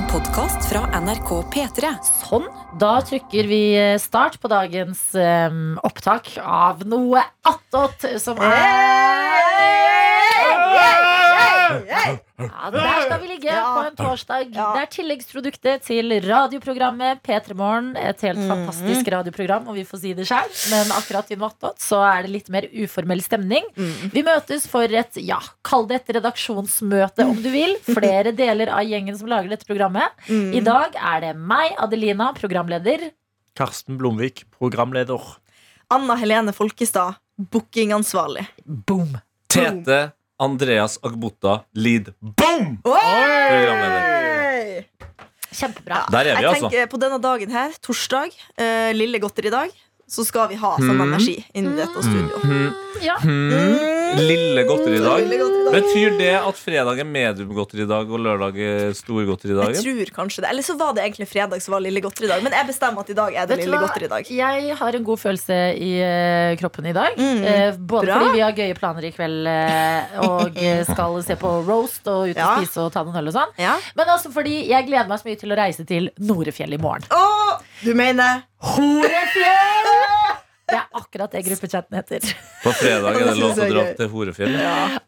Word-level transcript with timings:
En 0.00 0.06
podkast 0.08 0.64
fra 0.70 0.86
NRK 0.96 1.30
P3. 1.52 1.90
Sånn. 2.22 2.46
Da 2.80 2.94
trykker 3.04 3.48
vi 3.50 3.58
eh, 3.76 3.98
start 4.00 4.38
på 4.40 4.48
dagens 4.48 5.02
um, 5.12 5.76
opptak 5.84 6.32
av 6.40 6.86
noe 6.88 7.20
attåt 7.44 8.08
som 8.22 8.40
er 8.40 9.89
ja, 11.70 12.70
Der 12.74 13.02
skal 13.04 13.20
vi 13.22 13.28
ligge 13.30 13.54
på 13.54 13.82
en 13.86 13.96
torsdag. 13.98 14.50
Det 14.54 14.82
er 14.82 14.90
tilleggsproduktet 14.94 15.84
til 15.86 16.14
radioprogrammet 16.24 17.22
P3 17.26 17.56
Morgen. 17.58 17.92
Et 18.00 18.24
helt 18.26 18.42
fantastisk 18.48 19.10
radioprogram, 19.14 19.68
og 19.70 19.78
vi 19.78 19.84
får 19.88 20.02
si 20.04 20.12
det 20.18 20.26
sjøl. 20.30 20.50
Men 20.72 20.92
akkurat 20.96 21.30
i 21.34 21.38
noe 21.40 21.72
så 21.80 22.00
er 22.06 22.26
det 22.26 22.32
litt 22.34 22.50
mer 22.52 22.66
uformell 22.84 23.22
stemning. 23.24 23.66
Vi 23.76 24.24
møtes 24.26 24.66
for 24.70 24.84
et, 24.84 25.18
ja, 25.24 25.38
kall 25.66 25.86
det 25.90 26.02
et 26.02 26.14
redaksjonsmøte 26.18 27.26
om 27.28 27.38
du 27.40 27.50
vil. 27.52 27.76
Flere 27.88 28.34
deler 28.36 28.72
av 28.74 28.84
gjengen 28.86 29.18
som 29.18 29.30
lager 29.30 29.50
dette 29.52 29.68
programmet. 29.68 30.12
I 30.30 30.62
dag 30.64 30.96
er 30.96 31.24
det 31.26 31.34
meg, 31.38 31.74
Adelina, 31.80 32.32
programleder. 32.36 33.10
Karsten 33.58 33.98
Blomvik, 34.00 34.44
programleder. 34.56 35.20
Anna 35.90 36.14
Helene 36.20 36.54
Folkestad, 36.54 37.18
bookingansvarlig. 37.50 38.46
Boom. 38.64 39.16
Tete 39.50 40.12
Andreas 40.40 40.96
Agbota, 41.04 41.64
lead. 41.76 42.14
Boom! 42.20 42.78
Programleder. 42.82 44.84
Kjempebra. 45.50 46.06
Der 46.08 46.18
er 46.18 46.24
vi, 46.24 46.30
Jeg 46.30 46.44
altså. 46.48 46.68
tenker 46.70 46.86
På 46.88 46.96
denne 47.02 47.18
dagen 47.20 47.50
her, 47.52 47.70
torsdag, 47.84 48.30
eh, 48.56 48.92
lille 48.96 49.18
godteridag, 49.20 49.68
så 50.08 50.24
skal 50.24 50.48
vi 50.50 50.54
ha 50.58 50.72
sånn 50.80 51.00
energi 51.04 51.36
inni 51.54 51.76
dette 51.76 52.02
studio. 52.02 52.40
Ja. 53.04 53.16
Hmm. 53.20 53.99
Lille 54.18 54.62
godteridag. 54.66 55.22
Godteridag. 55.22 55.56
Betyr 55.70 56.16
det 56.18 56.30
at 56.34 56.56
fredag 56.58 56.98
er 56.98 57.06
mediumgodteridag 57.06 58.08
og 58.10 58.18
lørdag 58.24 58.56
er 58.58 58.94
storgodteridagen? 58.98 59.76
Jeg 59.76 59.84
tror 59.84 60.10
kanskje 60.16 60.42
det. 60.42 60.48
Eller 60.50 60.66
så 60.66 60.74
var 60.80 60.96
det 60.96 61.04
egentlig 61.04 61.28
fredag 61.30 61.62
som 61.62 61.76
var 61.76 61.84
lille 61.84 62.02
godteridag. 62.02 62.42
Men 62.42 62.56
jeg 62.56 62.66
bestemmer 62.72 63.04
at 63.04 63.12
i 63.12 63.16
dag 63.20 63.36
er 63.38 63.46
det 63.46 63.56
Vet 63.60 63.64
lille 63.68 63.78
godteridag. 63.84 64.30
Jeg 64.34 64.76
har 64.80 64.98
en 64.98 65.06
god 65.06 65.20
følelse 65.22 65.58
i 65.78 65.92
eh, 66.02 66.56
kroppen 66.60 66.90
i 66.90 66.96
dag. 66.96 67.14
Mm, 67.20 67.44
Eh, 67.50 67.76
både 67.78 68.06
bra. 68.06 68.18
fordi 68.18 68.34
vi 68.34 68.42
har 68.44 68.52
gøye 68.58 68.74
planer 68.78 69.06
i 69.08 69.12
kveld 69.14 69.46
eh, 69.50 70.18
og 70.26 70.58
skal 70.90 71.16
se 71.26 71.36
på 71.40 71.52
roast 71.68 72.06
og 72.10 72.28
ut 72.28 72.34
og 72.34 72.40
Ja. 72.40 72.50
spise 72.58 72.80
og 72.84 72.92
ta 72.92 73.04
noen 73.06 73.16
øl 73.22 73.30
og 73.30 73.34
sånn. 73.38 73.54
Ja. 73.58 73.76
Men 73.96 74.06
også 74.16 74.32
fordi 74.34 74.66
jeg 74.68 74.86
gleder 74.90 75.08
meg 75.08 75.22
så 75.22 75.30
mye 75.30 75.38
til 75.40 75.54
å 75.54 75.58
reise 75.58 75.86
til 75.86 76.10
Norefjell 76.18 76.74
i 76.74 76.82
morgen. 76.82 77.06
Åh, 77.14 77.60
du 77.84 77.94
mener 77.94 78.42
Horefjell! 78.60 79.69
Akkurat 80.92 81.30
det 81.30 81.44
gruppechatten 81.46 81.94
heter. 82.00 82.24
På 82.64 82.72
fredag 82.74 83.14
er 83.14 83.28
det 83.30 83.36
lov 83.42 83.52
til 83.54 83.62
å 83.62 83.68
dra 83.70 83.84
til 83.94 84.08
Horefjell. 84.10 84.56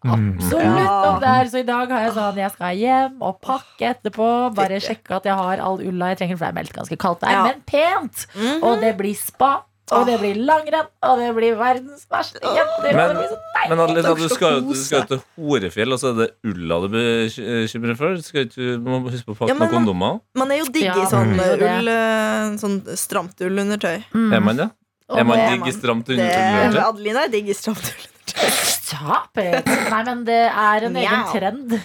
Absolutt 0.06 1.08
om 1.08 1.18
det 1.22 1.32
er. 1.32 1.50
Så 1.50 1.58
i 1.62 1.66
dag 1.66 1.90
har 1.90 2.04
jeg 2.06 2.14
sånn 2.16 2.38
Jeg 2.42 2.52
skal 2.54 2.78
hjem 2.78 3.18
og 3.26 3.40
pakke 3.42 3.90
etterpå. 3.94 4.28
Bare 4.54 4.78
sjekke 4.82 5.18
at 5.18 5.26
jeg 5.26 5.34
har 5.42 5.62
all 5.64 5.82
ulla 5.82 6.12
jeg 6.12 6.22
trenger, 6.22 6.38
for 6.38 6.46
det 6.46 6.52
er 6.52 6.58
meldt 6.60 6.76
ganske 6.78 6.98
kaldt 7.02 7.20
der. 7.26 7.34
Ja. 7.34 7.42
Men 7.50 7.60
pent! 7.66 8.26
Og 8.62 8.80
det 8.82 8.94
blir 9.00 9.14
spa. 9.18 9.52
Og 9.92 10.06
det 10.08 10.14
blir 10.22 10.38
langrenn, 10.40 10.86
og 11.04 11.18
det 11.20 11.26
blir 11.36 11.56
verdens 11.58 12.06
verste 12.08 12.40
jenter. 12.40 12.94
Men- 12.96 13.16
og. 13.18 13.32
Men 13.68 13.80
Adelina, 13.84 14.14
du 14.16 14.22
skal 14.30 14.62
jo- 14.62 15.02
til 15.10 15.20
Horefjell, 15.36 15.92
og 15.92 15.98
så 16.00 16.12
er 16.12 16.14
det 16.22 16.28
ulla 16.48 16.78
du 16.80 16.88
bekymrer 16.94 17.96
for. 17.98 18.16
Skal 18.24 18.46
ikke, 18.46 18.56
du 18.56 18.78
må 18.88 19.02
huske 19.10 19.26
på 19.26 19.34
å 19.34 19.38
pakke 19.42 19.52
Ja, 19.52 19.58
noen 19.58 19.74
kondomer. 19.74 20.20
Man 20.34 20.50
er 20.54 20.62
jo 20.62 20.70
digg 20.72 20.86
i 20.88 21.04
sånn, 21.10 21.36
det. 21.36 21.60
ull, 21.60 21.88
eh, 21.92 22.56
sånn 22.62 22.78
stramt 22.96 23.36
ullundertøy. 23.44 24.04
Mm. 24.14 24.32
Er 24.32 24.40
man 24.40 24.56
det? 24.62 24.70
Og 25.12 25.18
Er 25.20 25.26
man 25.28 25.42
digger 25.52 25.74
stramt 25.76 26.08
undertøy? 26.08 26.82
Adelina 26.88 27.26
er 27.26 27.32
digg 27.32 27.52
i 27.52 27.56
stramt 27.56 27.84
ullundertøy. 27.92 28.71
Stop! 28.92 29.38
Nei, 29.40 30.00
men 30.04 30.22
det 30.26 30.38
er 30.48 30.86
en 30.88 30.96
egen 31.00 31.26
trend. 31.32 31.72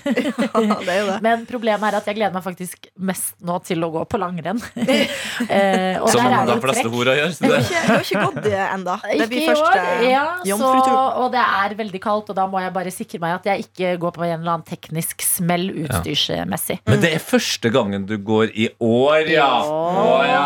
Ja, 0.58 0.76
det 0.84 0.94
er 0.94 1.06
det. 1.08 1.18
Men 1.24 1.44
problemet 1.48 1.88
er 1.90 1.98
at 2.00 2.08
jeg 2.10 2.18
gleder 2.18 2.34
meg 2.36 2.44
faktisk 2.44 2.88
mest 3.08 3.36
nå 3.46 3.58
til 3.66 3.84
å 3.86 3.90
gå 3.94 4.02
på 4.10 4.20
langrenn. 4.20 4.60
eh, 5.48 6.00
og 6.02 6.10
Som 6.12 6.28
de 6.50 6.58
fleste 6.64 6.92
hora 6.92 7.16
gjør. 7.18 7.34
Så 7.38 7.46
Du 7.46 7.52
har 7.52 7.62
det. 7.62 7.68
ikke, 7.68 7.82
du 7.88 7.92
har 7.94 8.06
ikke 8.06 8.24
gått 8.26 8.40
det 8.48 8.62
ennå. 8.66 8.96
Det 9.08 9.28
blir 9.32 9.42
i 9.44 9.48
første 9.48 9.84
år, 9.84 10.04
ja, 10.08 10.24
jomfrutur. 10.50 10.98
og 11.24 11.30
det 11.36 11.44
er 11.44 11.76
veldig 11.82 12.02
kaldt, 12.04 12.32
og 12.34 12.40
da 12.40 12.48
må 12.52 12.62
jeg 12.64 12.74
bare 12.76 12.94
sikre 12.94 13.22
meg 13.24 13.38
at 13.38 13.50
jeg 13.52 13.68
ikke 13.68 13.94
går 14.04 14.16
på 14.18 14.26
en 14.28 14.34
eller 14.40 14.56
annen 14.58 14.68
teknisk 14.68 15.24
smell 15.26 15.70
utstyrsmessig. 15.86 16.80
Men 16.90 17.04
det 17.04 17.14
er 17.18 17.24
første 17.24 17.72
gangen 17.74 18.08
du 18.10 18.18
går 18.18 18.52
i 18.58 18.70
år, 18.84 19.32
ja! 19.32 19.50
Å 19.68 20.18
ja! 20.28 20.44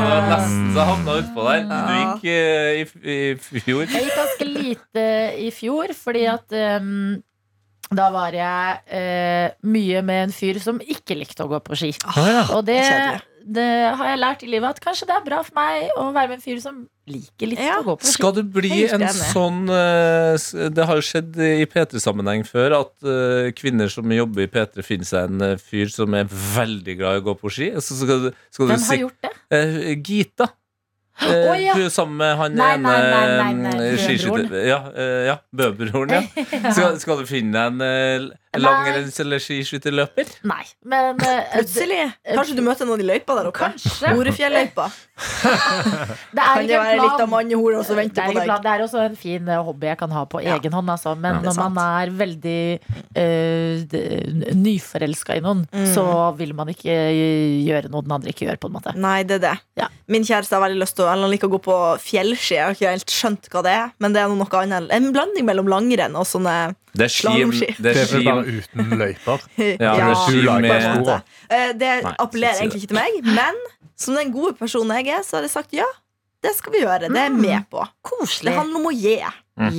Var 0.00 0.28
nesten 0.30 0.70
så 0.74 0.86
havna 0.90 1.16
utpå 1.22 1.46
der. 1.46 1.64
Du 1.70 1.92
gikk 2.00 2.26
eh, 2.30 2.80
i, 2.80 2.84
i 3.14 3.62
fjor. 3.64 3.84
Jeg 3.86 4.06
gikk 4.06 4.18
ganske 4.18 4.48
lite 4.50 5.06
i 5.40 5.48
fjor, 5.54 5.69
fordi 5.96 6.26
at 6.30 6.54
um, 6.80 7.18
da 7.90 8.06
var 8.14 8.36
jeg 8.36 8.76
eh, 8.94 9.50
mye 9.66 10.02
med 10.06 10.28
en 10.28 10.32
fyr 10.34 10.60
som 10.62 10.78
ikke 10.78 11.16
likte 11.18 11.42
å 11.42 11.50
gå 11.50 11.58
på 11.66 11.74
ski. 11.78 11.88
ja. 12.14 12.44
Og 12.54 12.62
det, 12.68 12.76
det 13.50 13.64
har 13.98 14.12
jeg 14.12 14.20
lært 14.20 14.44
i 14.46 14.50
livet 14.52 14.76
at 14.76 14.78
kanskje 14.84 15.08
det 15.08 15.16
er 15.16 15.24
bra 15.26 15.40
for 15.42 15.56
meg 15.58 15.88
å 15.98 16.04
være 16.14 16.30
med 16.30 16.36
en 16.38 16.44
fyr 16.44 16.60
som 16.62 16.84
liker 17.10 17.50
litt 17.50 17.58
Ja. 17.64 17.80
å 17.80 17.88
gå 17.88 17.96
på 17.98 18.06
ski. 18.06 18.12
Skal 18.14 18.36
du 18.36 18.44
bli 18.46 18.84
en 18.94 19.02
sånn 19.10 19.64
eh, 19.74 20.36
Det 20.70 20.86
har 20.86 21.00
jo 21.00 21.06
skjedd 21.08 21.34
i 21.42 21.66
P3-sammenheng 21.66 22.46
før 22.46 22.76
at 22.78 22.94
eh, 23.02 23.50
kvinner 23.58 23.90
som 23.90 24.06
jobber 24.14 24.46
i 24.46 24.50
P3, 24.54 24.86
finner 24.86 25.10
seg 25.10 25.26
en 25.34 25.58
fyr 25.58 25.90
som 25.90 26.14
er 26.14 26.30
veldig 26.30 26.94
glad 27.00 27.18
i 27.18 27.24
å 27.24 27.28
gå 27.32 27.36
på 27.42 27.50
ski. 27.50 27.72
Så 27.82 27.98
skal 28.04 28.30
skal 28.54 28.70
du 28.70 28.74
Hvem 28.76 28.86
har 28.86 28.86
si 28.86 29.02
gjort 29.02 29.26
det? 29.26 29.34
Gita. 30.06 30.52
Eh, 31.20 31.50
Å, 31.50 31.54
ja. 31.60 31.74
Er 31.76 31.90
sammen 31.92 32.16
med 32.20 32.36
han 32.40 32.54
ene 32.56 33.72
eh. 33.76 33.96
Bøbroren. 34.00 34.54
Ja, 34.66 34.78
eh, 34.94 35.18
ja 35.28 35.36
Bøbroren. 35.52 36.14
Ja. 36.16 36.44
Skal, 36.76 37.00
skal 37.02 37.20
du 37.20 37.28
finne 37.28 37.52
deg 37.52 37.74
en 37.74 38.30
eh, 38.54 39.20
eller 39.22 39.38
skiskytterløper? 39.44 40.26
Nei, 40.50 40.64
men 40.84 41.20
eh, 41.22 41.44
Plutselig. 41.54 42.00
Kanskje 42.34 42.56
du 42.58 42.62
møter 42.66 42.88
noen 42.88 43.00
i 43.04 43.06
løypa 43.06 43.36
der 43.38 43.48
oppe? 43.50 43.60
Kanskje. 43.70 44.10
Orefjelløypa. 44.18 44.88
Det 46.30 46.40
er 46.40 46.46
Kan 46.46 46.64
det 46.64 46.70
ikke 46.70 46.80
være 46.80 46.94
en 46.94 47.00
litt 47.02 47.12
av 47.12 47.18
plan. 47.20 47.30
mannehore 47.34 47.82
som 47.84 47.94
Det 47.96 48.00
venter 48.04 48.22
er, 48.22 48.26
på 48.26 48.32
ikke 48.32 48.40
deg? 48.40 48.48
plan. 48.50 48.62
det 48.64 48.70
er 48.72 48.82
også 48.86 49.00
en 49.04 49.16
fin 49.20 49.48
eh, 49.52 49.62
hobby 49.66 49.86
jeg 49.90 49.98
kan 50.00 50.10
ha 50.16 50.22
på 50.32 50.40
Ja. 50.42 50.56
egen 50.56 50.72
hånd. 50.72 50.90
Altså. 50.94 51.14
Men 51.18 51.34
Ja. 51.34 51.40
Når 51.50 51.56
man 51.60 51.78
er 51.84 52.10
veldig 52.10 52.62
uh, 53.20 54.54
nyforelska 54.56 55.36
i 55.36 55.42
noen, 55.44 55.66
Mm. 55.70 55.86
så 55.94 56.04
vil 56.38 56.52
man 56.56 56.68
ikke 56.72 56.90
eh, 56.90 57.60
gjøre 57.66 57.90
noe 57.92 58.02
den 58.02 58.12
andre 58.16 58.30
ikke 58.32 58.46
gjør. 58.48 58.58
på 58.60 58.66
en 58.70 58.74
måte 58.78 58.94
Nei, 58.96 59.22
det 59.22 59.36
er 59.38 59.44
det. 59.44 59.54
Ja. 59.78 59.88
Min 60.08 60.24
kjæreste 60.24 60.56
har 60.56 60.62
veldig 60.64 60.80
lyst 60.82 60.96
til 60.96 61.04
å 61.04 61.12
Eller 61.12 61.22
han 61.28 61.30
liker 61.30 61.48
å 61.48 61.54
gå 61.58 61.60
på 61.62 61.76
fjellski. 62.02 62.54
Jeg 62.56 62.64
har 62.64 62.74
ikke 62.74 62.90
helt 62.96 63.10
skjønt 63.14 63.48
hva 63.52 63.62
det 63.62 63.72
er, 63.76 63.90
men 64.00 64.12
det 64.12 64.22
er 64.22 64.28
noe 64.28 64.46
annet. 64.62 64.90
En 64.90 65.12
blanding 65.12 65.44
mellom 65.46 65.68
langrenn 65.70 66.16
og 66.16 66.26
sånne 66.26 66.74
Det 66.96 67.06
er 67.06 67.12
ski, 67.12 67.44
det 67.76 67.76
Det 67.84 67.96
er 67.96 68.06
ski 68.10 68.24
bare 68.26 68.44
uten 68.46 68.94
løyper. 68.98 69.44
Ja, 69.58 69.92
det 69.94 70.06
er 70.06 70.14
ski 70.26 70.42
med. 70.64 71.10
Eh, 71.50 71.72
Det 71.78 71.90
appellerer 72.18 72.60
egentlig 72.62 72.82
ikke 72.82 72.92
til 72.94 73.00
meg, 73.00 73.20
men 73.24 73.60
som 74.00 74.16
den 74.16 74.32
gode 74.34 74.54
personen 74.58 74.96
jeg 74.98 75.14
er, 75.18 75.22
så 75.26 75.36
har 75.38 75.46
jeg 75.46 75.50
sagt 75.54 75.72
ja. 75.76 75.86
Det 76.40 76.54
skal 76.56 76.72
vi 76.72 76.80
gjøre. 76.80 77.10
Det 77.12 77.18
er 77.20 77.26
jeg 77.28 77.36
med 77.36 77.66
på. 77.70 77.82
Det 78.48 78.54
handler 78.56 78.80
om 78.80 78.86
å 78.88 78.94
gi. 78.96 79.18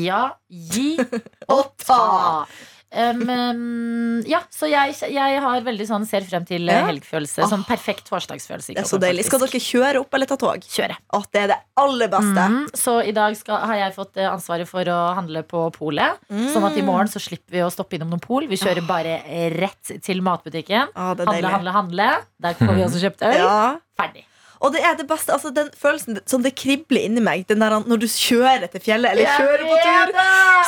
Ja, 0.05 0.19
gi 0.49 0.91
og 1.55 1.71
ta. 1.81 2.45
Um, 2.91 4.19
ja, 4.27 4.41
så 4.51 4.67
jeg, 4.67 4.97
jeg 5.13 5.41
har 5.43 5.61
veldig 5.63 5.85
sånn 5.87 6.03
ser 6.07 6.25
frem 6.27 6.43
til 6.47 6.67
eh, 6.67 6.75
Ja. 6.81 6.87
helgfølelse. 6.89 7.45
Sånn 7.47 7.63
perfekt 7.67 8.09
torsdagsfølelse. 8.09 8.73
Det 8.75 8.83
er 8.83 8.89
så 8.89 8.99
deilig. 8.99 9.23
Skal 9.29 9.39
dere 9.45 9.61
kjøre 9.63 10.01
opp 10.03 10.17
eller 10.17 10.27
ta 10.27 10.37
tog? 10.41 10.65
kjøre? 10.71 10.97
Å, 11.15 11.21
det 11.31 11.43
er 11.45 11.47
det 11.53 11.59
aller 11.79 12.11
beste. 12.11 12.47
Mm, 12.55 12.65
så 12.77 12.97
i 13.07 13.13
dag 13.15 13.37
skal, 13.39 13.63
har 13.71 13.79
jeg 13.79 13.95
fått 13.95 14.19
eh, 14.19 14.27
ansvaret 14.31 14.67
for 14.69 14.91
å 14.91 14.99
handle 15.17 15.43
på 15.47 15.63
polet. 15.77 16.19
Mm. 16.31 16.49
Sånn 16.53 16.67
at 16.67 16.75
i 16.79 16.83
morgen 16.85 17.11
så 17.11 17.21
slipper 17.23 17.57
vi 17.59 17.63
å 17.63 17.71
stoppe 17.73 17.95
innom 17.95 18.11
noen 18.11 18.23
pol. 18.23 18.49
Vi 18.51 18.59
kjører 18.59 18.83
bare 18.87 19.21
rett 19.55 19.95
til 20.03 20.21
matbutikken. 20.25 20.91
Å, 20.91 21.13
er 21.15 21.23
Handle, 21.31 21.55
handle, 21.55 21.77
handle. 21.77 22.09
Der 22.43 22.59
får 22.59 22.75
vi 22.75 22.83
også 22.89 23.05
kjøpt 23.05 23.23
øl. 23.29 23.39
Ja. 23.39 23.55
Ferdig. 23.99 24.25
Og 24.61 24.73
det 24.75 24.81
er 24.85 24.93
det 24.99 25.07
beste, 25.09 25.33
altså 25.33 25.49
den 25.53 25.71
følelsen 25.77 26.19
som 26.29 26.43
det 26.45 26.53
kribler 26.59 27.07
inni 27.07 27.23
meg 27.23 27.47
Den 27.49 27.63
der 27.63 27.79
når 27.81 28.03
du 28.03 28.07
kjører 28.07 28.67
til 28.69 28.83
fjellet 28.83 29.15
Eller 29.15 29.33
kjører 29.39 29.65
på 29.65 29.79
tur! 29.81 30.13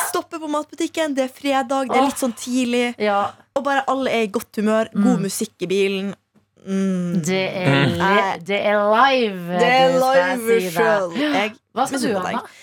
Stopper 0.08 0.42
på 0.42 0.50
matbutikken, 0.50 1.14
det 1.14 1.28
er 1.28 1.32
fredag 1.32 1.92
Det 1.92 2.00
er 2.00 2.08
litt 2.08 2.20
sånn 2.22 2.34
tidlig 2.38 2.88
Ja, 3.02 3.20
Og 3.54 3.64
bare 3.66 3.84
alle 3.90 4.10
er 4.10 4.26
i 4.26 4.32
godt 4.34 4.60
humør 4.60 4.90
God 4.94 5.14
Mm. 5.14 5.22
musikk 5.28 5.62
i 5.62 5.70
bilen 5.70 6.12
mm. 6.66 7.22
det 7.28 7.44
er, 7.60 7.90
li 7.92 8.44
det 8.48 8.60
er 8.66 8.78
live. 8.90 9.58
Det 9.60 9.70
er 9.70 9.98
live 10.00 10.60
si 10.60 10.70
selv 10.74 11.18
Hva 11.74 11.86
skal 11.86 12.00
du, 12.00 12.08
gjøre 12.08 12.32
deg. 12.32 12.54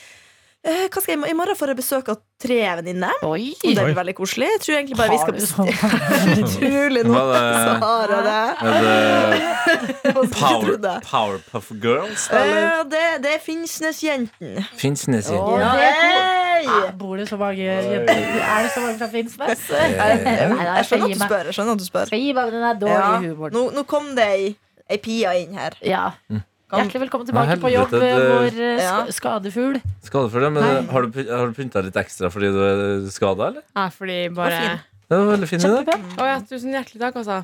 Eh, 0.62 0.84
Hva 0.94 1.02
skal 1.02 1.16
jeg, 1.16 1.32
I 1.32 1.34
morgen 1.34 1.58
får 1.58 1.72
jeg 1.72 1.78
besøk 1.80 2.10
av 2.14 2.20
tre 2.42 2.58
venninner 2.78 3.24
Og 3.26 3.34
det 3.66 3.72
blir 3.82 3.96
veldig 3.98 4.14
koselig 4.14 4.46
Jeg 4.46 4.60
tror 4.62 4.76
egentlig 4.78 4.98
bare 5.00 5.16
vi 5.16 5.18
skal 5.18 5.34
bestille 5.34 5.74
Utrolig 6.44 7.02
Hva 7.08 7.24
er 7.34 7.40
det? 7.42 7.48
Så 7.72 7.74
har 7.82 8.14
jeg 8.14 8.22
det 8.22 10.12
Er 10.12 10.30
Power. 10.36 11.00
Powerpuff 11.08 11.72
Girls? 11.82 12.28
Eller? 12.30 12.62
Eh, 12.62 12.84
det, 12.94 13.02
det 13.26 13.32
er 13.40 13.42
Finnsnesjentene. 13.42 14.68
Finnsnes, 14.78 15.32
Oh, 15.34 15.58
Ja, 15.58 15.72
er! 15.82 16.70
Ah, 16.70 16.92
Bor 16.94 17.18
det 17.18 17.26
så 17.32 17.38
mange 17.42 17.58
jenter? 17.66 18.22
Er 18.22 18.62
det 18.68 18.72
så 18.76 18.84
mange 18.86 19.00
fra 19.02 19.10
Finnsnes? 19.16 19.64
Jeg, 19.74 19.96
da, 19.98 20.12
jeg 20.78 20.86
skjønner 20.92 21.10
at 21.10 21.18
du 21.18 21.26
spør, 21.26 21.50
jeg 21.50 21.58
skjønner 21.58 21.74
at 21.74 21.82
du 21.82 21.88
spør. 21.90 22.12
Skal 22.12 22.22
gi 22.22 22.34
meg 22.38 22.54
den 22.54 22.62
der 22.62 22.70
Ja. 22.70 22.78
dårlige 22.86 23.34
humoren. 23.34 23.58
Nå, 23.58 23.64
nå 23.80 23.84
kom 23.90 24.12
det 24.18 24.28
ei, 24.36 24.48
ei 24.94 25.00
pia 25.02 25.34
inn 25.42 25.58
her. 25.58 25.74
Ja. 25.82 26.04
Kan- 26.30 26.46
Hjertelig 26.72 27.02
velkommen 27.04 27.28
tilbake 27.28 27.58
på 27.60 27.72
jobb, 27.74 27.90
det- 27.92 28.12
vår 28.32 28.60
eh, 28.60 28.80
Ja. 28.84 29.06
skadefugl. 29.12 29.82
skadefugl. 30.04 30.44
ja, 30.44 30.50
men 30.50 30.64
Nei. 30.64 30.82
har 30.92 31.02
du, 31.02 31.24
har 31.30 31.48
du 31.48 31.54
pynta 31.54 31.84
litt 31.84 31.94
ekstra 32.00 32.30
fordi 32.32 32.52
du 32.54 32.62
er 32.64 33.10
skada, 33.12 33.48
eller? 33.52 33.62
Ja, 33.76 33.90
fordi 33.90 34.30
bare. 34.34 34.80
Det 35.12 35.18
var 35.20 35.36
veldig 35.36 35.48
fin 35.50 35.60
idé. 35.60 35.96
Oh, 36.18 36.26
ja, 36.26 36.40
tusen 36.40 36.72
hjertelig 36.72 37.00
takk, 37.02 37.16
altså. 37.20 37.44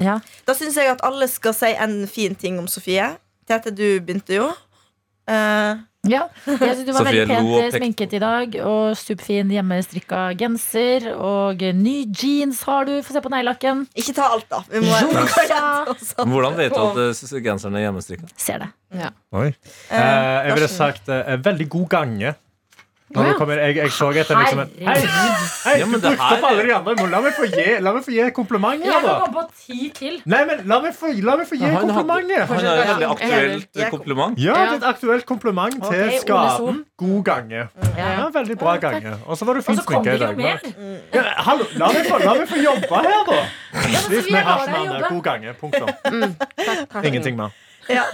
Ja. 0.00 0.18
Da 0.46 0.54
syns 0.54 0.74
jeg 0.80 0.88
at 0.88 1.02
alle 1.04 1.28
skal 1.28 1.52
si 1.52 1.74
en 1.74 2.06
fin 2.08 2.34
ting 2.34 2.58
om 2.58 2.66
Sofie. 2.66 3.10
Tete, 3.46 3.70
du 3.74 4.00
begynte 4.00 4.32
jo. 4.38 4.46
Eh, 5.28 5.76
Ja, 6.02 6.24
jeg 6.48 6.58
synes 6.58 6.86
du 6.88 6.92
var 6.96 7.06
veldig 7.06 7.26
pent 7.30 7.76
sminket 7.76 8.14
i 8.16 8.20
dag. 8.22 8.56
Og 8.66 8.96
superfin 8.98 9.52
hjemmestrikka 9.54 10.22
genser. 10.38 11.06
Og 11.14 11.62
ny 11.78 11.94
jeans 12.10 12.64
har 12.66 12.88
du. 12.88 12.96
Få 13.06 13.14
se 13.14 13.22
på 13.22 13.30
neglelakken. 13.30 13.84
ikke 13.94 14.14
ta 14.16 14.26
alt, 14.34 14.48
da. 14.50 14.64
Hvordan 16.26 16.56
vet 16.58 16.74
du 16.74 16.80
at 16.82 16.98
eh, 17.04 17.42
genseren 17.44 17.78
er 17.78 17.86
hjemmestrikka? 17.86 18.30
Ser 18.34 18.64
det. 18.64 18.72
Oi. 19.32 19.52
Eh, 19.90 20.00
Eh, 20.02 20.48
jeg 20.48 20.56
ville 20.58 20.68
sagt 20.72 21.08
eh, 21.12 21.36
veldig 21.44 21.68
god 21.70 21.88
gange. 21.94 22.34
Når 23.12 23.26
ja. 23.28 23.32
kommer, 23.36 23.58
jeg, 23.60 23.76
jeg 23.76 23.90
så 23.92 24.06
etter 24.16 24.38
liksom 24.40 24.60
en 24.62 24.70
Hei, 24.78 24.84
Herregud. 24.86 25.42
hei, 25.66 25.72
Ja, 25.78 25.84
du 25.84 25.90
men 25.90 26.00
det 26.00 26.10
brukte 26.12 26.28
her 26.28 26.36
opp 26.38 26.44
alle 26.50 26.62
de 26.66 26.74
andre. 26.74 26.94
men 27.00 27.10
La 27.12 27.20
meg 27.20 27.34
få 27.36 27.44
gi, 27.52 27.66
la 27.84 27.92
meg 27.92 28.04
få 28.06 28.14
gi 28.14 28.28
kompliment 28.38 28.84
Jeg 28.84 28.92
kan 28.92 29.20
komme 29.20 29.34
på 29.36 29.42
ti 29.66 29.88
til. 29.98 30.14
Nei, 30.32 30.40
men 30.48 30.62
la 30.72 30.78
meg 30.80 30.94
få, 30.96 31.12
la 31.28 31.36
meg 31.36 31.48
få 31.50 31.58
gi 31.60 31.68
komplimentet. 31.76 32.46
Han 32.48 32.64
har 32.64 32.82
et 32.82 32.88
veldig 32.92 33.08
aktuelt 33.10 33.80
Jeg- 33.82 33.90
kompliment. 33.92 34.38
Ja, 34.38 34.52
det 34.52 34.72
er 34.72 34.76
et 34.80 34.88
aktuelt 34.94 35.26
kompliment 35.26 35.76
til 35.76 36.04
okay, 36.04 36.18
skaden. 36.24 36.84
God 36.96 37.24
gange. 37.24 37.68
Ja, 37.98 38.28
veldig 38.34 38.58
bra 38.58 38.76
gange. 38.76 39.16
Og 39.26 39.36
så 39.36 39.44
var 39.44 39.54
du 39.54 39.62
fin 39.62 39.76
sminka 39.76 40.14
i 40.14 40.18
dag. 40.18 40.36
mer. 40.36 40.58
Ja, 41.14 41.22
hallo, 41.48 41.64
la 41.76 41.92
meg 41.92 42.06
få, 42.08 42.18
la 42.24 42.34
meg 42.34 42.48
få 42.48 42.62
jobbe 42.64 43.02
her, 43.08 43.24
da. 43.28 43.40
Ja, 43.92 44.00
meg 44.08 44.30
la 44.30 44.38
deg 44.38 44.44
hasjen, 44.52 44.86
jobbe. 44.86 45.08
God 45.08 45.22
gange. 45.22 45.54
Punktum. 45.60 45.88
Takk, 46.92 47.04
Ingenting 47.04 47.36
mer. 47.36 47.50
Ja. 47.88 48.04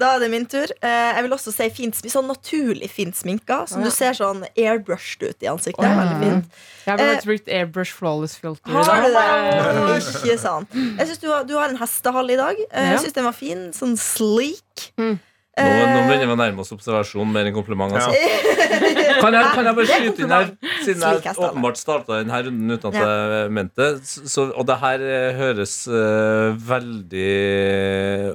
Da 0.00 0.14
er 0.16 0.22
det 0.24 0.28
min 0.32 0.46
tur. 0.50 0.66
Eh, 0.82 0.88
jeg 1.14 1.22
vil 1.22 1.32
også 1.36 1.52
si 1.54 1.68
fint, 1.70 1.94
sånn 2.10 2.26
naturlig 2.26 2.88
fint 2.90 3.14
sminka. 3.14 3.60
Som 3.70 3.84
du 3.86 3.90
ser 3.94 4.16
sånn 4.18 4.42
airbrushed 4.58 5.22
ut 5.22 5.44
i 5.46 5.50
ansiktet. 5.50 5.84
Veldig 5.86 6.16
fint. 6.24 6.56
Jeg 6.84 6.90
har 6.90 6.98
faktisk 6.98 7.28
brukt 7.30 7.48
Airbrush 7.48 7.92
Flawless 7.94 8.34
Filter 8.36 8.72
Har 8.74 9.04
du 9.06 9.12
det? 9.14 10.00
Ikke 10.02 10.38
sant. 10.42 10.74
Jeg 10.74 11.06
synes 11.06 11.18
du, 11.22 11.28
du 11.48 11.54
har 11.58 11.68
en 11.70 11.78
hestehall 11.78 12.30
i 12.34 12.36
dag. 12.40 12.56
Eh, 12.72 12.90
Jeg 12.94 13.04
syns 13.04 13.14
den 13.20 13.24
var 13.28 13.36
fin. 13.38 13.62
Sånn 13.76 13.94
sleek. 14.00 14.90
Mm. 14.98 15.14
Nå, 15.54 15.64
nå 15.64 15.98
Eh, 16.04 16.06
begynner 16.08 16.26
vi 16.26 16.34
å 16.34 16.38
nærme 16.38 16.64
oss 16.64 16.72
observasjon 16.74 17.30
mer 17.30 17.46
enn 17.48 17.54
kompliment. 17.54 17.94
Ja. 17.94 18.08
Altså. 18.08 18.14
Kan, 19.24 19.32
jeg, 19.32 19.46
kan 19.54 19.64
jeg 19.68 19.76
bare 19.78 19.88
skyte 19.88 20.24
inn 20.24 20.32
her, 20.34 20.48
siden 20.84 21.04
jeg 21.06 21.34
åpenbart 21.38 21.78
starta 21.78 22.18
denne 22.18 22.40
runden 22.44 22.74
uten 22.74 22.90
at 22.90 22.96
jeg 22.98 23.52
mente? 23.56 23.86
Så, 24.02 24.48
og 24.50 24.66
det 24.68 24.76
her 24.82 25.04
eh, 25.06 25.38
høres 25.38 25.76
uh, 25.88 26.50
veldig 26.58 27.30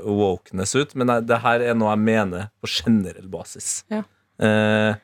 wokeness 0.08 0.74
ut, 0.80 0.96
men 0.98 1.14
det 1.30 1.42
her 1.44 1.66
er 1.68 1.78
noe 1.78 1.92
jeg 1.94 2.04
mener 2.08 2.50
på 2.64 2.72
generell 2.72 3.28
basis. 3.30 3.84
Ja. 3.94 4.02
Eh, 4.40 4.96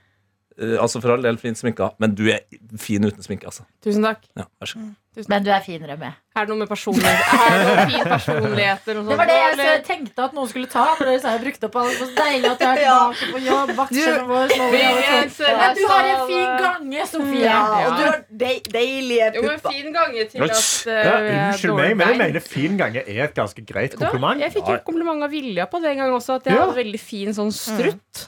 eh, 0.58 0.76
altså 0.82 1.04
For 1.04 1.14
all 1.14 1.28
del 1.28 1.38
fin 1.42 1.58
sminka, 1.60 1.92
men 2.02 2.16
du 2.18 2.26
er 2.34 2.48
fin 2.82 3.04
uten 3.06 3.26
sminke. 3.26 3.52
altså 3.52 3.68
Tusen 3.86 4.08
takk. 4.08 4.26
ja, 4.40 4.48
Vær 4.62 4.72
så 4.72 4.82
god. 4.82 4.94
Men 5.30 5.44
du 5.46 5.50
er 5.52 5.62
finere 5.64 5.96
med. 5.98 6.14
Er 6.36 6.44
det 6.44 6.52
noe 6.52 6.60
med 6.60 6.68
personlighet? 6.68 7.30
Er 7.32 7.54
det 7.56 7.66
noe 7.66 7.84
fin 7.88 8.08
personligheter 8.12 8.98
og 9.00 9.06
Det 9.08 9.18
var 9.22 9.30
det 9.30 9.36
jeg 9.40 9.54
så 9.60 9.68
tenkte 9.88 10.24
at 10.26 10.34
noen 10.36 10.50
skulle 10.52 10.68
ta. 10.68 10.84
For 10.98 11.08
dere 11.08 11.22
sa 11.24 11.32
jeg 11.38 11.44
brukte 11.46 11.70
opp 11.70 11.78
alle 11.80 11.94
Så 11.96 12.08
deilig 12.18 12.50
at 12.50 12.60
du 12.60 12.66
er 12.68 12.80
tilbake 12.84 13.30
på 13.32 13.42
jobb. 13.46 13.72
Vaktsjefen 13.78 14.28
vår. 14.28 14.56
Men 14.60 15.78
du 15.80 15.84
har 15.88 16.10
en 16.10 16.26
fin 16.28 16.52
gange, 16.66 17.06
Sofie. 17.08 17.46
ja, 17.46 17.62
og 17.86 17.96
du 17.96 18.04
har 18.04 18.20
de, 18.44 18.52
deilige 18.76 19.30
Jo, 19.38 19.46
men 19.48 19.64
fin 19.64 19.96
gange 19.96 20.26
til 20.34 20.44
at 20.44 20.60
uh, 20.60 20.92
Ja, 20.92 21.16
unnskyld 21.48 21.78
meg, 21.80 21.96
men 22.02 22.12
jeg 22.12 22.20
mener 22.26 22.44
fin 22.44 22.78
gange 22.84 23.06
er 23.08 23.24
et 23.30 23.36
ganske 23.38 23.64
greit 23.72 23.96
kompliment. 23.96 24.40
Da. 24.42 24.50
Jeg 24.50 24.58
fikk 24.58 24.74
jo 24.74 24.78
kompliment 24.92 25.24
av 25.24 25.32
Vilja 25.32 25.70
på 25.72 25.80
det 25.84 25.94
en 25.96 26.04
gang 26.04 26.18
også. 26.20 26.40
At 26.42 26.50
jeg 26.52 26.56
Ja. 26.60 26.66
hadde 26.66 26.76
veldig 26.84 27.00
fin 27.00 27.32
sånn 27.36 27.52
strutt. 27.56 28.28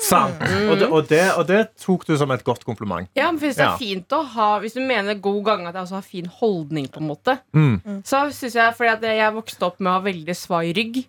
Sant. 0.00 0.38
Og, 0.70 0.78
det, 0.80 0.86
og, 0.88 1.02
det, 1.10 1.20
og 1.36 1.44
det 1.50 1.58
tok 1.82 2.06
du 2.08 2.14
som 2.18 2.30
et 2.34 2.42
godt 2.46 2.64
kompliment. 2.64 3.10
Ja, 3.18 3.26
men 3.30 3.38
hvis 3.42 3.58
det 3.58 3.66
Ja. 3.66 3.74
er 3.74 3.78
fint 3.78 4.08
å 4.16 4.22
ha 4.36 4.48
Hvis 4.62 4.72
du 4.74 4.80
mener 4.80 5.14
god 5.20 5.42
gange 5.44 5.68
at 5.68 5.74
jeg 5.74 5.82
også 5.84 5.98
har 5.98 6.06
fin 6.06 6.19
holdning, 6.26 6.88
på 6.88 7.00
en 7.00 7.08
måte, 7.08 7.38
Mm. 7.54 8.02
så 8.04 8.26
syns 8.32 8.54
jeg 8.54 8.74
Fordi 8.76 8.90
at 8.92 9.02
jeg 9.02 9.32
vokste 9.32 9.62
opp 9.66 9.80
med 9.80 9.90
å 9.90 9.94
ha 9.94 10.00
veldig 10.00 10.36
svai 10.36 10.72
rygg. 10.74 11.06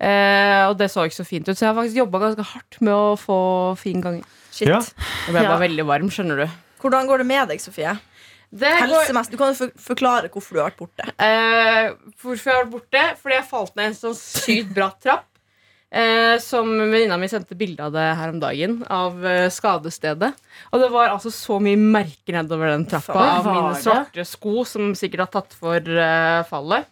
Eh, 0.00 0.64
og 0.68 0.76
det 0.78 0.90
så 0.90 1.04
ikke 1.06 1.18
så 1.18 1.26
fint 1.26 1.48
ut, 1.48 1.56
så 1.58 1.66
jeg 1.66 1.74
har 1.74 1.82
faktisk 1.82 1.96
jobba 1.98 2.20
ganske 2.22 2.44
hardt 2.44 2.80
med 2.80 2.94
å 2.94 3.16
få 3.18 3.76
fin 3.78 4.00
gang. 4.00 4.24
Shit. 4.52 4.68
Ja. 4.68 4.78
Jeg 4.80 5.34
ble 5.34 5.42
Ja. 5.42 5.48
bare 5.56 5.68
veldig 5.68 5.86
varm, 5.86 6.08
skjønner 6.08 6.36
du. 6.46 6.50
Hvordan 6.80 7.06
går 7.08 7.18
det 7.18 7.26
med 7.26 7.48
deg, 7.48 7.58
Sofie? 7.60 7.98
Det 8.50 8.70
går, 8.88 9.28
Du 9.30 9.36
kan 9.36 9.54
for- 9.54 9.72
forklare 9.76 10.30
hvorfor 10.30 10.52
du 10.54 10.60
har 10.60 10.70
vært 10.70 10.78
borte. 10.78 11.04
Eh, 11.18 11.92
hvorfor 12.22 12.44
jeg 12.44 12.54
har 12.54 12.64
vært 12.64 12.70
borte? 12.70 13.16
Fordi 13.20 13.34
jeg 13.34 13.44
falt 13.50 13.76
ned 13.76 13.86
en 13.86 13.92
sånn 13.94 14.14
sykt 14.14 14.72
bratt 14.72 15.00
trapp. 15.02 15.24
Eh, 15.88 16.36
som 16.44 16.68
venninna 16.68 17.16
mi 17.16 17.30
sendte 17.32 17.56
bilde 17.56 17.86
av 17.86 17.94
det 17.94 18.04
her 18.18 18.32
om 18.34 18.40
dagen. 18.42 18.82
Av 18.92 19.22
eh, 19.26 19.46
skadestedet. 19.52 20.34
Og 20.68 20.82
det 20.82 20.90
var 20.92 21.14
altså 21.14 21.32
så 21.32 21.56
mye 21.64 21.80
merker 21.80 22.36
nedover 22.36 22.74
den 22.74 22.84
trappa 22.88 23.16
av 23.38 23.48
mine 23.48 23.78
svarte 23.80 24.26
sko 24.28 24.66
som 24.68 24.92
sikkert 24.98 25.24
har 25.24 25.32
tatt 25.38 25.56
for 25.56 25.80
eh, 25.80 26.42
fallet. 26.50 26.90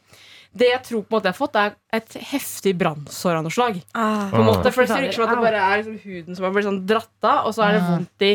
Det 0.56 0.70
jeg 0.70 0.80
tror 0.86 1.02
på 1.04 1.12
en 1.12 1.16
måte 1.18 1.28
jeg 1.28 1.36
har 1.36 1.42
fått, 1.42 1.58
er 1.60 1.74
et 1.98 2.14
heftig 2.30 2.72
brannsår 2.80 3.36
av 3.36 3.42
noe 3.44 3.52
slag. 3.52 3.76
Ah. 3.92 4.30
På 4.30 4.40
en 4.40 4.48
måte, 4.48 4.72
for 4.72 4.86
Det 4.86 4.94
ser 4.94 5.04
ut 5.04 5.18
som 5.18 5.26
at 5.26 5.34
det 5.34 5.42
bare 5.44 5.64
er 5.66 5.82
liksom 5.82 5.98
huden 6.00 6.38
som 6.38 6.46
har 6.46 6.54
blitt 6.54 6.68
sånn 6.70 6.78
dratt 6.88 7.28
av, 7.28 7.42
og 7.50 7.52
så 7.52 7.66
er 7.66 7.76
det 7.76 7.82
vondt 7.84 8.24
i 8.24 8.30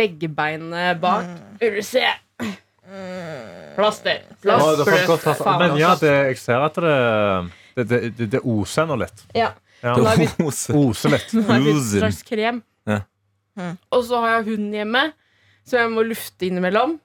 leggebeinet 0.00 1.02
bak. 1.02 1.28
Vil 1.60 1.76
du 1.76 1.84
se? 1.84 2.06
Plaster. 3.76 4.24
Får 4.40 5.04
Plaster. 5.04 5.36
Faen, 5.42 5.60
Men 5.60 5.76
ja, 5.76 5.92
altså. 5.92 6.06
det, 6.06 6.16
jeg 6.30 6.40
ser 6.40 6.64
at 6.64 6.80
det, 6.80 6.96
det, 7.76 7.86
det, 7.92 8.00
det, 8.16 8.32
det 8.38 8.44
oser 8.48 8.88
nå 8.88 8.96
litt. 9.04 9.26
Ja. 9.36 9.52
Ja. 9.86 9.94
Nå 9.94 10.06
har 10.08 10.18
blitt, 10.18 10.40
Ose. 10.42 11.12
lett. 11.12 11.30
litt. 11.30 11.34
nå 11.38 11.46
har 11.46 11.62
jeg 11.62 11.76
en 11.76 11.82
slags 11.94 12.22
krem. 12.26 12.62
Ja. 12.90 13.00
Mm. 13.56 13.74
Og 13.94 14.04
så 14.04 14.20
har 14.20 14.38
jeg 14.38 14.48
hund 14.50 14.74
hjemme, 14.74 15.02
som 15.66 15.78
jeg 15.80 15.92
må 15.94 16.06
lufte 16.06 16.48
innimellom. 16.48 16.98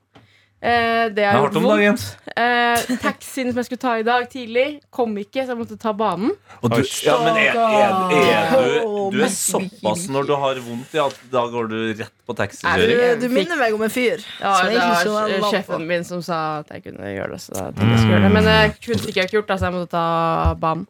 Eh, 0.62 1.08
det 1.10 1.24
er 1.26 1.40
gjort 1.40 1.56
vondt. 1.58 2.04
Eh, 2.38 2.98
taxien 3.02 3.48
som 3.50 3.58
jeg 3.58 3.66
skulle 3.66 3.82
ta 3.82 3.96
i 3.98 4.04
dag 4.06 4.28
tidlig, 4.30 4.66
kom 4.94 5.16
ikke, 5.18 5.42
så 5.42 5.56
jeg 5.56 5.58
måtte 5.58 5.78
ta 5.82 5.94
banen. 5.98 6.36
Og 6.62 6.76
du, 6.76 6.84
ja, 7.02 7.16
men 7.24 7.40
er, 7.42 7.58
er, 7.58 7.96
er 8.14 8.54
du, 8.54 9.16
du 9.16 9.24
er 9.26 9.34
såpass 9.34 10.06
når 10.14 10.30
du 10.30 10.36
har 10.38 10.62
vondt 10.62 10.94
ja, 10.94 11.08
at 11.10 11.26
da 11.34 11.48
går 11.50 11.72
du 11.72 11.78
rett 12.04 12.14
på 12.30 12.36
Du, 12.36 12.40
taxikjøring? 12.44 13.18
du 13.24 13.28
minner 13.34 13.58
meg 13.58 13.74
om 13.74 13.82
en 13.88 13.94
fyr. 13.94 14.22
Ja, 14.38 14.54
det 14.70 14.78
var 15.10 15.34
eh, 15.34 15.50
sjefen 15.50 15.88
min 15.90 16.06
som 16.06 16.22
sa 16.26 16.62
at 16.62 16.70
jeg 16.78 16.86
kunne 16.92 17.10
gjøre 17.10 17.34
det. 17.34 17.42
Så 17.48 17.58
da 17.58 17.70
jeg 17.74 18.04
skulle 18.04 18.18
gjøre 18.20 18.28
det 18.28 18.34
Men 18.38 18.52
jeg 18.54 18.76
kunne 18.86 19.16
ikke 19.16 19.30
gjort 19.40 19.50
det, 19.50 19.58
så 19.58 19.72
jeg 19.72 19.80
måtte 19.80 19.96
ta 19.98 20.58
banen. 20.62 20.90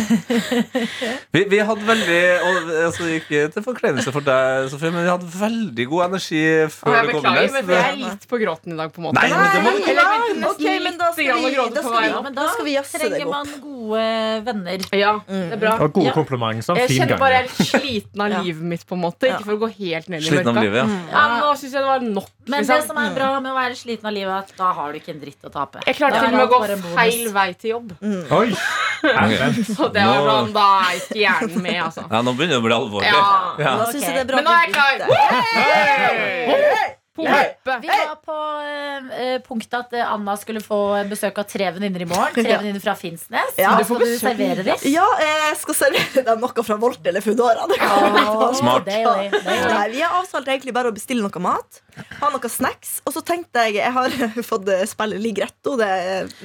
Vi, 1.34 1.42
vi 1.52 1.58
hadde 1.68 1.84
veldig 1.88 2.20
og, 2.48 2.70
altså, 2.88 3.08
Ikke 3.18 3.42
til 3.52 3.64
forkleinelse 3.66 4.12
for 4.16 4.24
deg, 4.26 4.68
Sofie, 4.72 4.92
men 4.94 5.04
vi 5.04 5.10
hadde 5.12 5.28
veldig 5.40 5.86
god 5.92 6.04
energi 6.06 6.42
før 6.72 6.94
jeg 6.96 7.08
du 7.10 7.12
kom 7.12 7.26
beklager, 7.26 7.52
men 7.58 7.72
jeg 7.74 7.88
er 7.90 7.98
litt 8.04 8.28
på 8.32 8.40
gråten 8.42 8.76
i 8.76 8.78
dag, 8.80 8.94
på 8.96 9.02
en 9.02 9.08
måte. 9.10 9.18
Nei, 9.20 9.28
men 9.34 9.50
det 9.56 9.64
må 9.66 9.74
du 9.74 9.82
Nei, 9.82 9.92
Eller 9.92 10.08
nei, 10.08 10.30
nesten 10.44 10.70
ok, 10.70 10.86
men 10.88 11.00
da 11.02 11.10
skal 11.18 11.42
vi, 11.44 11.52
da 11.58 11.84
skal 11.84 11.98
vi. 11.98 12.14
Men 12.28 12.38
da 12.40 12.48
skal 12.54 12.68
vi 12.70 12.76
jazze 12.78 13.02
trenger 13.02 13.18
deg 13.18 13.28
opp. 13.28 13.36
man 13.36 13.48
gode 13.66 14.08
venner. 14.48 14.88
Ja, 15.02 15.14
det 15.28 15.44
er 15.58 15.62
bra. 15.66 15.76
Og 15.84 15.94
gode 16.00 16.08
Ja. 16.12 16.16
komplimenter. 16.16 16.64
Sånn, 16.70 16.82
Jeg 16.86 16.96
kjenner 16.96 17.20
bare 17.22 17.42
jeg 17.42 17.44
er 17.44 17.50
litt 17.52 17.74
sliten 17.74 18.26
av 18.28 18.34
livet 18.46 18.64
mitt, 18.76 18.88
på 18.88 18.96
en 18.98 19.04
måte. 19.04 19.32
Ikke 19.34 19.44
for 19.50 19.58
å 19.58 19.62
gå 19.66 19.72
helt 19.82 20.08
ned 20.14 20.24
i 20.24 20.38
mørket. 20.40 20.80
ja. 20.80 20.88
Ja, 21.12 21.28
nå 21.42 21.52
syns 21.60 21.74
jeg 21.74 21.82
det 21.84 21.88
var 21.92 22.08
nok. 22.08 22.32
Men 22.48 22.64
liksom. 22.64 22.82
det 22.82 22.88
som 22.88 23.00
er 23.02 23.14
bra 23.16 23.30
med 23.40 23.52
å 23.52 23.56
være 23.58 23.78
sliten 23.80 24.10
av 24.10 24.16
livet, 24.16 24.34
er 24.34 24.46
at 24.46 24.60
da 24.60 24.72
har 24.80 24.92
du 24.94 25.00
ikke 25.00 25.14
en 25.14 25.22
dritt 25.22 25.48
å 25.48 25.54
tape. 25.54 25.84
Jeg 25.86 26.00
klarte 26.00 26.22
til 26.22 26.28
er 26.28 26.34
og 26.34 26.38
med 26.38 26.46
å 26.46 26.82
gå 26.82 26.92
feil 26.96 27.32
vei 27.36 27.48
til 27.54 27.74
jobb. 27.76 27.96
Oi! 28.40 28.48
Herren. 29.08 29.58
Så 29.68 29.90
det 29.94 30.06
var 30.10 30.30
sånn, 30.32 30.54
da 30.56 30.68
er 30.82 31.02
ikke 31.02 31.20
hjernen 31.22 31.62
med, 31.62 31.80
altså. 31.86 32.06
Ja, 32.10 32.22
nå 32.26 32.34
begynner 32.38 32.58
det 32.58 32.62
å 32.64 32.68
bli 32.68 32.78
alvorlig. 32.78 33.12
Ja. 33.12 33.26
Ja. 33.62 33.76
Er 33.88 34.30
bra 34.32 34.42
Men 34.42 34.48
nå 34.48 34.56
er 34.56 34.64
jeg 34.66 34.78
klar. 34.78 35.04
begynte. 36.48 36.94
Pumpe. 37.18 37.78
Vi 37.82 37.90
var 37.90 38.18
på 38.24 38.36
eh, 38.64 39.08
eh, 39.24 39.38
punktet 39.46 39.74
at 39.80 39.94
eh, 39.98 40.06
Anna 40.14 40.36
skulle 40.40 40.62
få 40.64 40.78
besøk 41.10 41.40
av 41.42 41.48
tre 41.50 41.70
venninner 41.76 42.04
i 42.06 42.08
morgen. 42.10 42.34
Tre 42.38 42.46
Ja. 42.54 42.60
venninner 42.62 42.82
fra 42.84 42.94
Finnsnes. 42.96 43.58
Ja. 43.60 43.74
Du 43.80 43.84
skal 43.88 44.04
du 44.04 44.14
servere 44.22 44.64
dem. 44.68 44.84
Ja, 44.92 45.06
jeg 45.22 45.58
skal 45.64 45.78
servere 45.82 46.24
dem 46.30 46.44
noe 46.44 46.66
fra 46.68 46.78
Volt 46.82 47.10
eller 47.10 47.26
Foodora. 47.26 47.66
Oh, 47.68 48.06
vi. 48.16 48.56
Smart. 48.62 48.86
Deilig, 48.88 49.32
deilig. 49.34 49.74
Nei, 49.74 49.86
vi 49.96 50.04
har 50.06 50.16
avtalt 50.22 50.48
egentlig 50.54 50.76
bare 50.78 50.92
å 50.94 50.96
bestille 50.96 51.26
noe 51.26 51.44
mat. 51.44 51.82
Ha 52.22 52.30
noe 52.34 52.52
snacks. 52.54 53.00
Og 53.10 53.16
så 53.16 53.24
tenkte 53.26 53.64
jeg 53.68 53.80
Jeg 53.80 53.94
har 53.96 54.14
fått 54.52 54.70
spille 54.90 55.18
Ligretto. 55.22 55.76
Det, 55.82 55.90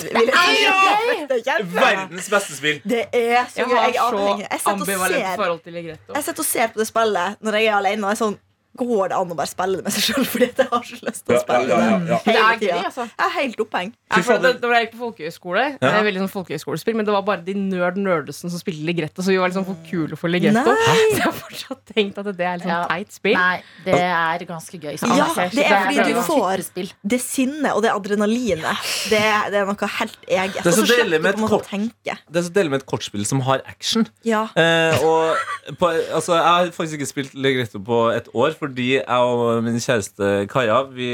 vil 0.08 0.32
jeg 0.32 0.38
si. 0.40 1.18
det 1.28 1.38
er 1.38 1.44
kjempe. 1.50 1.76
Verdens 1.76 2.30
beste 2.32 2.56
spill. 2.56 2.80
Det 2.88 3.04
er 3.12 3.44
så 3.52 3.60
Jeg 3.62 3.68
gøy. 3.68 3.76
Jeg 3.76 3.92
jeg, 3.92 4.00
har. 4.00 4.16
Jeg. 4.40 5.98
Jeg 6.16 6.24
sitter 6.24 6.42
og 6.42 6.48
ser 6.48 6.72
på 6.72 6.80
det 6.82 6.88
spillet 6.88 7.38
når 7.44 7.58
jeg 7.60 7.68
er 7.68 7.76
alene. 7.78 8.02
Og 8.06 8.10
jeg 8.12 8.18
er 8.18 8.22
sånn 8.24 8.38
Går 8.78 9.08
det 9.12 9.16
an 9.18 9.32
å 9.32 9.36
bare 9.36 9.50
spille 9.50 9.76
det 9.80 9.84
med 9.84 9.92
seg 9.92 10.04
sjøl? 10.06 10.24
Fordi 10.32 10.46
jeg 10.48 10.68
har 10.70 10.84
så 10.88 10.98
lyst 11.04 11.24
til 11.26 11.36
å 11.36 11.40
spille 11.42 11.66
det. 11.68 11.78
Det 12.08 12.20
hele 12.26 12.44
er 12.44 12.62
gøy, 12.62 12.84
altså. 12.86 13.06
Jeg 13.10 13.26
er 13.26 13.34
helt 13.36 13.60
oppheng. 13.66 13.90
Ja, 14.12 14.20
for 14.26 14.38
det, 14.44 14.52
da 14.62 14.70
jeg 14.76 14.86
gikk 14.86 14.94
på 14.94 15.00
folkehøyskole, 15.06 15.64
det 15.80 15.88
Ja. 15.88 15.98
er 15.98 16.06
veldig 16.06 16.22
sånn 16.24 16.32
folkehøyskolespill, 16.32 16.96
men 17.00 17.08
det 17.08 17.14
var 17.16 17.22
bare 17.26 17.44
de 17.44 17.54
nerd 17.58 17.96
nerdesen 18.00 18.52
som 18.52 18.60
spilte 18.60 18.84
Ligretto, 18.86 19.22
så 19.24 19.32
vi 19.32 19.38
var 19.40 19.48
liksom 19.52 19.66
for 19.68 19.76
kule 19.88 20.16
for 20.20 20.32
Ligretto. 20.32 20.72
Nei. 20.72 20.96
Så 21.12 21.16
jeg 21.18 21.26
har 21.26 21.36
fortsatt 21.38 21.82
tenkt 21.92 22.18
at 22.22 22.30
det 22.32 22.46
er 22.48 22.56
litt 22.60 22.66
sånn 22.66 22.72
Ja. 22.72 22.86
teit 22.88 23.12
spill. 23.12 23.36
Nei, 23.36 23.62
det 23.84 23.98
er 23.98 24.46
ganske 24.48 24.80
gøy. 24.80 24.96
Så 25.00 25.10
Ja, 25.12 25.28
det 25.52 25.66
er 25.66 25.86
fordi 25.90 26.12
du 26.12 26.22
får-. 26.28 26.92
Det 27.04 27.20
sinnet 27.20 27.72
og 27.76 27.82
det 27.82 27.92
adrenalinet, 27.92 28.86
det, 29.10 29.22
det 29.52 29.60
er 29.62 29.66
noe 29.68 29.92
helt 29.98 30.18
eget. 30.28 30.62
Det 30.62 30.72
er 30.72 30.78
så 30.80 30.86
deilig 30.88 31.20
med 31.22 31.32
med 32.72 32.80
et 32.80 32.86
kortspill 32.88 33.24
som 33.28 33.40
har 33.46 33.62
action. 33.68 34.06
Ja. 34.26 34.46
Eh, 34.56 34.96
og 35.04 35.36
på, 35.78 35.90
altså, 36.14 36.34
jeg 36.38 36.44
har 36.48 36.70
faktisk 36.74 36.98
ikke 37.00 37.10
spilt 37.10 37.34
Ligretto 37.34 37.80
på 37.84 37.98
et 38.14 38.28
år, 38.34 38.54
fordi 38.62 38.88
jeg 39.00 39.30
og 39.32 39.62
min 39.66 39.80
kjæreste 39.82 40.46
Kaja 40.52 40.78
Vi 40.94 41.08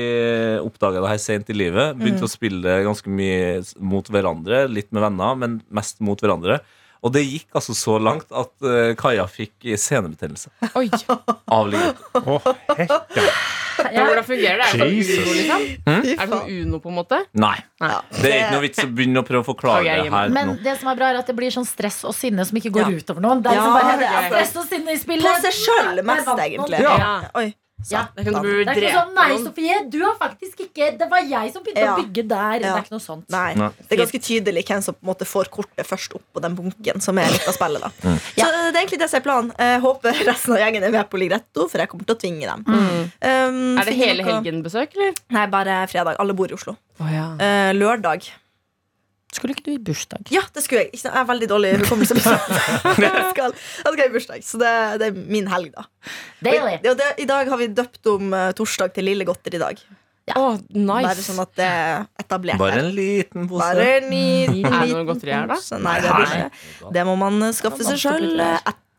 oppdaga 0.61 1.01
det 1.01 1.13
her 1.15 1.23
sent 1.23 1.49
i 1.49 1.57
livet. 1.57 1.97
Begynte 1.97 2.27
å 2.27 2.31
spille 2.31 2.83
ganske 2.85 3.09
mye 3.09 3.63
mot 3.81 4.09
hverandre. 4.13 4.67
Litt 4.69 4.93
med 4.93 5.07
venner, 5.07 5.39
men 5.41 5.61
mest 5.73 6.03
mot 6.05 6.21
hverandre. 6.21 6.61
Og 7.03 7.13
det 7.15 7.23
gikk 7.29 7.55
altså 7.55 7.75
så 7.79 7.99
langt 8.03 8.27
at 8.35 8.51
eh, 8.67 8.95
Kaja 8.99 9.27
fikk 9.31 9.69
senebetennelse 9.79 10.51
Oi. 10.75 10.89
av 11.47 11.69
ligget. 11.71 12.01
Å. 12.19 12.39
Men 13.79 14.03
hvordan 14.09 14.25
fungerer 14.27 14.59
det? 14.59 14.67
Er 14.67 14.73
det 14.73 14.81
sånn 14.83 14.95
Jesus. 14.97 15.19
Uno, 15.23 15.35
liksom? 15.39 15.67
Hm? 15.87 16.01
Er 16.03 16.17
det 16.19 16.29
som 16.33 16.49
Uno, 16.51 16.81
på 16.83 16.91
en 16.91 16.97
måte? 16.99 17.21
Nei. 17.39 17.55
Ja. 17.79 18.01
Det 18.11 18.33
er 18.33 18.41
ikke 18.41 18.57
noe 18.57 18.65
vits 18.65 18.83
å 18.83 18.89
begynne 18.91 19.23
å 19.23 19.27
prøve 19.29 19.45
å 19.45 19.47
forklare 19.47 19.85
Ok, 19.85 19.87
jeg 19.87 20.03
det 20.03 20.11
meg. 20.11 20.19
her 20.19 20.35
Men 20.35 20.51
nå. 20.51 20.57
det 20.67 20.75
som 20.81 20.91
er 20.91 20.99
bra, 20.99 21.13
er 21.15 21.21
at 21.21 21.31
det 21.31 21.37
blir 21.39 21.55
sånn 21.55 21.69
stress 21.69 22.01
og 22.09 22.17
sinne 22.19 22.43
som 22.49 22.59
ikke 22.59 22.73
går 22.75 22.91
Ja. 22.91 22.99
utover 22.99 23.23
noen. 23.23 23.45
Det 23.45 23.53
er 23.53 23.55
Ja, 23.55 23.63
liksom 23.63 23.79
bare 23.79 23.99
det 24.03 24.11
er 24.11 24.27
stress 24.33 24.57
og 24.59 24.67
sinne 24.73 24.91
i 24.91 24.99
spillet. 24.99 25.29
På 25.31 25.47
seg 25.47 25.55
sjøl 25.63 26.03
mest, 26.11 26.35
egentlig. 26.49 26.83
Ja. 26.83 27.23
Oi. 27.39 27.47
Ja. 27.89 28.01
Det 28.17 28.25
kan 28.27 28.43
du 28.43 28.49
Det 28.65 28.69
er 28.69 28.75
ikke 28.75 28.91
noe 28.91 29.05
sånn, 29.05 29.13
nei. 29.15 29.37
Sofie, 29.45 29.77
du 29.89 30.01
har 30.03 30.17
faktisk 30.19 30.65
ikke 30.67 30.89
Det 30.99 31.07
var 31.09 31.21
jeg 31.23 31.53
som 31.55 31.63
begynte 31.63 31.85
Ja. 31.85 31.93
å 31.95 32.01
bygge 32.03 32.25
der. 32.29 32.59
Det 32.59 32.67
er 32.67 32.81
ikke 32.83 32.91
noe 32.97 33.05
sånt. 33.05 33.25
Nei. 33.31 33.55
Nei. 33.55 33.69
Det 33.89 33.95
er 33.95 34.01
ganske 34.03 34.21
tydelig 34.27 34.65
hvem 34.67 34.83
som 34.83 34.95
på 34.95 35.05
en 35.07 35.11
måte 35.13 35.25
får 35.31 35.49
kortet 35.55 35.87
først 35.87 36.15
opp 36.19 36.25
på 36.35 36.43
den 36.43 36.57
bunken. 36.59 37.01
Som 37.01 37.19
er 37.23 37.31
litt 37.31 37.47
av 37.49 37.55
spillet 37.55 37.81
da 37.87 37.91
Mm. 38.09 38.19
Så 38.19 38.49
det 38.51 38.75
er 38.75 38.81
egentlig 38.83 38.99
det 38.99 39.09
som 39.11 39.19
er 39.21 39.25
planen. 39.25 39.53
Jeg 39.59 39.81
håper 39.87 40.25
resten 40.27 40.53
av 40.53 40.59
gjengen 40.59 40.83
er 40.85 40.91
med 40.91 41.09
på 41.11 41.19
Ligretto, 41.23 41.69
for 41.71 41.79
jeg 41.79 41.89
kommer 41.89 42.05
til 42.05 42.17
å 42.17 42.21
tvinge 42.21 42.51
dem. 42.51 42.65
Um, 43.23 43.79
Er 43.79 43.85
det 43.85 43.95
hele 43.97 44.23
noe- 44.25 44.35
helgenbesøk, 44.43 44.93
eller? 44.97 45.15
Nei, 45.31 45.47
bare 45.47 45.79
fredag. 45.89 46.17
Alle 46.19 46.35
bor 46.35 46.51
i 46.51 46.55
Oslo. 46.55 46.77
Oh, 47.01 47.07
ja. 47.13 47.31
uh, 47.39 47.73
lørdag 47.79 48.27
Skulle 49.39 49.55
ikke 49.55 49.67
du 49.69 49.73
i 49.77 49.79
bursdag? 49.79 50.33
Ja, 50.35 50.43
det 50.55 50.65
skulle 50.65 50.83
jeg. 50.83 50.91
Ikke? 50.97 51.05
Jeg 51.07 51.21
er 51.21 51.29
veldig 51.29 51.49
dårlig 51.51 51.71
hukommelse. 51.85 52.19
jeg 52.19 53.29
skal, 53.31 53.55
jeg 53.55 53.95
skal 53.95 54.03
i 54.03 54.13
bursdag, 54.17 54.43
så 54.47 54.59
det, 54.59 54.75
det 54.99 55.13
er 55.13 55.23
min 55.37 55.47
helg, 55.53 55.71
da. 55.77 55.87
Deilig. 56.43 56.81
Og 56.83 56.99
det, 56.99 57.13
I 57.23 57.29
dag 57.31 57.53
har 57.53 57.63
vi 57.63 57.71
døpt 57.79 58.11
om 58.11 58.35
uh, 58.35 58.51
torsdag 58.59 58.93
til 58.97 59.07
Lille 59.07 59.29
godteridag. 59.29 59.81
Å, 60.37 60.49
nice. 60.75 61.07
Bare 61.07 61.23
sånn 61.25 61.39
at 61.41 61.55
det 61.57 61.69
er 61.69 62.03
etablert. 62.21 62.61
Bare 62.61 62.83
en 62.83 62.91
liten 62.93 63.47
pose. 63.49 63.63
Bare 63.63 63.87
en 64.01 64.11
liten, 64.13 64.59
Er 64.59 64.67
det 64.67 64.75
noe 64.75 64.91
liten 64.91 65.09
godteri 65.09 65.33
her, 65.33 65.49
da? 65.49 65.57
Nei, 65.87 65.95
det, 66.05 66.11
er 66.11 66.27
ikke. 66.27 66.93
det 66.99 67.07
må 67.09 67.15
man 67.23 67.49
skaffe 67.57 67.87
seg 67.87 68.03
sjøl 68.03 68.43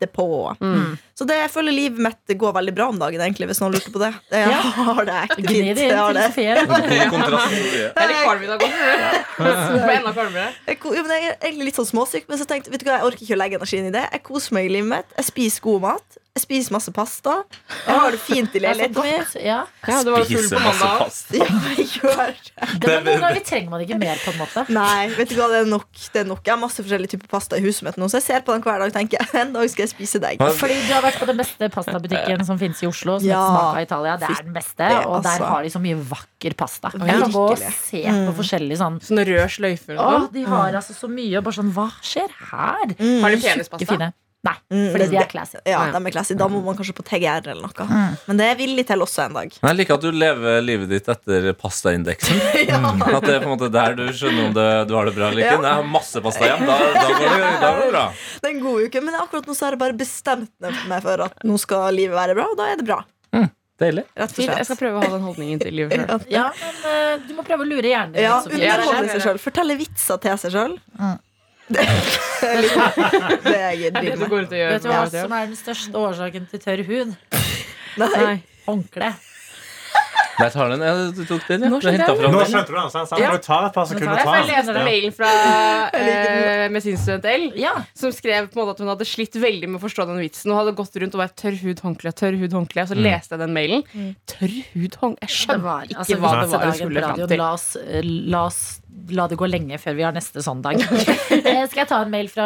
etterpå. 0.00 0.56
Mm. 0.60 0.96
Så 1.14 1.26
det, 1.28 1.36
jeg 1.36 1.50
føler 1.52 1.74
livet 1.76 2.00
mitt 2.00 2.32
går 2.40 2.54
veldig 2.56 2.72
bra 2.76 2.86
om 2.88 3.00
dagen, 3.00 3.20
egentlig, 3.20 3.50
hvis 3.50 3.60
noen 3.60 3.74
lurte 3.76 3.92
på 3.92 4.00
det. 4.00 4.10
det 4.32 4.40
jeg 4.46 4.72
har 4.78 5.02
det 5.04 5.16
ekte 5.26 5.44
fint. 5.44 5.76
det 5.76 5.84
Jeg 5.84 5.98
har 5.98 6.16
det. 6.16 6.26
Sofie. 6.30 6.54
God 7.12 7.34
Jeg 7.84 8.06
er 8.06 8.24
kvalm 8.24 8.46
i 8.46 8.50
dag 8.50 8.64
men 11.04 11.12
jeg 11.16 11.28
er 11.28 11.36
egentlig 11.36 11.70
litt 11.70 11.80
sånn 11.82 11.90
småsyk, 11.92 12.26
men 12.30 12.40
så 12.40 12.48
tenkte 12.48 12.72
vet 12.72 12.82
du 12.82 12.88
hva, 12.88 13.00
jeg 13.00 13.10
orker 13.10 13.26
ikke 13.26 13.36
å 13.36 13.42
legge 13.42 13.60
energien 13.60 13.90
i 13.90 13.94
det. 13.94 14.06
Jeg 14.16 14.24
koser 14.26 14.56
meg 14.56 14.70
i 14.70 14.74
livet 14.78 14.92
mitt. 14.94 15.14
Jeg 15.20 15.28
spiser 15.28 15.66
god 15.68 15.86
mat. 15.90 16.19
Jeg 16.30 16.44
spiser 16.44 16.72
masse 16.72 16.92
pasta. 16.94 17.32
Jeg 17.88 17.96
har 18.00 18.12
det 18.14 18.18
fint 18.22 18.52
i 18.54 18.60
Det 18.62 18.68
er 18.70 18.76
så 18.78 18.86
leiligheten 18.86 19.02
min. 19.34 19.46
Ja. 19.48 19.56
Ja, 19.90 19.96
du 20.06 20.10
var 20.14 20.22
full 20.28 20.44
på 20.46 20.60
mandag. 20.62 21.00
Ja, 21.34 21.46
jeg 21.74 21.86
gjør 21.90 22.20
det. 22.30 22.36
Det, 22.80 22.92
men 22.92 23.08
noen 23.08 23.24
ganger 23.24 23.42
trenger 23.48 23.72
man 23.72 23.82
ikke 23.82 23.98
mer, 23.98 24.20
på 24.22 24.30
en 24.30 24.38
måte. 24.38 24.62
Nei, 24.70 25.08
vet 25.16 25.32
du 25.32 25.34
hva, 25.40 25.48
det 25.50 25.58
er 25.64 25.66
nok. 25.72 25.88
Det 26.14 26.22
er 26.22 26.28
nok. 26.30 26.42
Jeg 26.46 26.54
har 26.54 26.60
masse 26.62 26.84
forskjellige 26.86 27.12
typer 27.16 27.32
pasta 27.34 27.58
i 27.58 27.64
huset 27.64 27.82
mitt 27.88 27.98
nå, 27.98 28.06
så 28.12 28.20
jeg 28.20 28.26
ser 28.28 28.44
på 28.46 28.54
den 28.54 28.62
hver 28.62 28.78
dag 28.78 28.92
og 28.92 28.94
tenker 28.94 29.26
en 29.42 29.50
dag 29.58 29.72
skal 29.74 29.84
jeg 29.88 29.92
spise 29.96 30.22
deg. 30.22 30.38
Fordi 30.60 30.78
du 30.86 30.92
har 30.94 31.02
vært 31.08 31.18
på 31.18 31.28
den 31.32 31.42
beste 31.42 31.70
pastabutikken 31.74 32.46
som 32.46 32.62
finnes 32.62 32.78
i 32.86 32.90
Oslo. 32.92 33.18
Som 33.18 33.26
Ja. 33.28 33.42
heter 33.42 33.58
Smaka 33.58 33.84
Italia. 33.88 34.16
Det 34.22 34.30
er 34.30 34.46
den 34.46 34.56
beste, 34.60 34.92
og 35.10 35.18
der 35.26 35.34
altså. 35.34 35.50
har 35.50 35.66
de 35.66 35.74
så 35.74 35.82
mye 35.82 35.98
vakker 36.14 36.56
pasta. 36.62 36.94
Jeg 36.94 37.20
kan 37.26 37.34
gå 37.34 37.46
og 37.50 37.66
se 37.82 38.06
på 38.06 38.38
forskjellige 38.38 38.78
sånn 38.84 39.02
Sånne 39.10 39.26
røde 39.26 39.50
sløyfer 39.50 39.98
og 39.98 40.06
Å, 40.06 40.10
sånn. 40.14 40.32
de 40.38 40.46
har 40.54 40.78
altså 40.78 40.94
så 40.94 41.10
mye, 41.10 41.34
og 41.42 41.46
bare 41.50 41.58
sånn 41.58 41.74
Hva 41.74 41.90
skjer 42.06 42.30
her? 42.54 42.94
Har 42.94 43.34
de 43.34 43.42
penispasta? 43.42 44.12
Nei, 44.40 44.54
Mm, 44.72 44.86
fordi 44.94 45.06
de 45.10 45.16
er 45.20 45.26
classy. 45.28 45.58
Ja, 45.68 45.80
de 45.92 45.98
er 46.00 46.12
classy. 46.14 46.34
Da 46.38 46.46
må 46.48 46.62
man 46.64 46.76
kanskje 46.78 46.94
på 46.96 47.02
TGR 47.04 47.50
eller 47.52 47.60
noe. 47.66 48.14
Men 48.28 48.38
det 48.40 48.46
jeg 48.46 48.58
villig 48.62 48.84
til 48.88 49.02
også 49.04 49.26
en 49.26 49.34
dag. 49.36 49.52
Men 49.60 49.68
Jeg 49.74 49.78
liker 49.82 49.98
at 49.98 50.06
du 50.06 50.10
lever 50.16 50.62
livet 50.64 50.88
ditt 50.94 51.10
etter 51.12 51.50
pastaindeksen. 51.60 52.40
At 53.18 53.26
det 53.26 53.34
er 53.34 53.44
på 53.44 53.50
en 53.50 53.52
måte 53.52 53.68
der 53.74 53.98
du 53.98 54.06
skjønner 54.16 54.48
om 54.48 54.54
det, 54.56 54.66
du 54.88 54.94
har 54.96 55.10
det 55.10 55.14
bra 55.18 55.28
eller 55.28 55.44
ikke. 55.44 55.58
Ja. 55.58 55.60
Jeg 55.68 55.78
har 55.82 55.90
masse 55.92 56.22
pasta 56.24 56.48
hjem, 56.48 56.64
da, 56.70 56.78
da, 56.96 57.06
går, 57.10 57.28
det, 57.36 57.52
da 57.60 57.70
går 57.76 57.82
det 57.84 57.92
bra. 57.92 58.04
Det 58.40 58.48
er 58.48 58.54
en 58.54 58.64
god 58.64 58.86
uke, 58.88 59.04
men 59.04 59.20
akkurat 59.20 59.50
nå 59.50 59.56
så 59.58 59.66
har 59.68 59.76
jeg 59.76 59.82
bare 59.84 59.98
bestemt 60.00 60.68
meg 60.88 61.04
for 61.04 61.26
at 61.28 61.44
nå 61.44 61.60
skal 61.60 62.00
livet 62.00 62.16
være 62.16 62.38
bra, 62.38 62.48
og 62.54 62.56
da 62.60 62.70
er 62.72 62.80
det 62.80 62.88
bra. 62.88 63.02
Deilig. 63.80 64.02
Jeg 64.12 64.64
skal 64.68 64.76
prøve 64.76 64.98
å 64.98 65.00
ha 65.00 65.08
den 65.14 65.22
holdningen 65.24 65.60
til 65.62 65.72
livet 65.72 65.94
sjøl. 65.96 66.24
Ja, 66.36 66.50
men 66.52 66.82
eh, 66.90 67.22
du 67.24 67.32
må 67.36 67.44
prøve 67.48 67.64
å 67.64 67.68
lure 67.68 67.88
hjernen 67.88 68.12
din. 68.12 68.26
Ja, 68.26 68.34
underholde 68.44 69.14
seg 69.14 69.22
sjøl. 69.24 69.38
Fortelle 69.40 69.76
vitser 69.80 70.20
til 70.20 70.36
seg 70.42 70.52
sjøl. 70.52 70.74
Mm. 71.00 71.14
Det 71.70 71.86
er 72.50 72.60
litt 72.64 73.44
det 73.44 73.56
jeg 73.60 73.92
Det 73.94 74.04
du 74.14 74.22
med. 74.24 74.28
går 74.32 74.46
ut 74.46 74.52
og 74.54 74.58
gjør. 74.60 74.70
Vet 74.76 74.82
du 74.86 74.90
hva 74.92 75.02
som 75.12 75.34
er 75.38 75.50
den 75.50 75.58
største 75.58 76.04
årsaken 76.04 76.46
til 76.50 76.62
tørr 76.66 76.84
hud? 76.88 77.16
Nei. 78.00 78.14
Nei. 78.16 78.38
Håndkle. 78.66 79.10
Der 80.40 80.48
tar 80.54 80.70
den. 80.72 80.80
Ja, 80.80 80.92
du 81.12 81.18
tok 81.28 81.42
den, 81.50 81.66
ja. 81.66 81.68
Nå 81.68 81.76
Du 81.76 81.84
skjønner 81.84 82.00
hentet 82.00 82.08
jeg. 82.08 82.20
fram 82.22 82.32
Nå 82.32 82.38
den. 82.40 82.48
skjønte 82.48 82.72
du 82.72 82.76
den. 82.78 82.90
sant? 82.94 83.08
sant? 83.10 83.20
Ja. 83.20 83.32
Det 83.34 83.42
tar 83.44 83.66
et 83.66 83.74
par 83.74 83.84
sekunder 83.90 84.14
å 84.14 84.16
tar 84.16 84.24
ta 84.24 84.36
jeg 84.38 84.46
får 84.46 84.48
lese 84.54 84.72
den. 84.72 84.78
Ja. 84.80 84.84
mailen 84.88 85.12
fra 85.12 85.32
eh, 86.00 86.64
medisinstudent 86.72 87.24
L. 87.28 87.44
Ja. 87.60 87.72
Som 88.00 88.14
skrev 88.16 88.48
på 88.48 88.56
en 88.56 88.62
måte 88.64 88.72
at 88.78 88.80
hun 88.80 88.88
hadde 88.88 89.04
slitt 89.10 89.36
veldig 89.36 89.68
med 89.68 89.76
å 89.76 89.84
forstå 89.84 90.06
den 90.08 90.22
vitsen. 90.24 90.48
Og 90.54 90.62
hadde 90.62 90.72
gått 90.80 90.96
rundt 91.02 91.18
og 91.18 91.20
vært 91.26 91.36
tørr 91.42 91.60
hud, 91.60 91.82
håndkle, 91.84 92.14
tørr 92.16 92.40
hud, 92.40 92.56
håndkle. 92.56 92.86
Og 92.86 92.92
så 92.94 92.96
leste 92.96 93.36
jeg 93.36 93.42
den 93.44 93.52
mailen. 93.58 93.84
Tørr 94.32 94.56
hud, 94.72 94.96
håndkle 95.02 95.28
Jeg 95.28 95.36
skjønner 95.36 95.90
ikke 95.92 96.00
altså, 96.06 96.20
hva 96.24 96.32
det 96.40 96.48
var 96.56 96.64
hun 96.64 96.78
skulle 96.80 97.04
fram 97.04 97.20
til. 97.26 97.36
La 97.44 97.52
oss, 97.58 97.68
la 98.32 98.44
oss 98.48 98.62
la 99.10 99.26
det 99.30 99.38
gå 99.40 99.46
lenge 99.50 99.78
før 99.82 99.96
vi 99.98 100.04
har 100.06 100.14
neste 100.16 100.42
søndag. 100.44 100.80
Eh, 101.40 101.62
Skal 101.70 101.84
jeg 101.84 101.88
ta 101.88 101.98
en 102.04 102.10
mail 102.12 102.26
fra 102.28 102.44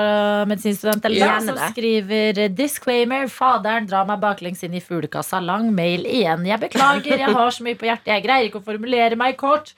medisinstudent 0.49 1.07
Gjerne 1.11 1.49
som 1.49 1.59
skriver 1.73 2.39
Disclaimer. 2.55 3.27
Faderen 3.33 3.89
drar 3.89 4.07
meg 4.07 4.21
baklengs 4.23 4.63
inn 4.65 4.77
i 4.77 4.83
fuglekassa. 4.85 5.41
Lang 5.43 5.71
mail 5.75 6.05
igjen. 6.07 6.45
Jeg 6.47 6.61
beklager, 6.63 7.19
jeg 7.19 7.35
har 7.35 7.55
så 7.55 7.65
mye 7.67 7.79
på 7.81 7.89
hjertet. 7.89 8.13
Jeg 8.13 8.25
greier 8.27 8.49
ikke 8.49 8.61
å 8.61 8.67
formulere 8.67 9.19
meg 9.19 9.39
kort. 9.41 9.73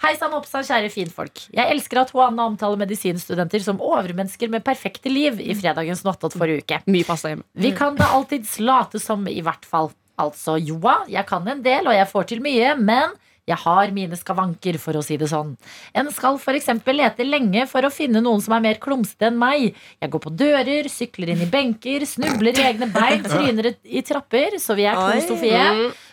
Hei 0.00 0.14
sann, 0.16 0.32
oppsann, 0.36 0.64
kjære 0.64 0.88
finfolk. 0.94 1.42
Jeg 1.52 1.74
elsker 1.74 2.02
at 2.04 2.12
Hoanna 2.14 2.46
omtaler 2.48 2.78
medisinstudenter 2.80 3.64
som 3.64 3.82
overmennesker 3.84 4.52
med 4.52 4.64
perfekte 4.64 5.12
liv 5.12 5.40
i 5.44 5.56
fredagens 5.58 6.04
Nottått 6.06 6.38
forrige 6.40 6.62
uke. 6.62 6.78
Mye 6.88 7.08
passa 7.08 7.34
hjem. 7.34 7.42
Vi 7.52 7.74
kan 7.76 7.98
da 7.98 8.12
alltids 8.16 8.54
late 8.62 9.02
som, 9.02 9.26
i 9.28 9.42
hvert 9.44 9.66
fall. 9.68 9.90
Altså, 10.20 10.56
joa, 10.60 11.02
jeg 11.10 11.26
kan 11.28 11.48
en 11.48 11.60
del, 11.64 11.88
og 11.90 11.96
jeg 11.96 12.08
får 12.12 12.30
til 12.32 12.40
mye, 12.44 12.72
men 12.80 13.12
jeg 13.50 13.58
har 13.64 13.94
mine 13.94 14.18
skavanker, 14.18 14.78
for 14.80 14.98
å 14.98 15.04
si 15.04 15.18
det 15.20 15.28
sånn. 15.30 15.56
En 15.96 16.10
skal 16.14 16.38
f.eks. 16.38 16.70
lete 16.86 17.26
lenge 17.26 17.66
for 17.70 17.86
å 17.86 17.92
finne 17.92 18.22
noen 18.24 18.42
som 18.44 18.54
er 18.56 18.64
mer 18.64 18.80
klumsete 18.82 19.30
enn 19.30 19.40
meg. 19.40 19.74
Jeg 20.00 20.12
går 20.12 20.24
på 20.26 20.34
dører, 20.42 20.90
sykler 20.92 21.34
inn 21.34 21.44
i 21.44 21.50
benker, 21.50 22.06
snubler 22.08 22.58
i 22.58 22.68
egne 22.70 22.90
bein, 22.94 23.24
tryner 23.26 23.72
i 23.82 24.04
trapper, 24.06 24.58
så 24.62 24.78
vi 24.78 24.86
er 24.88 24.98
to. 24.98 25.26
Sofie. 25.30 25.64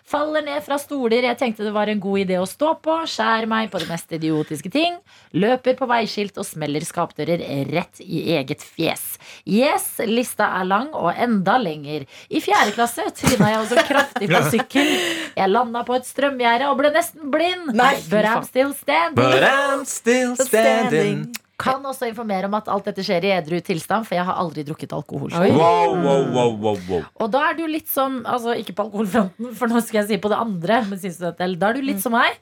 Faller 0.08 0.46
ned 0.46 0.64
fra 0.64 0.78
stoler 0.80 1.26
jeg 1.28 1.36
tenkte 1.36 1.66
det 1.66 1.74
var 1.76 1.90
en 1.92 2.00
god 2.00 2.22
idé 2.22 2.38
å 2.40 2.46
stå 2.48 2.70
på. 2.80 2.94
Skjærer 3.12 3.48
meg 3.52 3.72
på 3.74 3.82
de 3.82 3.88
mest 3.90 4.14
idiotiske 4.16 4.70
ting. 4.72 4.96
Løper 5.36 5.76
på 5.76 5.88
veiskilt 5.90 6.38
og 6.40 6.48
smeller 6.48 6.86
skapdører 6.88 7.44
rett 7.74 8.00
i 8.06 8.22
eget 8.38 8.64
fjes. 8.64 9.18
Yes, 9.44 9.90
lista 10.08 10.48
er 10.62 10.70
lang 10.70 10.94
og 10.96 11.12
enda 11.12 11.58
lenger. 11.60 12.06
I 12.32 12.40
fjerde 12.44 12.76
klasse 12.78 13.10
tryna 13.20 13.52
jeg 13.52 13.66
også 13.66 13.84
kraftig 13.90 14.30
på 14.32 14.44
sykkel. 14.54 14.94
Jeg 15.36 15.52
landa 15.52 15.84
på 15.88 15.98
et 16.00 16.08
strømgjerde 16.08 16.70
og 16.72 16.80
ble 16.80 16.94
nesten 16.96 17.28
blind. 17.34 17.74
Nei, 17.76 17.98
But 18.08 18.30
I'm 18.32 18.48
still 18.48 18.72
standing. 18.78 19.20
But 19.20 19.44
I'm 19.44 19.84
still 19.84 20.38
standing. 20.40 21.28
Kan 21.58 21.86
også 21.90 22.06
informere 22.06 22.46
om 22.46 22.54
at 22.54 22.68
alt 22.70 22.86
dette 22.86 23.02
skjer 23.06 23.26
i 23.26 23.32
edru 23.34 23.58
tilstand, 23.66 24.06
for 24.06 24.14
jeg 24.14 24.26
har 24.28 24.38
aldri 24.38 24.62
drukket 24.68 24.92
alkohol. 24.94 25.32
Wow, 25.34 25.96
wow, 26.04 26.28
wow, 26.36 26.52
wow, 26.54 26.82
wow. 26.90 27.06
Og 27.18 27.32
da 27.34 27.48
er 27.50 27.58
du 27.58 27.64
litt 27.66 27.90
som 27.90 28.20
Altså 28.30 28.54
ikke 28.62 28.76
på 28.78 28.86
alkoholfronten, 28.86 29.56
for 29.58 29.72
nå 29.72 29.82
skal 29.82 30.04
jeg 30.04 30.10
si 30.12 30.20
på 30.22 30.30
det 30.30 30.38
andre. 30.38 30.84
Men 30.86 31.02
synes 31.02 31.18
du 31.18 31.26
at, 31.32 31.42
eller, 31.42 31.58
da 31.58 31.72
er 31.72 31.80
du 31.80 31.88
litt 31.88 32.04
som 32.04 32.14
meg. 32.14 32.38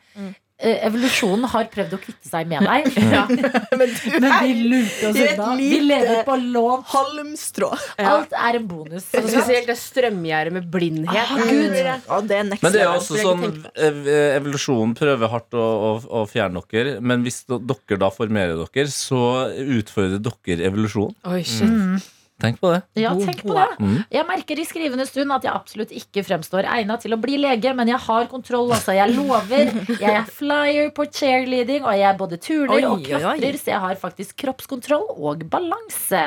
Eh, 0.55 0.85
evolusjonen 0.88 1.50
har 1.51 1.65
prøvd 1.67 1.97
å 1.97 2.00
kvitte 2.00 2.29
seg 2.29 2.47
med 2.47 2.63
deg. 2.63 2.85
Men 3.79 3.89
du 3.91 4.05
Men 4.24 4.27
er 4.29 4.45
vi 4.45 4.53
lurte 4.71 5.09
oss 5.09 5.17
unna. 5.19 5.47
Vi 5.59 5.79
lever 5.83 6.21
på 6.24 6.38
lån. 6.39 6.85
halmstrå. 6.93 7.71
Alt 8.00 8.31
er 8.39 8.59
en 8.62 8.69
bonus. 8.69 9.09
Ja. 9.12 9.25
Spesielt 9.27 9.67
det 9.67 9.75
strømgjerdet 9.81 10.55
med 10.55 10.69
blindhet. 10.71 11.12
Ah, 11.27 11.43
Gud. 11.43 11.75
Ja, 11.75 12.21
det 12.24 12.39
er 12.39 12.47
Men 12.53 12.71
det 12.71 12.81
er 12.85 12.93
også 12.93 13.19
sånn 13.19 13.43
tenkt 13.43 13.83
ev- 13.89 14.09
Evolusjonen 14.39 14.95
prøver 14.95 15.33
hardt 15.35 15.59
å, 15.59 15.65
å, 15.89 15.91
å 16.21 16.25
fjerne 16.31 16.63
dere, 16.71 16.97
men 17.03 17.27
hvis 17.27 17.43
dere 17.51 18.00
da 18.00 18.09
formerer 18.15 18.55
dere, 18.63 18.88
så 18.95 19.21
utfordrer 19.59 20.24
dere 20.24 20.69
evolusjonen. 20.71 21.19
Oi, 21.35 21.43
shit. 21.43 22.12
Tenk 22.36 22.58
på 22.60 22.68
det. 22.74 22.82
Ja, 23.00 23.13
tenk 23.15 23.46
på 23.48 23.54
det. 23.56 23.65
Mm. 23.80 24.00
Jeg 24.12 24.27
merker 24.27 24.60
i 24.60 24.65
skrivende 24.68 25.06
stund 25.08 25.32
at 25.32 25.46
jeg 25.48 25.56
absolutt 25.56 25.92
ikke 25.96 26.20
fremstår 26.27 26.68
egnet 26.68 27.06
til 27.06 27.15
å 27.15 27.20
bli 27.22 27.38
lege, 27.39 27.72
men 27.77 27.88
jeg 27.88 28.00
har 28.04 28.27
kontroll, 28.27 28.74
altså. 28.75 28.92
Jeg 28.98 29.13
lover. 29.15 29.72
Jeg 29.88 30.12
er 30.12 30.25
flyer 30.27 30.89
på 30.96 31.06
cheerleading, 31.15 31.86
og 31.88 31.96
jeg 31.96 32.18
både 32.20 32.39
turner 32.44 32.75
Oi, 32.75 32.82
og 32.89 33.06
klatrer, 33.08 33.60
så 33.62 33.72
jeg 33.72 33.82
har 33.86 34.01
faktisk 34.01 34.36
kroppskontroll 34.44 35.06
og 35.15 35.46
balanse. 35.51 36.25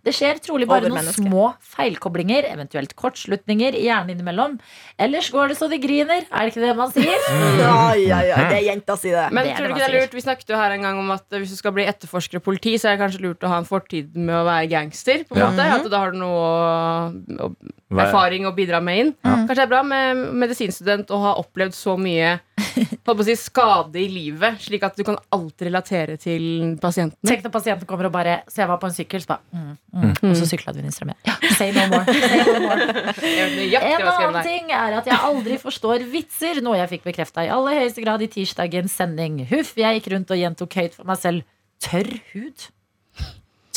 Det 0.00 0.14
skjer 0.16 0.40
trolig 0.40 0.68
bare 0.70 0.88
noen 0.88 1.10
små 1.12 1.50
feilkoblinger, 1.74 2.48
eventuelt 2.54 2.96
kortslutninger 2.96 3.76
i 3.76 3.84
hjernen 3.84 4.14
innimellom. 4.16 4.56
Ellers 4.96 5.28
går 5.34 5.52
det 5.52 5.58
så 5.60 5.68
de 5.68 5.76
griner, 5.82 6.24
er 6.24 6.48
det 6.48 6.54
ikke 6.54 6.64
det 6.64 6.72
man 6.80 6.94
sier? 6.96 7.20
Ja, 7.60 7.92
ja, 7.98 8.18
ja, 8.24 8.36
det 8.48 8.56
er 8.62 8.64
jenta 8.64 8.94
si, 8.96 9.10
det. 9.12 9.26
Men 9.34 9.44
Det 9.44 9.54
tror 9.58 9.68
du 9.68 9.74
ikke 9.74 9.82
det 9.82 9.88
er 9.88 9.94
lurt 9.98 10.14
Vi 10.16 10.22
snakket 10.24 10.52
jo 10.52 10.56
her 10.56 10.72
en 10.72 10.84
gang 10.86 10.98
om 11.02 11.10
at 11.12 11.36
hvis 11.36 11.52
du 11.52 11.58
skal 11.58 11.74
bli 11.76 11.84
etterforsker 11.90 12.40
og 12.40 12.44
politi, 12.46 12.72
så 12.80 12.88
er 12.88 12.96
det 12.96 13.02
kanskje 13.02 13.22
lurt 13.26 13.44
å 13.44 13.50
ha 13.52 13.58
en 13.60 13.68
fortid 13.68 14.14
med 14.16 14.34
å 14.38 14.44
være 14.48 14.70
gangster. 14.72 15.24
På 15.28 15.36
en 15.36 15.42
Ja. 15.42 15.49
Måte. 15.50 15.68
At 15.76 15.90
da 15.92 16.02
har 16.04 16.14
du 16.14 16.20
noe 16.20 17.50
erfaring 17.90 18.46
å 18.48 18.54
bidra 18.56 18.80
med 18.84 19.02
inn. 19.02 19.10
Kanskje 19.24 19.56
det 19.58 19.66
er 19.66 19.72
bra 19.72 19.82
med 19.86 20.22
medisinstudent 20.44 21.10
å 21.10 21.20
ha 21.24 21.34
opplevd 21.40 21.74
så 21.76 21.96
mye 22.00 22.38
å 23.10 23.26
si, 23.26 23.34
skade 23.38 23.98
i 24.00 24.06
livet, 24.10 24.60
slik 24.62 24.84
at 24.86 24.96
du 24.98 25.02
kan 25.06 25.18
alltid 25.34 25.68
relatere 25.68 26.16
til 26.20 26.76
pasienten. 26.82 27.18
Tenk 27.26 27.44
når 27.46 27.54
pasienten 27.54 27.88
kommer 27.88 28.08
og 28.08 28.14
bare 28.14 28.40
Så 28.50 28.62
jeg 28.62 28.70
var 28.70 28.80
på 28.82 28.88
en 28.88 28.94
sykkel, 28.94 29.22
så 29.24 29.32
bare 29.32 29.42
mm, 29.50 29.76
mm, 29.96 30.14
Og 30.30 30.36
så 30.38 30.48
sykla 30.52 30.74
du 30.74 30.80
inn 30.82 30.90
i 30.90 30.94
strømmen. 30.94 31.18
Ja, 31.26 31.36
say 31.58 31.74
no 31.74 31.86
more. 31.90 32.04
Say 32.14 32.44
no 32.46 32.62
more. 32.64 32.88
En 33.90 34.06
annen 34.06 34.42
ting 34.46 34.70
er 34.74 34.98
at 35.00 35.08
jeg 35.08 35.18
aldri 35.26 35.56
forstår 35.60 36.04
vitser, 36.10 36.60
noe 36.64 36.78
jeg 36.78 36.92
fikk 36.94 37.08
bekrefta 37.10 37.44
i 37.46 37.50
aller 37.52 37.80
høyeste 37.82 38.04
grad 38.04 38.22
i 38.24 38.28
tirsdagens 38.30 38.94
sending. 38.96 39.40
Huff, 39.50 39.74
jeg 39.78 39.98
gikk 39.98 40.12
rundt 40.14 40.34
og 40.34 40.40
gjentok 40.40 40.76
høyt 40.78 40.96
for 40.98 41.08
meg 41.10 41.20
selv. 41.20 41.48
Tørr 41.82 42.12
hud. 42.32 42.70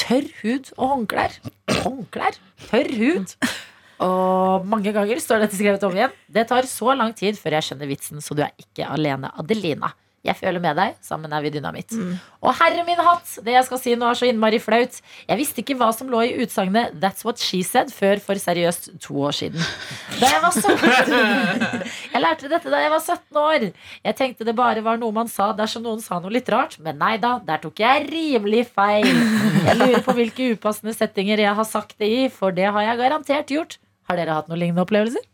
Tørr 0.03 0.27
hud 0.41 0.72
og 0.77 0.89
håndklær. 0.93 1.38
Håndklær. 1.83 2.39
Tørr 2.67 2.91
hud. 3.00 3.36
Og 4.03 4.65
mange 4.67 4.91
ganger 4.95 5.22
står 5.24 5.45
dette 5.45 5.55
skrevet 5.55 5.83
om 5.88 5.95
igjen. 5.95 6.15
Det 6.27 6.43
tar 6.50 6.67
så 6.67 6.95
lang 6.98 7.13
tid 7.15 7.38
før 7.39 7.55
jeg 7.57 7.69
skjønner 7.69 7.91
vitsen, 7.91 8.24
så 8.24 8.36
du 8.36 8.43
er 8.43 8.51
ikke 8.60 8.89
alene, 8.91 9.31
Adelina. 9.39 9.93
Jeg 10.24 10.38
føler 10.39 10.62
med 10.63 10.77
deg. 10.80 10.94
Sammen 11.03 11.34
er 11.36 11.42
vi 11.44 11.50
dynamitt. 11.51 11.92
Og 12.39 12.53
herre 12.56 12.86
min 12.88 13.00
hatt, 13.03 13.27
det 13.44 13.58
jeg 13.58 13.65
skal 13.68 13.80
si 13.82 13.96
nå 14.00 14.08
er 14.08 14.15
så 14.15 14.27
innmari 14.30 14.60
flaut. 14.63 15.01
Jeg 15.27 15.39
visste 15.39 15.60
ikke 15.60 15.75
hva 15.80 15.89
som 15.96 16.08
lå 16.12 16.22
i 16.24 16.38
utsagnet 16.46 16.96
'That's 16.96 17.25
what 17.27 17.44
she 17.44 17.60
said' 17.60 17.92
før 17.92 18.22
for 18.24 18.39
seriøst 18.39 19.01
to 19.03 19.18
år 19.20 19.36
siden. 19.36 19.60
Da 20.22 20.30
jeg 20.32 20.42
var 20.46 20.56
17 20.56 21.84
Jeg 22.13 22.22
lærte 22.24 22.48
dette 22.48 22.72
da 22.72 22.80
jeg 22.80 22.94
var 22.96 23.03
17 23.03 23.42
år. 23.42 23.68
Jeg 24.06 24.15
tenkte 24.15 24.48
det 24.48 24.56
bare 24.56 24.84
var 24.84 24.98
noe 24.98 25.12
man 25.12 25.27
sa 25.27 25.51
dersom 25.51 25.84
noen 25.84 26.00
sa 26.00 26.20
noe 26.24 26.32
litt 26.32 26.48
rart, 26.50 26.80
men 26.80 26.98
nei 26.98 27.18
da, 27.18 27.39
der 27.44 27.60
tok 27.60 27.84
jeg 27.84 28.08
rimelig 28.08 28.68
feil. 28.72 29.12
Jeg 29.68 29.75
lurer 29.75 30.01
på 30.08 30.15
hvilke 30.15 30.53
upassende 30.56 30.96
settinger 30.96 31.38
jeg 31.44 31.53
har 31.60 31.68
sagt 31.68 32.00
det 32.00 32.08
i, 32.08 32.24
for 32.30 32.56
det 32.56 32.72
har 32.72 32.82
jeg 32.88 33.01
garantert 33.03 33.51
gjort. 33.51 33.77
Har 34.08 34.20
dere 34.20 34.39
hatt 34.39 34.48
noen 34.48 34.60
lignende 34.63 34.88
opplevelser? 34.88 35.33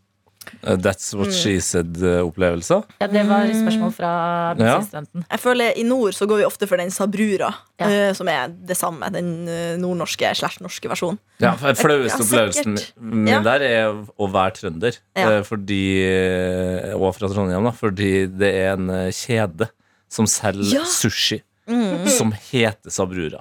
Uh, 0.64 0.76
That's 0.80 1.14
what 1.14 1.34
she 1.36 1.60
said-opplevelser. 1.62 2.84
Ja, 3.02 3.08
det 3.12 3.24
var 3.28 3.46
spørsmål 3.54 3.92
fra 3.94 4.10
Ja. 4.10 4.54
medisinstudenten. 4.58 5.26
Jeg 5.30 5.40
føler 5.40 5.74
I 5.78 5.84
nord 5.84 6.14
så 6.16 6.26
går 6.26 6.38
vi 6.38 6.46
ofte 6.48 6.68
for 6.68 6.78
den 6.78 6.90
sabrura, 6.92 7.54
Ja. 7.80 8.10
uh, 8.10 8.14
som 8.16 8.28
er 8.28 8.48
det 8.48 8.78
samme. 8.78 9.10
Den 9.14 9.48
eh, 9.48 9.78
nordnorske 9.78 10.32
slash 10.36 10.62
norske 10.62 10.90
versjonen. 10.90 11.20
Ja, 11.40 11.52
for 11.56 11.68
den 11.68 11.76
flaueste 11.76 12.24
Ja, 12.24 12.26
opplevelsen 12.48 12.80
min 13.00 13.28
Ja. 13.28 13.42
der 13.44 13.62
er 13.62 13.94
å 14.20 14.32
være 14.32 14.52
trønder. 14.56 14.98
Ja. 15.16 15.30
Eh, 15.40 15.44
Fordi, 15.44 15.84
eh, 16.08 16.94
og 16.96 17.14
fra 17.16 17.28
Trondheim, 17.28 17.64
da. 17.64 17.72
Fordi 17.72 18.26
det 18.28 18.54
er 18.56 18.74
en 18.74 18.90
eh, 18.90 19.12
kjede 19.12 19.70
som 20.10 20.26
selger 20.26 20.74
Ja. 20.80 20.84
sushi. 20.84 21.42
Mm. 21.70 22.08
Som 22.10 22.32
heter 22.34 22.90
Sabrura. 22.90 23.40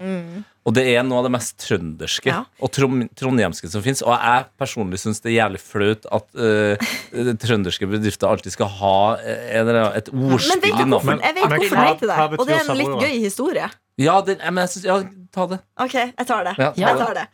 Og 0.68 0.75
det 0.76 0.82
er 0.92 1.02
noe 1.06 1.23
av 1.23 1.25
det 1.25 1.32
mest 1.32 1.54
trønderske 1.64 2.28
Ja. 2.28 2.42
og 2.61 2.68
trom- 2.76 3.08
trondhjemske 3.16 3.70
som 3.73 3.80
fins. 3.80 4.02
Og 4.04 4.12
jeg 4.12 4.44
personlig 4.61 4.99
syns 5.00 5.23
det 5.25 5.30
er 5.32 5.38
jævlig 5.38 5.61
flaut 5.64 6.04
at 6.12 6.26
uh, 6.37 6.76
trønderske 7.40 7.88
bedrifter 7.88 8.28
alltid 8.28 8.52
skal 8.52 8.68
ha 8.68 8.97
en 9.16 9.62
eller 9.62 9.78
annen- 9.80 9.97
et 9.97 10.11
ordspill 10.12 10.75
i 10.75 10.85
navnet. 10.85 11.23
Jeg 11.25 11.35
vet 11.38 11.49
Men 11.49 11.61
hvorfor 11.62 11.76
de 11.76 11.80
det 11.80 11.88
heter 11.88 12.06
det. 12.12 12.38
Og 12.38 12.47
det 12.47 12.56
er 12.58 12.70
en 12.70 12.76
litt 12.82 13.06
gøy 13.06 13.18
historie. 13.25 13.70
Ja, 13.99 14.20
det, 14.23 14.37
jeg, 14.38 14.52
men 14.54 14.62
jeg 14.62 14.70
synes, 14.76 14.85
ja, 14.87 15.25
ta 15.35 15.47
det. 15.50 15.58
Ok, 15.82 15.94
jeg 15.99 16.26
tar 16.28 16.44
det. 16.47 16.52
Ja, 16.61 16.68
ta 16.70 16.80
jeg 16.85 16.94
det. 16.99 17.06
tar 17.06 17.14
det. 17.18 17.25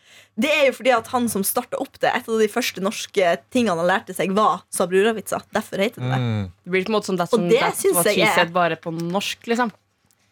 Det 0.41 0.51
er 0.55 0.63
jo 0.71 0.73
fordi 0.79 0.93
at 0.97 1.07
han 1.13 1.29
som 1.29 1.43
starta 1.45 1.77
opp 1.79 1.99
det, 2.01 2.09
et 2.17 2.29
av 2.31 2.39
de 2.41 2.49
første 2.49 2.81
norske 2.83 3.35
tingene 3.53 3.77
han 3.83 3.87
lærte 3.91 4.15
seg, 4.17 4.33
var 4.35 4.63
sabrura-vitser. 4.73 5.43
Derfor 5.53 5.83
heter 5.85 6.01
det 6.01 6.09
det. 6.15 6.21
Mm. 6.23 6.47
Det 6.65 6.73
blir 6.73 6.87
på 6.87 6.91
en 6.95 6.97
måte 6.97 7.11
som 7.11 7.19
det 7.21 7.29
Og 7.37 7.45
det 7.51 7.61
synes 7.83 8.09
jeg 8.15 8.31
er- 8.33 8.55
bare 8.55 8.77
på 8.81 8.95
norsk, 8.95 9.45
liksom. 9.51 9.75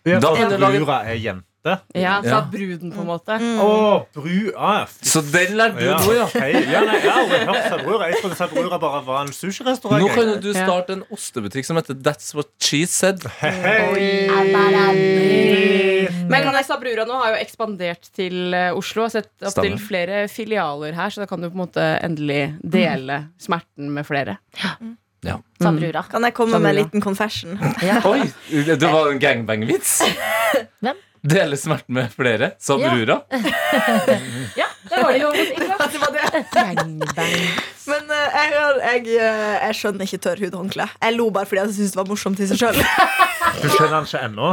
Ja, 0.05 0.19
Da 0.21 0.33
lage- 0.35 0.79
Brura 0.83 1.03
er 1.07 1.15
jente. 1.21 1.49
Ja, 1.65 1.77
Ja. 1.95 2.21
Fra 2.25 2.41
bruden, 2.51 2.91
på 2.91 3.01
en 3.01 3.07
måte. 3.07 3.37
Å, 3.39 4.07
bru... 4.17 4.53
Ah, 4.59 4.87
Så 5.01 5.21
den 5.23 5.55
lærte 5.55 5.79
du 5.79 5.85
Ja, 5.87 5.99
nå, 6.03 6.15
ja. 6.17 6.25
Okay. 6.27 6.53
ja, 6.73 6.81
nei, 6.83 6.97
jeg 6.99 7.11
har 7.13 7.21
aldri 7.23 7.39
hørt 7.47 7.69
Sabrura. 7.71 8.09
Jeg 8.11 8.19
trodde 8.23 8.39
Sabrura 8.41 8.79
bare 8.83 9.03
var 9.07 9.21
en 9.23 9.31
sushirestaurant. 9.33 10.03
Nå 10.03 10.09
kan 10.11 10.33
du 10.43 10.51
starte 10.57 10.97
en 10.99 11.05
ostebutikk 11.15 11.65
som 11.69 11.79
heter 11.79 11.95
That's 12.03 12.35
What 12.35 12.51
She 12.59 12.83
Said. 12.91 13.23
Hei. 13.39 13.53
Men 16.33 16.43
kan 16.43 16.81
Brura 16.83 17.05
nå 17.07 17.15
har 17.23 17.35
jo 17.37 17.41
ekspandert 17.45 18.11
til 18.15 18.55
eh, 18.59 18.73
Oslo. 18.75 19.07
Og 19.07 19.15
sett 19.15 19.31
opp 19.47 19.55
til 19.63 19.79
flere 19.83 20.25
filialer 20.33 20.97
her, 20.99 21.15
så 21.15 21.23
da 21.23 21.29
kan 21.31 21.43
du 21.43 21.47
på 21.51 21.55
en 21.57 21.63
måte 21.65 21.87
endelig 22.03 22.57
dele 22.63 23.23
smerten 23.43 23.91
med 23.95 24.07
flere. 24.09 24.39
Sabrura. 25.63 26.03
Kan 26.11 26.25
jeg 26.27 26.35
komme 26.35 26.59
med 26.59 26.71
en 26.75 26.81
liten 26.83 27.01
confession? 27.05 27.55
Oi, 28.11 28.25
det 28.67 28.83
var 28.83 29.11
en 29.13 29.21
gangbang-vits. 29.23 30.01
Hvem? 30.83 30.99
Dele 31.23 31.55
smerten 31.57 31.95
med 31.95 32.11
flere. 32.11 32.53
Sabrura. 32.59 33.21
Ja, 34.59 34.67
det 34.91 34.99
var 35.03 35.13
det 35.15 35.21
jo. 35.23 35.31
Det 35.93 36.01
var 36.03 36.11
det. 36.13 37.29
Men 37.87 38.11
eh, 38.11 38.35
jeg, 38.35 38.51
har- 38.57 38.81
jeg, 38.83 39.07
eh, 39.17 39.55
jeg 39.69 39.75
skjønner 39.79 40.07
ikke 40.09 40.19
tørr 40.27 40.43
hudhåndkle. 40.43 40.87
Jeg 41.03 41.15
lo 41.17 41.29
bare 41.35 41.47
fordi 41.49 41.61
jeg 41.63 41.75
syntes 41.77 41.95
det 41.95 42.01
var 42.03 42.09
morsomt 42.11 42.43
i 42.43 42.47
seg 42.51 42.61
sjøl. 42.61 42.79
Du 43.63 43.69
skjønner 43.73 43.95
den 43.97 44.07
ikke 44.11 44.23
ennå? 44.27 44.51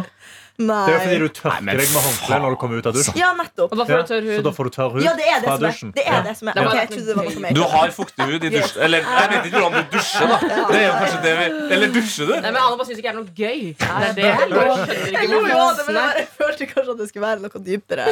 Det 0.59 0.75
er 0.75 0.91
jo 0.91 0.99
fordi 0.99 1.17
du 1.23 1.29
tørker 1.39 1.65
deg 1.79 1.89
med 1.95 2.01
håndkleet 2.03 2.41
når 2.43 2.51
du 2.51 2.57
kommer 2.59 2.79
ut 2.81 2.87
av 2.89 2.95
dusjen. 2.97 3.15
Ja, 3.15 3.29
nettopp. 3.37 3.71
Da 3.79 3.85
Ja, 3.87 3.99
så 4.03 4.41
da 4.43 4.51
får 4.57 4.67
du 4.67 4.71
tørr 4.75 4.91
hud 4.97 5.03
Ja, 5.05 5.13
det 5.15 5.27
er 5.31 5.37
det 5.39 5.47
fra 5.47 5.53
er. 5.55 5.61
dusjen. 5.63 5.91
Det 5.95 6.03
er 6.03 6.23
det 6.25 6.33
som 6.35 6.49
er. 6.51 6.57
Det 6.59 6.65
jeg 6.79 6.89
trodde 6.89 7.05
det 7.09 7.15
var 7.15 7.27
noe 7.29 7.43
mer. 7.45 7.53
Du 7.55 7.61
har 7.73 7.93
fuktig 7.95 8.27
hud 8.27 8.43
i 8.43 8.51
dusjen. 8.55 8.81
Eller 8.83 9.05
jeg 9.07 9.29
vet 9.31 9.47
ikke 9.47 9.61
hvordan 9.63 9.77
du 9.79 9.95
dusjer, 9.95 10.27
da. 10.27 10.37
Det 10.67 10.79
er 10.81 10.83
jo 10.83 10.97
kanskje 10.99 11.21
det 11.23 11.33
vi 11.39 11.45
Eller 11.77 11.93
dusjer 11.95 12.27
du? 12.27 12.33
Nei, 12.35 12.51
men 12.51 12.59
alle 12.63 12.75
bare 12.81 12.89
syns 12.89 12.99
ikke 12.99 13.07
det 13.07 13.13
er 13.13 13.19
noe 13.21 13.31
gøy. 13.39 13.61
Det 13.79 13.87
er 13.87 14.03
det. 14.03 14.15
det 14.19 14.27
er 14.35 14.51
lov. 14.51 14.83
Jeg 15.15 15.31
lo 15.31 15.39
jo 15.47 15.57
av 15.63 15.71
det, 15.79 15.85
men 15.87 16.01
er. 16.03 16.19
jeg 16.19 16.27
følte 16.41 16.69
kanskje 16.73 16.91
at 16.91 16.99
det 17.03 17.09
skulle 17.13 17.25
være 17.29 17.39
noe 17.47 17.63
dypere. 17.69 18.09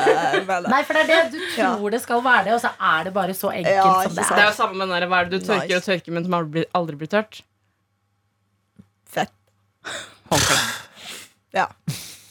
Nei, 0.72 0.82
for 0.88 0.94
det 0.94 1.04
er 1.04 1.12
det 1.12 1.22
du 1.36 1.40
tror 1.58 1.90
det 1.98 2.02
skal 2.08 2.24
være 2.32 2.44
det, 2.48 2.54
og 2.56 2.64
så 2.64 2.72
er 2.96 3.04
det 3.10 3.14
bare 3.20 3.36
så 3.36 3.52
enkelt 3.52 3.76
Ja, 3.76 3.92
som 4.08 4.16
det 4.16 4.24
det 4.24 4.32
Det 4.32 4.40
er 4.40 4.44
er. 4.48 4.50
jo 4.52 4.58
samme 4.64 4.80
med 4.80 4.88
den 4.96 5.10
hva 5.12 5.20
er 5.20 5.30
det 5.30 5.42
du 5.44 5.48
tørker 5.52 5.76
og 5.82 5.84
tørker, 5.92 6.12
men 6.16 6.24
som 6.24 6.34
aldri, 6.40 6.64
aldri 6.80 6.96
blir 7.04 7.12
tørt. 7.12 7.42
Fett. 9.12 9.32
Håndkle. 10.32 10.58
Ja. 11.56 11.68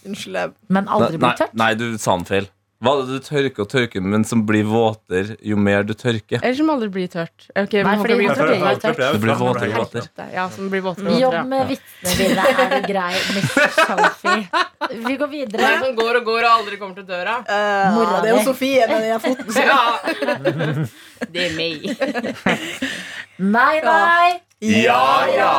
Unnskyld. 0.07 0.35
jeg- 0.35 0.53
Men 0.69 0.87
aldri 0.89 1.19
blir 1.19 1.35
tørt. 1.37 1.55
nei, 1.55 1.75
du 1.75 1.97
sa 1.99 2.17
den 2.17 2.25
feil. 2.25 2.49
Hva 2.85 2.91
er 2.93 3.07
det 3.07 3.15
du 3.17 3.21
tørker 3.25 3.61
og 3.65 3.69
tørker, 3.73 4.03
men 4.05 4.23
som 4.29 4.43
blir 4.47 4.63
våtere 4.69 5.39
jo 5.43 5.57
mer 5.57 5.83
du 5.83 5.95
tørker? 5.95 6.43
Eller 6.43 6.55
som 6.59 6.69
aldri 6.69 6.91
blir 6.93 7.09
tørt. 7.09 7.47
Okay, 7.57 7.83
Nei, 7.83 7.95
fordi 7.97 8.17
blir 8.19 8.29
tørt. 8.37 8.51
det- 8.53 8.81
tørt. 8.83 8.97
det- 9.01 9.21
blir 9.23 9.35
våtere 9.35 9.71
og 9.73 9.87
våtere. 9.87 10.33
Ja, 10.35 10.45
som 10.51 10.69
blir 10.69 10.83
våtere 10.85 11.09
og 11.09 11.21
Jobb 11.23 11.47
med 11.49 11.69
vitsene 11.71 12.17
dine, 12.19 12.45
er 12.45 12.69
du 12.83 12.87
grei, 12.87 13.15
Mr. 13.33 13.71
Sophie. 13.81 14.49
Vi 15.09 15.17
går 15.17 15.25
er 15.25 15.33
videre. 15.33 15.79
som 15.87 15.97
går 15.97 16.17
og 16.21 16.25
går 16.27 16.45
og 16.45 16.51
aldri 16.59 16.77
kommer 16.77 16.95
til 16.95 17.05
døra. 17.05 17.39
Uh, 17.49 17.95
Mora 17.97 18.21
det 18.21 18.31
er 18.31 18.37
jo. 18.37 18.45
Sofie 18.45 18.87
med 18.87 19.01
den 19.01 19.21
foten. 19.21 19.47
Ja. 19.67 20.87
Det 21.33 21.51
er 21.51 21.57
meg. 21.57 21.97
Nei, 23.39 23.81
nei. 23.81 24.41
Ja, 24.65 25.27
ja! 25.29 25.55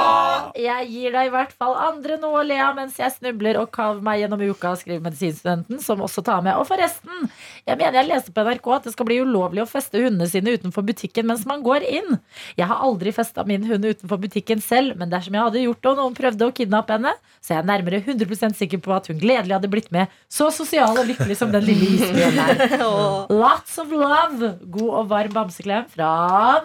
Jeg 0.57 0.88
gir 0.89 1.13
deg 1.13 1.27
i 1.27 1.29
hvert 1.29 1.51
fall 1.53 1.75
andre 1.77 2.15
noe 2.17 2.39
å 2.39 2.45
le 2.45 2.55
av 2.57 2.73
mens 2.73 2.95
jeg 2.97 3.13
snubler 3.13 3.60
og 3.62 3.69
kaver 3.69 3.99
meg 4.01 4.23
gjennom 4.23 4.41
uka, 4.41 4.71
skriver 4.79 5.03
medisinstudenten, 5.05 5.77
som 5.83 6.01
også 6.01 6.23
tar 6.25 6.41
med. 6.41 6.57
Og 6.57 6.65
forresten, 6.65 7.27
jeg 7.67 7.77
mener 7.77 7.99
jeg 7.99 8.10
leste 8.10 8.33
på 8.33 8.41
NRK 8.47 8.69
at 8.73 8.88
det 8.88 8.93
skal 8.95 9.05
bli 9.05 9.19
ulovlig 9.21 9.62
å 9.62 9.67
feste 9.69 10.01
hundene 10.01 10.25
sine 10.31 10.55
utenfor 10.57 10.81
butikken 10.88 11.29
mens 11.29 11.43
man 11.45 11.62
går 11.62 11.86
inn. 11.86 12.17
Jeg 12.57 12.65
har 12.71 12.81
aldri 12.88 13.13
festa 13.13 13.45
min 13.45 13.67
hund 13.69 13.86
utenfor 13.86 14.17
butikken 14.23 14.65
selv, 14.65 14.97
men 14.97 15.13
dersom 15.13 15.38
jeg 15.38 15.45
hadde 15.45 15.62
gjort 15.67 15.83
det 15.83 15.91
og 15.93 16.01
noen 16.01 16.17
prøvde 16.17 16.49
å 16.49 16.55
kidnappe 16.57 16.97
henne, 16.97 17.13
så 17.38 17.53
er 17.53 17.62
jeg 17.62 17.69
nærmere 17.69 18.01
100% 18.01 18.57
sikker 18.57 18.81
på 18.81 18.97
at 18.97 19.12
hun 19.12 19.21
gledelig 19.21 19.60
hadde 19.60 19.71
blitt 19.77 19.93
med, 19.93 20.10
så 20.25 20.49
sosial 20.49 20.97
og 20.97 21.05
lykkelig 21.12 21.38
som 21.38 21.53
den 21.53 21.69
lille 21.69 21.91
isbjørnen 21.99 22.41
er. 22.49 22.65
Lots 23.43 23.77
of 23.77 23.93
love! 23.93 24.55
God 24.73 25.03
og 25.03 25.13
varm 25.13 25.38
bamseklem 25.38 25.86
fra 25.93 26.12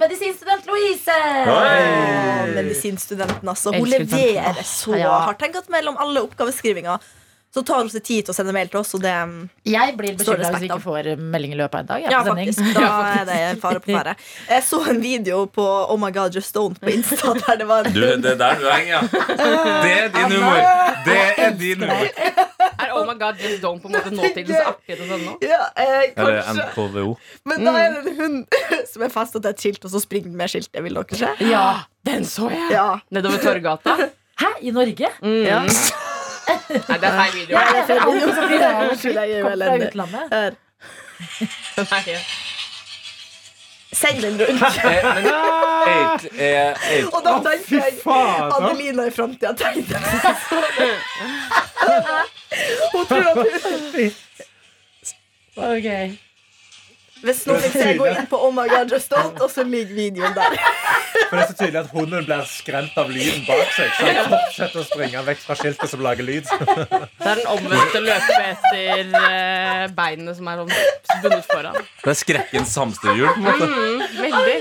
medisinstudent 0.01 0.65
Louise! 0.73 1.21
Å, 1.53 2.22
Medisinstudenten, 2.57 3.49
altså. 3.49 3.73
Hun 3.75 3.87
Elsker 3.87 4.07
leverer 4.07 4.63
så 4.65 4.97
Ja. 4.99 5.19
hardt. 5.27 5.39
Tenk 5.43 5.57
at 5.57 5.69
mellom 5.73 5.97
alle 6.01 6.23
oppgaveskrivinger 6.29 6.99
så 7.53 7.61
tar 7.69 7.83
hun 7.83 7.89
seg 7.93 8.01
tid 8.03 8.25
til 8.25 8.33
å 8.33 8.35
sende 8.35 8.53
mail 8.57 8.69
til 8.73 8.79
oss, 8.81 8.95
og 8.97 9.03
det 9.05 9.13
Jeg 9.69 9.93
blir 9.99 10.15
bekymra 10.17 10.49
hvis 10.55 10.63
vi 10.63 10.69
ikke 10.71 10.81
får 10.81 11.09
melding 11.21 11.53
i 11.53 11.57
løpet 11.61 11.75
av 11.75 11.81
en 11.83 11.87
dag. 11.91 12.07
Ja, 12.11 12.23
faktisk. 12.25 12.63
Da 12.73 12.93
er 13.21 13.25
det 13.29 13.61
fare 13.61 13.81
på 13.85 13.93
ferde. 13.93 14.15
Jeg 14.49 14.63
så 14.65 14.79
en 14.89 15.03
video 15.03 15.43
på 15.53 15.67
Oh 15.93 15.99
my 16.01 16.09
god, 16.11 16.33
just 16.35 16.55
don't 16.57 16.81
på 16.81 16.89
Insta 16.89 17.35
der 17.43 17.57
det 17.61 17.67
var 17.69 17.85
Du, 17.85 18.01
det 18.01 18.25
er 18.25 18.39
der 18.41 18.57
du 18.57 18.65
henger, 18.71 18.89
ja. 18.89 19.01
Det 19.85 19.93
er 19.93 20.09
din 20.17 20.33
humor. 20.33 20.65
Det 21.05 21.19
er 21.37 21.51
din 21.61 21.85
humor. 21.85 22.09
Er 22.83 22.97
Oh 22.97 23.05
my 23.07 23.19
god, 23.21 23.37
just 23.37 23.61
don't 23.63 23.81
på 23.85 23.89
en 23.93 23.99
måte 24.01 24.11
nåtidens 24.17 24.57
akkurat 24.73 25.05
sånn 25.13 25.23
nå? 25.29 25.37
ja, 25.45 25.61
eh, 25.77 26.09
kanskje. 26.17 26.57
NKVO. 26.73 27.13
Men 27.53 27.65
da 27.69 27.77
er 27.85 27.93
det 27.99 28.01
en 28.07 28.17
hund 28.17 28.61
som 28.95 29.03
er 29.05 29.13
festa 29.13 29.41
til 29.45 29.51
et 29.53 29.61
skilt, 29.61 29.85
og 29.85 29.93
så 29.93 30.01
springer 30.01 30.31
den 30.33 30.37
med 30.41 30.49
skiltet. 30.49 30.81
Vil 30.89 30.95
dere 30.97 31.21
se? 31.21 31.35
Ja. 31.53 31.67
Den 32.07 32.25
så 32.27 32.49
jeg! 32.51 32.69
Ja. 32.71 32.87
Nedover 33.11 33.39
Torgata. 33.43 33.97
Hæ? 34.41 34.47
I 34.61 34.71
Norge? 34.71 35.09
Mm. 35.23 35.43
Ja. 35.47 35.61
Nei, 35.63 36.97
det 36.99 37.07
er 37.07 37.15
feil 37.19 37.35
video. 37.37 37.55
Ja, 37.59 37.63
det 37.71 37.79
er 37.79 37.87
feil 37.87 38.01
video. 38.11 38.29
er 38.59 39.43
Kom 39.43 39.53
fra 39.53 39.75
utlandet. 39.87 40.25
Her. 40.33 40.51
Nei. 41.93 42.17
Send 43.93 44.23
den 44.25 44.35
rundt. 44.41 44.63
Eh, 44.63 45.03
egentlig 45.87 46.41
er 46.41 46.75
egentlig- 46.75 47.15
Og 47.15 47.21
da 47.25 47.33
tenkte 47.45 47.75
jeg. 47.77 47.93
Adelina 48.57 49.03
i 49.07 49.11
framtida 49.11 49.53
tenkte 49.53 49.95
Hun 52.93 53.07
tror 53.07 53.27
at 53.31 53.37
hun 53.37 54.13
Ok. 55.57 55.89
Hvis 57.23 57.45
noen 57.47 57.61
vil 57.63 57.71
se, 57.75 57.93
gå 57.99 58.07
inn 58.11 58.27
på 58.31 58.39
Oh 58.43 58.51
my 58.55 58.65
God, 58.71 58.91
just 58.91 59.07
stolt, 59.11 59.39
og 59.43 59.51
så 59.53 59.63
ligger 59.67 59.95
videoen 59.95 60.35
der. 60.35 60.57
For 61.29 61.37
det 61.39 61.43
er 61.45 61.49
så 61.53 61.57
tydelig 61.61 61.81
at 61.85 61.91
hunden 61.95 62.25
blir 62.27 62.43
skremt 62.51 62.97
av 62.99 63.11
lyden 63.15 63.45
bak 63.47 63.71
seg. 63.77 63.93
Så 63.97 64.09
han 64.09 64.27
fortsetter 64.33 64.81
å 64.83 64.85
springe 64.89 65.23
vekk 65.29 65.41
fra 65.47 65.57
skiltet 65.61 65.93
som 65.93 66.03
lager 66.05 66.27
lyd. 66.27 66.51
Det 66.51 67.29
er 67.31 67.39
den 67.39 67.47
omvendte 67.53 68.03
løpe 68.03 68.39
etter 68.51 69.15
eh, 69.23 69.85
beinene 69.97 70.35
som 70.37 70.51
er 70.51 70.63
sånn 70.65 70.75
bundet 71.23 71.47
foran. 71.53 71.79
Det 72.03 72.11
er 72.13 72.19
skrekkens 72.21 72.75
hamsterhjul. 72.83 73.31
på 73.33 73.39
en 73.39 73.47
måte. 73.47 73.67
Veldig. 74.19 74.57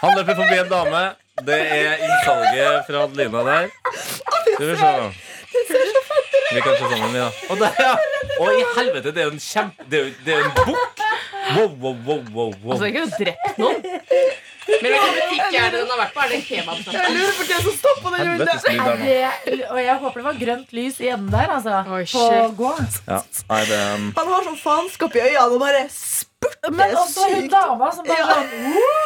Han 0.00 0.14
løper 0.16 0.34
forbi 0.38 0.58
en 0.62 0.70
dame. 0.70 1.02
Det 1.40 1.56
er 1.74 2.02
innsalget 2.04 2.86
fra 2.88 3.04
Adelina 3.06 3.42
der. 3.50 3.68
Skal 4.54 4.66
vi 4.70 4.76
se. 4.80 5.89
Vi 6.50 6.60
kan 6.60 6.74
se 6.76 6.88
sammen, 6.90 7.12
vi, 7.12 7.18
da. 7.18 7.30
Og 7.50 7.58
der, 7.60 7.70
ja. 7.78 7.94
Og 8.40 8.48
i 8.58 8.64
helvete, 8.76 9.12
det 9.14 9.22
er 9.22 9.28
jo 9.28 9.34
en 9.36 9.42
kjempe 9.44 9.84
Det 9.90 9.98
er 10.00 10.04
jo, 10.04 10.14
det 10.24 10.34
er 10.34 10.38
jo 10.38 10.44
en 10.44 10.56
bukk. 10.56 11.04
Wow, 11.50 11.68
wow, 11.82 11.96
wow, 12.06 12.20
wow, 12.34 12.50
wow. 12.64 12.72
Altså, 12.72 12.86
ikke 12.90 13.04
noe 13.04 13.18
drept 13.18 13.58
noen. 13.58 13.78
Men 14.70 14.94
hvilken 14.94 15.16
butikk 15.16 15.56
er 15.60 15.72
det 15.72 15.80
den 15.82 15.90
har 15.90 16.00
vært 16.00 16.14
på? 16.14 16.22
Er 16.24 16.30
det 16.30 16.38
en? 16.40 16.80
Jeg 16.94 17.14
lurer 17.16 17.34
på 17.36 17.46
hvem 17.48 17.62
som 17.66 17.76
stopper 17.80 18.16
den 18.16 18.30
runden. 18.30 18.48
Og 19.70 19.80
jeg 19.82 19.96
håper 20.04 20.20
det 20.20 20.26
var 20.28 20.40
grønt 20.44 20.74
lys 20.78 21.00
i 21.00 21.10
enden 21.14 21.30
der, 21.34 21.52
altså. 21.56 21.82
Oi, 21.96 22.02
på 22.12 22.24
gå. 22.60 22.72
Ja. 23.08 23.20
Nei, 23.50 23.60
det 23.70 23.80
um, 23.94 24.08
Han 24.16 24.32
har 24.34 24.48
sånn 24.48 24.58
faenskap 24.60 25.16
i 25.16 25.22
øynene 25.26 25.56
og 25.56 25.62
bare 25.62 25.84
spurter 25.90 26.74
Men 26.76 26.96
også 27.00 27.26
hun 27.34 27.50
dama 27.52 27.90
som 27.94 28.06
bare 28.06 28.20
Ja. 28.20 28.38
sånn 28.38 28.48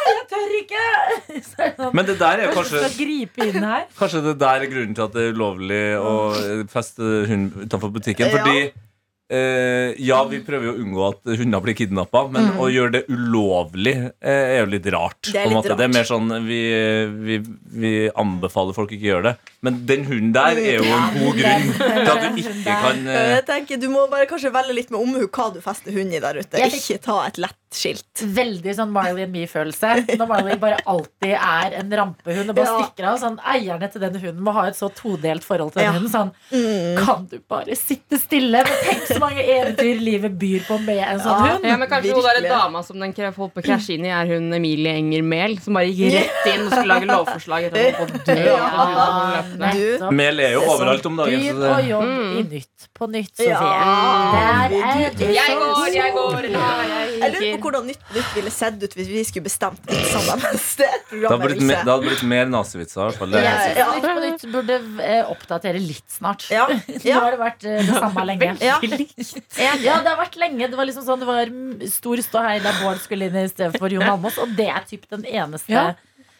Jeg 0.05 0.23
tør 0.31 0.55
ikke! 0.61 0.85
Sånn, 1.51 1.91
Men 1.97 2.07
det 2.07 2.17
der 2.21 2.41
er 2.41 2.49
jo 2.49 2.55
Kanskje 2.55 2.81
kanskje 3.99 4.23
det 4.29 4.35
der 4.41 4.65
er 4.65 4.71
grunnen 4.71 4.95
til 4.97 5.05
at 5.05 5.15
det 5.15 5.23
er 5.25 5.35
ulovlig 5.35 5.83
å 5.99 6.15
feste 6.71 7.13
hund 7.29 7.55
utenfor 7.65 7.93
butikken. 7.95 8.31
Ja. 8.31 8.84
Eh, 9.25 9.95
ja, 10.05 10.19
vi 10.29 10.37
prøver 10.45 10.67
jo 10.67 10.71
å 10.75 10.81
unngå 10.83 11.05
at 11.07 11.31
hunder 11.39 11.61
blir 11.65 11.73
kidnappa, 11.77 12.27
men 12.29 12.59
å 12.61 12.67
gjøre 12.69 12.91
det 12.93 13.01
ulovlig 13.09 13.95
eh, 14.21 14.29
er 14.29 14.59
jo 14.59 14.67
litt 14.75 14.85
rart. 14.93 15.31
Det 15.31 15.39
er 15.41 15.47
på 15.47 15.49
en 15.49 15.57
litt 15.57 15.69
rart. 15.71 15.79
Det 15.79 15.87
er 15.87 15.93
mer 15.95 16.05
sånn 16.05 16.35
vi, 16.45 16.59
vi, 17.25 17.39
vi 17.73 17.93
anbefaler 18.13 18.77
folk 18.77 18.93
ikke 18.93 19.07
å 19.07 19.11
gjøre 19.15 19.31
det. 19.31 19.51
Men 19.65 19.79
den 19.89 20.05
hunden 20.05 20.35
der 20.35 20.61
er 20.61 20.77
jo 20.77 20.85
en 20.93 21.17
god 21.17 21.41
grunn 21.41 21.73
til 21.73 22.13
at 22.13 22.21
du 22.21 22.39
ikke 22.43 22.75
kan 22.85 23.01
eh, 23.09 23.31
Jeg 23.31 23.45
tenker 23.47 23.81
Du 23.81 23.87
må 23.89 24.05
bare 24.11 24.27
kanskje 24.29 24.53
velge 24.53 24.77
litt 24.77 24.93
med 24.93 25.01
omhu 25.01 25.25
hva 25.25 25.49
du 25.55 25.57
fester 25.63 25.97
hund 25.97 26.13
i 26.13 26.21
der 26.21 26.41
ute. 26.43 26.61
Ikke 26.69 27.01
ta 27.01 27.23
et 27.25 27.41
lett 27.41 27.57
skilt. 27.75 28.21
Veldig 28.35 28.73
sånn 28.77 28.91
Marley 28.95 29.23
and 29.23 29.33
Me-følelse. 29.35 29.91
Når 30.19 30.27
Marley 30.27 30.55
bare 30.61 30.77
alltid 30.87 31.33
er 31.35 31.75
en 31.81 31.89
rampehund 31.91 32.49
og 32.49 32.55
bare 32.55 32.65
Ja. 32.65 32.77
stikker 32.81 33.07
av. 33.11 33.19
Sånn, 33.21 33.37
eierne 33.43 33.91
til 33.91 34.01
den 34.01 34.15
hunden 34.21 34.41
må 34.43 34.53
ha 34.53 34.65
et 34.69 34.75
så 34.79 34.89
todelt 34.95 35.43
forhold 35.43 35.73
til 35.73 35.81
den 35.83 35.89
Ja. 35.89 35.93
hunden. 35.99 36.11
Sånn, 36.11 36.31
Mm. 36.51 37.05
kan 37.05 37.25
du 37.31 37.39
bare 37.49 37.75
sitte 37.75 38.17
stille? 38.19 38.63
Men 38.63 38.77
tenk 38.87 39.07
så 39.11 39.19
mange 39.19 39.43
eventyr 39.43 39.99
livet 40.01 40.37
byr 40.39 40.61
på 40.67 40.79
med 40.83 41.03
en 41.03 41.19
sånn 41.19 41.25
Ja. 41.45 41.51
hund. 41.55 41.63
Ja, 41.65 41.77
men 41.77 41.87
Kanskje 41.89 42.13
hun 42.13 42.23
derre 42.23 42.47
dama 42.49 42.83
som 42.83 42.99
den 42.99 43.13
holdt 43.13 43.35
på 43.35 43.61
å 43.61 43.63
krasje 43.63 43.95
inn 43.95 44.05
i, 44.05 44.09
er 44.09 44.25
hun 44.25 44.51
Emilie 44.53 44.93
Enger 44.95 45.23
Mehl, 45.23 45.57
som 45.59 45.73
bare 45.73 45.85
gikk 45.91 46.13
rett 46.15 46.53
inn 46.53 46.65
og 46.67 46.71
skulle 46.71 46.87
lage 46.87 47.05
lovforslag 47.07 47.63
etter 47.69 47.87
at 47.89 47.95
hun 47.95 48.07
holdt 48.07 48.15
å 48.15 48.25
dø. 48.25 48.45
Ja. 49.99 50.09
Mel 50.11 50.39
er 50.39 50.51
jo 50.55 50.61
er 50.61 50.67
overalt 50.73 51.05
om 51.05 51.17
dagen. 51.17 51.39
Å 51.39 51.77
det, 51.77 51.89
jobbe 51.89 52.05
Mm. 52.05 52.37
i 52.39 52.43
Nytt 52.55 52.87
på 52.97 53.07
Nytt, 53.09 53.35
Sofie. 53.35 53.49
Ja. 53.49 53.59
Der 54.35 54.75
er 54.75 55.09
du 55.15 55.25
Jeg 55.25 55.57
går, 55.57 55.93
jeg 55.93 56.13
går. 56.13 56.41
Ja, 56.51 56.83
jeg 56.83 57.14
jeg 57.25 57.33
lurer 57.35 57.57
på 57.57 57.67
hvordan 57.67 57.87
Nytt 57.89 58.13
Nytt 58.15 58.31
ville 58.37 58.53
sett 58.53 58.83
ut 58.83 58.95
hvis 58.97 59.09
vi 59.11 59.23
skulle 59.27 59.45
bestemt 59.47 59.81
et 59.91 60.05
deres. 60.29 60.65
Det 60.79 60.89
det, 61.11 61.21
hadde 61.27 61.39
blitt, 61.49 61.63
det 61.67 61.77
hadde 61.83 62.05
blitt 62.05 62.23
mer 62.31 62.45
nazivitser. 62.51 63.11
er- 63.41 63.75
synes 63.75 63.77
Ja. 63.81 63.87
Nytt 63.95 64.07
på 64.07 64.23
Nytt 64.25 64.47
burde 64.53 64.79
eh, 65.03 65.31
oppdatere 65.35 65.81
litt 65.81 66.07
snart. 66.11 66.47
Ja. 66.53 66.65
Nå 67.05 67.19
har 67.19 67.35
det 67.35 67.41
vært 67.41 67.67
eh, 67.69 67.83
det 67.85 67.99
samme 67.99 68.25
lenge. 68.31 68.55
Ja. 68.61 68.79
Ja, 69.85 69.99
det 70.01 70.09
har 70.09 70.17
vært 70.19 70.35
lenge. 70.39 70.67
Det 70.71 70.77
var 70.77 70.87
liksom 70.87 71.05
sånn 71.05 71.21
Det 71.21 71.27
var 71.27 71.49
mm, 71.51 71.85
stor 71.91 72.21
ståhei 72.23 72.57
da 72.63 72.73
Bård 72.81 72.99
skulle 73.03 73.29
inn 73.29 73.37
i 73.39 73.47
stedet 73.51 73.77
for 73.79 73.91
Jon 73.93 74.03
Almaas, 74.05 74.37
og 74.41 74.51
det 74.57 74.67
er 74.71 74.83
typ 74.87 75.07
den 75.11 75.25
eneste 75.25 75.73
Ja. 75.73 75.93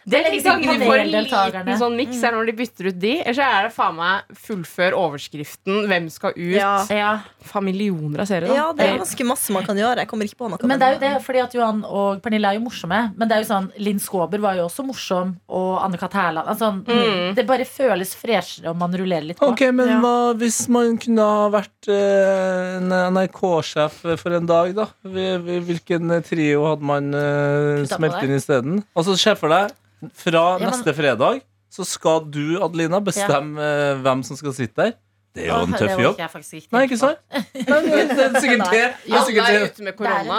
Det 0.06 0.19
er 0.19 0.28
Eller 0.28 0.36
liksom 0.36 0.62
de 0.62 0.86
får 0.86 1.00
en 1.02 1.08
liten 1.10 1.78
sånn 1.80 1.95
miks 1.98 2.19
her 2.21 2.36
når 2.36 2.45
de 2.52 2.54
bytter 2.60 2.89
ut 2.91 2.98
de. 3.02 3.13
Eller 3.24 3.34
så 3.34 3.45
er 3.48 3.63
det 3.65 3.71
faen 3.74 3.95
meg 3.98 4.36
fullfør 4.38 4.93
overskriften 5.00 5.88
'Hvem 5.89 6.10
skal 6.13 6.36
ut?' 6.36 6.91
Ja. 6.93 7.08
Faen 7.45 7.63
millioner 7.67 8.19
av 8.23 8.27
seere. 8.27 8.47
ja, 8.53 8.71
det 8.73 8.86
er 8.89 8.97
ganske 8.97 9.25
masse 9.25 9.53
man 9.53 9.63
kan 9.65 9.77
gjøre. 9.77 9.97
Jeg 10.03 10.08
kommer 10.12 10.25
ikke 10.25 10.38
på 10.41 10.49
noe. 10.49 10.60
men 10.67 10.79
det 10.79 10.88
er 10.88 10.93
jo 10.95 10.99
det, 11.05 11.13
fordi 11.25 11.39
at 11.43 11.53
Johan 11.53 11.84
og 11.86 12.21
Pernille 12.25 12.49
er 12.49 12.58
jo 12.60 12.63
morsomme. 12.65 13.13
Men 13.15 13.27
det 13.29 13.38
er 13.38 13.43
jo 13.43 13.49
sånn, 13.53 13.71
Linn 13.79 13.99
Skåber 13.99 14.39
var 14.41 14.55
jo 14.55 14.65
også 14.67 14.86
morsom, 14.86 15.36
og 15.49 15.81
Anne-Kat. 15.86 16.13
Hærland. 16.15 16.47
Altså, 16.47 16.71
Mm. 16.86 17.36
Det 17.36 17.45
bare 17.47 17.65
føles 17.65 18.13
freshere 18.15 18.69
om 18.71 18.77
man 18.77 18.91
rullerer 18.91 19.25
litt 19.27 19.38
på. 19.39 19.47
Ok, 19.51 19.62
men 19.73 19.88
Ja. 19.89 19.99
hva 20.01 20.34
hvis 20.38 20.67
man 20.69 20.97
kunne 20.97 21.19
ha 21.21 21.49
vært 21.49 21.88
eh, 21.88 22.77
en 22.77 22.89
NRK-sjef 23.13 24.19
for 24.19 24.34
en 24.34 24.45
dag, 24.45 24.73
da? 24.75 24.88
Hvil- 25.05 25.41
hvil- 25.43 25.63
Hvilken 25.65 26.23
trio 26.23 26.65
hadde 26.67 26.81
man 26.84 27.13
eh, 27.13 27.86
smelt 27.86 28.23
inn 28.23 28.36
isteden? 28.38 28.84
Altså, 28.95 29.17
se 29.17 29.36
for 29.36 29.49
deg, 29.49 29.71
fra 30.13 30.31
Ja, 30.31 30.58
men- 30.60 30.69
neste 30.71 30.93
fredag 30.95 31.41
så 31.71 31.86
skal 31.86 32.21
du, 32.31 32.58
Adelina, 32.62 32.99
bestemme 33.03 33.58
ja. 33.60 33.95
hvem 34.01 34.23
som 34.23 34.38
skal 34.38 34.53
sitte 34.53 34.75
der. 34.75 34.93
Det 35.36 35.43
er 35.43 35.50
jo 35.52 35.56
en 35.65 35.74
tøff 35.76 36.00
jobb. 36.00 36.13
orker 36.13 36.24
jeg 36.24 36.32
faktisk 36.32 36.54
ikke 36.62 36.71
Nei, 36.76 36.82
ikke 36.88 36.98
sant? 36.98 37.17
Nei, 37.36 37.80
det 37.91 38.26
er 38.26 38.36
sikkert 38.39 38.71
det. 38.71 38.84
det. 39.06 39.36
er 39.36 39.56
er 39.56 39.65
ute 39.67 39.84
med 39.84 39.91
er 39.91 39.98
korona. 40.00 40.38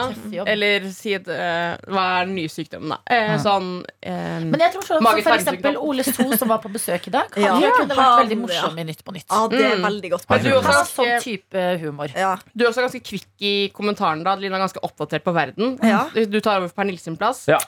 Eller 0.54 0.86
si 0.96 1.12
et, 1.18 1.28
uh, 1.28 1.76
Hva 1.92 2.04
er 2.20 2.24
den 2.30 2.34
nye 2.38 2.48
sykdommen, 2.52 2.94
da? 2.94 2.98
Eh, 3.12 3.34
sånn 3.44 3.68
eh, 4.00 4.40
Men 4.46 4.56
jeg 4.64 4.72
tror 4.72 4.86
sånn 4.88 5.04
for 5.04 5.34
eksempel 5.36 5.76
Ole 5.76 6.06
So 6.06 6.30
som 6.40 6.48
var 6.48 6.62
på 6.64 6.70
besøk 6.72 7.06
i 7.10 7.14
dag. 7.18 7.28
Han 7.36 7.60
Ja. 7.62 7.70
kunne 7.76 7.94
vært 7.98 8.22
veldig 8.22 8.38
morsom 8.40 8.80
i 8.80 8.86
Nytt 8.88 9.04
på 9.04 9.12
Nytt. 9.18 9.28
Ja, 9.30 9.42
det 9.52 9.60
er 9.60 9.76
Mm. 9.76 9.84
veldig 9.84 10.10
godt 10.14 10.24
Men 10.30 10.42
du 10.42 10.48
poeng. 10.50 10.56
også- 10.56 10.66
Han 10.66 10.74
har 10.74 10.88
sånn 10.94 11.22
type 11.22 11.62
humor. 11.84 12.08
Ja. 12.16 12.32
Du 12.56 12.64
er 12.64 12.68
også 12.70 12.80
ganske 12.86 13.02
kvikk 13.04 13.26
i 13.40 13.54
kommentaren, 13.76 14.24
da 14.24 14.32
Adelina 14.32 14.56
er 14.56 14.64
ganske 14.66 14.80
oppdatert 14.82 15.22
på 15.24 15.32
verden. 15.36 15.78
Ja. 15.82 16.08
Du- 16.14 16.40
tar 16.40 16.56
over 16.60 16.68
Pernille 16.68 16.98
sin 17.00 17.16
plass. 17.16 17.44
Ja. 17.48 17.58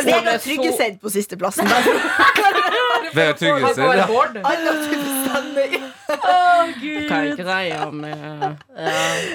Vegard 0.00 0.40
Så- 0.40 0.48
Tryggeseid 0.48 1.00
på 1.00 1.10
sisteplassen. 1.12 1.66
Vegard 3.14 3.38
Tryggeseid, 3.38 3.96
ja. 3.98 5.88
Anna 6.08 6.72
type 6.80 7.44
stemme. 7.44 8.12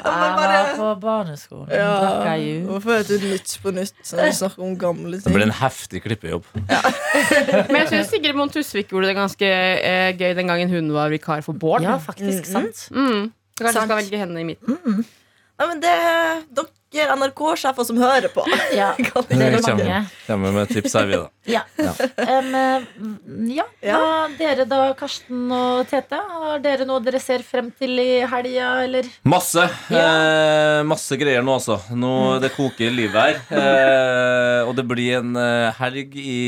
Kan 0.04 0.54
jeg 0.54 0.54
var 0.54 0.72
på 0.78 0.90
barneskolen. 1.04 1.70
Ja. 1.70 2.24
Hvorfor 2.68 2.98
heter 2.98 3.22
det 3.22 3.32
Nytt 3.34 3.56
på 3.64 3.74
nytt 3.76 4.14
når 4.14 4.26
vi 4.26 4.36
snakker 4.40 4.66
om 4.66 4.76
gamle 4.80 5.20
Det 5.20 5.30
ble 5.30 5.38
blir 5.38 5.48
en 5.48 5.56
heftig 5.60 6.04
klippejobb. 6.06 6.48
Men 7.72 7.80
jeg 7.84 7.90
syns 7.94 8.12
Sigrid 8.14 8.38
Mohn 8.38 8.52
Tusvik 8.54 8.92
gjorde 8.94 9.12
det 9.12 9.18
ganske 9.18 9.50
eh, 9.50 10.10
gøy 10.18 10.34
den 10.38 10.50
gangen 10.50 10.74
hun 10.74 10.92
var 10.96 11.14
vikar 11.14 11.44
for 11.46 11.58
Bård. 11.58 11.86
Ja, 11.86 12.00
faktisk 12.02 12.50
sant. 12.50 12.88
Mm. 12.92 13.32
Så 13.54 13.62
Kanskje 13.62 13.74
Sant. 13.80 13.92
skal 13.92 14.00
velge 14.02 14.18
henne 14.24 14.42
i 14.42 14.48
midten. 14.54 15.06
Ja, 15.64 15.68
men 15.72 15.80
det 15.84 16.68
Dere 16.94 17.16
NRK-sjefer 17.18 17.86
som 17.88 17.98
hører 17.98 18.30
på. 18.30 18.44
Ja, 18.78 18.92
det 19.00 19.34
er 19.34 19.56
mange. 19.66 20.02
kommer, 20.28 20.52
med 20.54 20.70
tips 20.70 20.94
her, 20.94 21.08
vi, 21.10 21.18
da. 21.18 21.30
Ja. 21.50 21.62
Ja. 21.82 21.94
Um, 22.38 23.48
ja. 23.50 23.66
Ja. 23.82 23.98
Dere 24.38 24.68
da, 24.70 24.82
Karsten 24.98 25.50
og 25.54 25.88
Tete, 25.90 26.20
har 26.22 26.62
dere 26.62 26.86
noe 26.86 27.02
dere 27.02 27.18
ser 27.22 27.42
frem 27.48 27.72
til 27.80 27.98
i 27.98 28.22
helga, 28.30 28.70
eller? 28.86 29.10
Masse. 29.26 29.66
Eh, 29.90 30.84
masse 30.86 31.18
greier 31.18 31.42
nå, 31.46 31.58
altså. 31.58 31.80
Nå, 31.98 32.14
det 32.44 32.54
koker 32.54 32.92
i 32.92 32.94
livet 32.94 33.18
her. 33.18 33.42
Eh, 33.58 34.62
og 34.70 34.76
det 34.78 34.86
blir 34.94 35.18
en 35.24 35.34
eh, 35.40 35.74
helg 35.82 36.14
i 36.22 36.40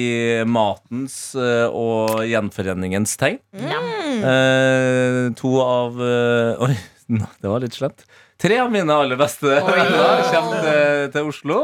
matens 0.45 1.19
eh, 1.41 1.65
og 1.73 2.21
gjenforeningens 2.30 3.17
tegn. 3.21 3.41
Eh, 3.65 5.21
to 5.41 5.58
av 5.65 5.97
eh, 6.06 6.67
Oi, 6.69 6.75
det 7.08 7.50
var 7.52 7.62
litt 7.63 7.76
slemt. 7.78 8.06
Tre 8.41 8.58
av 8.63 8.72
mine 8.74 8.94
aller 8.94 9.20
beste 9.20 9.46
venner 9.46 10.24
kommer 10.34 10.65
til, 10.65 11.12
til 11.13 11.30
Oslo. 11.32 11.60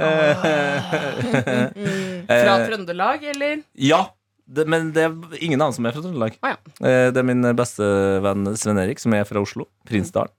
Eh, 0.00 0.46
Fra 2.30 2.54
eh, 2.56 2.66
Trøndelag, 2.68 3.24
eller? 3.34 3.62
ja. 3.74 4.06
Det, 4.50 4.64
men 4.66 4.88
det 4.90 5.04
er 5.06 5.12
ingen 5.38 5.60
annen 5.62 5.74
som 5.76 5.84
er 5.86 5.94
fra 5.94 6.00
Trøndelag. 6.02 6.34
Ah, 6.42 6.56
ja. 6.56 6.72
Eh, 6.82 7.12
Det 7.14 7.20
er 7.20 7.26
min 7.28 7.44
beste 7.54 7.86
venn 8.24 8.48
Sven 8.58 8.80
Erik, 8.82 8.98
som 8.98 9.14
er 9.14 9.22
fra 9.28 9.38
Oslo. 9.38 9.68
Prinsdalen. 9.86 10.32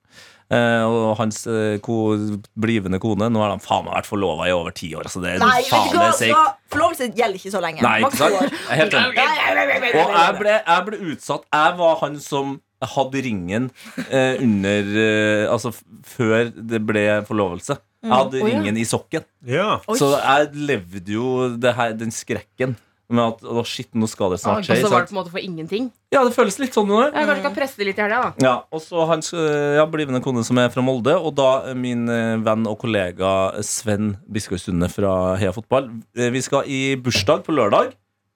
Uh, 0.52 0.84
og 0.84 1.14
hans 1.16 1.46
uh, 1.48 1.78
ko, 1.80 2.18
blivende 2.60 2.98
kone 3.00 3.30
Nå 3.32 3.40
har 3.40 3.54
de 3.54 3.64
faen 3.64 3.86
meg 3.86 3.94
vært 3.96 4.10
forlova 4.10 4.50
i 4.50 4.52
over 4.52 4.74
ti 4.76 4.90
år. 5.00 5.08
Altså 5.08 5.22
det 5.24 5.38
er 5.38 5.40
Nei, 5.40 5.62
vet 5.62 5.70
faen 5.72 5.94
du 5.94 5.96
hva? 5.96 6.10
det 6.12 6.34
Forlovelse 6.74 7.08
gjelder 7.08 7.40
ikke 7.40 7.54
så 7.54 7.62
lenge. 7.64 7.86
Nei, 7.86 7.94
ikke 8.04 8.20
sant? 8.20 8.52
Jeg 8.52 8.82
helt 8.82 8.98
enig. 9.00 9.94
Og 9.94 10.12
jeg 10.18 10.36
ble, 10.42 10.58
jeg 10.58 10.86
ble 10.90 11.00
utsatt. 11.14 11.48
Jeg 11.56 11.78
var 11.80 11.96
han 12.04 12.20
som 12.20 12.58
hadde 12.96 13.22
ringen 13.26 13.70
eh, 14.10 14.38
under 14.42 14.92
eh, 15.06 15.46
Altså 15.54 15.72
før 16.08 16.50
det 16.56 16.80
ble 16.88 17.06
forlovelse. 17.28 17.78
Jeg 18.02 18.10
hadde 18.14 18.40
Å, 18.42 18.46
ja. 18.48 18.54
ringen 18.56 18.78
i 18.82 18.86
sokken. 18.90 19.26
Ja. 19.46 19.76
Så 19.94 20.08
jeg 20.18 20.48
levde 20.58 21.04
jo 21.14 21.50
det 21.62 21.76
her, 21.78 21.94
den 21.94 22.10
skrekken 22.16 22.74
med 23.12 23.26
at 23.28 23.42
å, 23.44 23.60
shit, 23.68 23.90
nå 24.00 24.08
skal 24.08 24.32
det 24.32 24.38
snart 24.40 24.62
Og 24.62 24.70
skje. 24.70 24.78
så 24.86 24.88
var 24.88 25.04
det 25.04 25.10
sant? 25.10 25.10
på 25.12 25.14
en 25.14 25.18
måte 25.20 25.32
for 25.34 25.44
ingenting. 25.44 25.90
Ja, 26.16 26.22
det 26.24 26.32
føles 26.32 26.56
litt 26.62 26.72
sånn 26.78 26.88
nå. 26.88 27.02
Jeg 27.10 27.28
kanskje 27.28 27.44
kan 27.44 27.56
presse 27.58 27.76
det 27.82 27.90
litt 27.90 28.00
i 28.00 28.04
helga, 28.06 28.22
da. 28.30 28.46
Ja, 28.46 28.54
og 28.72 28.80
så 28.86 29.04
hans 29.10 29.34
øh, 29.36 29.76
ja, 29.76 29.84
blivende 29.92 30.22
kone 30.24 30.46
som 30.48 30.58
er 30.64 30.72
fra 30.72 30.80
Molde, 30.86 31.18
og 31.20 31.36
da 31.36 31.50
øh, 31.68 31.76
min 31.76 32.08
øh, 32.08 32.40
venn 32.48 32.64
og 32.72 32.78
kollega 32.80 33.34
Sven 33.68 34.14
Biskår 34.32 34.64
Sunde 34.64 34.88
fra 34.94 35.36
Heia 35.42 35.52
Fotball. 35.52 35.92
Eh, 36.16 36.32
Vi 36.32 36.40
skal 36.48 36.64
i 36.72 36.80
bursdag 37.04 37.44
på 37.44 37.52
lørdag. 37.58 37.92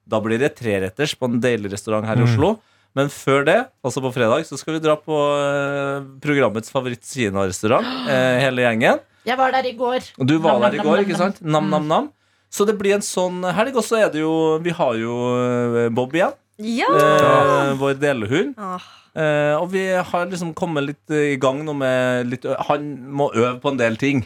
Da 0.05 0.19
blir 0.21 0.43
det 0.43 0.51
treretters 0.59 1.15
på 1.17 1.31
en 1.31 1.39
deilig 1.41 1.71
restaurant 1.71 2.05
her 2.05 2.19
i 2.19 2.27
Oslo. 2.27 2.57
Men 2.95 3.09
før 3.11 3.43
det, 3.47 3.57
altså 3.83 4.01
på 4.03 4.11
fredag, 4.15 4.45
så 4.47 4.57
skal 4.59 4.77
vi 4.77 4.83
dra 4.85 4.95
på 4.95 5.15
øh, 5.35 6.05
programmets 6.23 6.71
favoritt-Kina-restaurant, 6.71 7.87
eh, 8.11 8.37
hele 8.43 8.63
gjengen. 8.63 9.01
Jeg 9.25 9.37
var 9.39 9.51
der 9.55 9.67
i 9.67 9.73
går. 9.75 10.11
Og 10.21 10.29
du 10.29 10.37
var 10.37 10.59
Nam, 10.59 10.67
der 10.67 10.77
i 10.77 10.83
går, 10.83 10.91
nam, 10.95 11.03
ikke 11.03 11.17
nam. 11.17 11.23
sant? 11.23 11.41
Nam-nam-nam. 11.43 12.11
Så 12.55 12.63
det 12.69 12.77
blir 12.79 12.95
en 12.95 13.03
sånn 13.03 13.41
helg, 13.57 13.75
og 13.75 13.83
så 13.83 13.97
er 14.05 14.11
det 14.13 14.21
jo 14.21 14.31
Vi 14.63 14.71
har 14.77 14.93
jo 15.01 15.15
eh, 15.41 15.89
Bob 15.91 16.13
igjen. 16.15 16.35
Ja. 16.63 16.87
Eh, 16.87 17.73
vår 17.81 17.97
delehund. 17.99 18.53
Ah. 18.55 18.85
Eh, 19.15 19.55
og 19.55 19.69
vi 19.71 19.85
har 19.95 20.25
liksom 20.27 20.51
kommet 20.57 20.83
litt 20.89 21.13
uh, 21.13 21.21
i 21.31 21.37
gang 21.39 21.61
nå 21.63 21.71
med 21.77 22.27
litt 22.27 22.43
Han 22.67 22.87
må 23.15 23.29
øve 23.31 23.53
på 23.63 23.71
en 23.71 23.79
del 23.79 23.95
ting. 23.99 24.25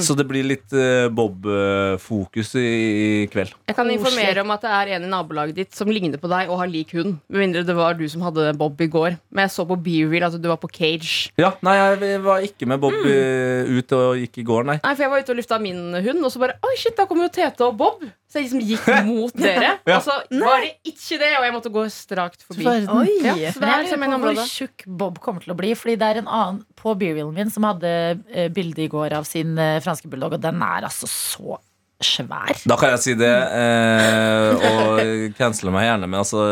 Så 0.00 0.14
det 0.18 0.26
blir 0.30 0.46
litt 0.46 0.70
uh, 0.76 1.08
Bob-fokus 1.10 2.54
i, 2.60 2.66
i 2.66 3.08
kveld. 3.32 3.56
Jeg 3.66 3.78
kan 3.78 3.90
informere 3.90 4.44
om 4.44 4.54
at 4.54 4.62
det 4.66 4.74
er 4.76 4.92
en 4.96 5.08
i 5.08 5.10
nabolaget 5.10 5.58
ditt 5.58 5.74
som 5.76 5.90
ligner 5.90 6.20
på 6.22 6.30
deg 6.30 6.50
og 6.50 6.62
har 6.62 6.70
lik 6.70 6.94
hund. 6.94 7.18
Med 7.26 7.44
mindre 7.44 7.64
det 7.66 7.76
var 7.76 7.98
du 7.98 8.06
som 8.10 8.22
hadde 8.26 8.52
Bob 8.60 8.78
i 8.80 8.90
går. 8.90 9.18
Men 9.34 9.48
jeg 9.48 9.54
så 9.56 9.66
på 9.66 9.78
B-reel 9.80 10.28
at 10.28 10.38
du 10.38 10.48
var 10.50 10.60
på 10.62 10.70
cage. 10.70 11.32
Ja, 11.40 11.52
Nei, 11.66 11.74
jeg 11.76 12.22
var 12.24 12.46
ikke 12.46 12.68
med 12.70 12.80
Bob 12.82 12.94
mm. 12.94 13.76
ut 13.76 13.98
og 13.98 14.22
gikk 14.22 14.40
i 14.40 14.46
går, 14.46 14.66
nei. 14.70 14.78
Nei, 14.84 14.94
for 14.94 15.06
Jeg 15.06 15.12
var 15.12 15.24
ute 15.24 15.34
og 15.34 15.40
lufta 15.42 15.60
min 15.62 15.82
hund, 15.98 16.22
og 16.22 16.32
så 16.32 16.42
bare 16.42 16.58
Oi, 16.66 16.74
shit, 16.78 16.94
da 16.98 17.06
kommer 17.10 17.26
jo 17.26 17.34
Tete 17.34 17.66
og 17.66 17.76
Bob. 17.80 18.06
Så 18.30 18.38
jeg 18.38 18.46
liksom 18.46 18.60
gikk 18.62 18.84
mot 19.08 19.34
dere. 19.42 19.72
Ja. 19.88 19.96
Og 19.96 20.04
så 20.06 20.14
var 20.38 20.62
det 20.62 20.70
ikke 20.86 21.18
det, 21.18 21.30
og 21.34 21.46
jeg 21.46 21.54
måtte 21.56 21.72
gå 21.74 21.82
strakt 21.90 22.44
forbi. 22.46 22.66
Oi. 22.68 23.16
Ja. 23.24 23.50
Så 23.50 23.62
det 23.62 23.70
er 23.72 23.82
liksom 23.82 24.04
en 24.06 24.14
hvor 24.22 24.42
tjukk 24.44 24.84
Bob 24.86 25.18
kommer 25.24 25.44
til 25.44 25.54
å 25.54 25.58
bli. 25.58 25.72
Fordi 25.78 25.96
det 26.00 26.10
er 26.10 26.20
en 26.20 26.30
annen 26.30 26.62
på 26.78 26.94
beerrealen 27.00 27.36
min 27.36 27.52
som 27.52 27.66
hadde 27.68 27.90
eh, 28.30 28.50
bilde 28.52 28.84
i 28.84 28.90
går 28.92 29.16
av 29.18 29.28
sin 29.28 29.56
eh, 29.60 29.80
franske 29.84 30.10
bulldog, 30.10 30.38
og 30.38 30.44
den 30.44 30.62
er 30.64 30.88
altså 30.88 31.08
så 31.10 31.58
svær. 32.04 32.56
Da 32.68 32.76
kan 32.80 32.94
jeg 32.94 33.02
si 33.04 33.14
det, 33.18 33.30
eh, 33.30 34.66
og 34.70 35.36
cancele 35.38 35.72
meg 35.74 35.86
gjerne, 35.88 36.08
men 36.08 36.20
altså, 36.20 36.44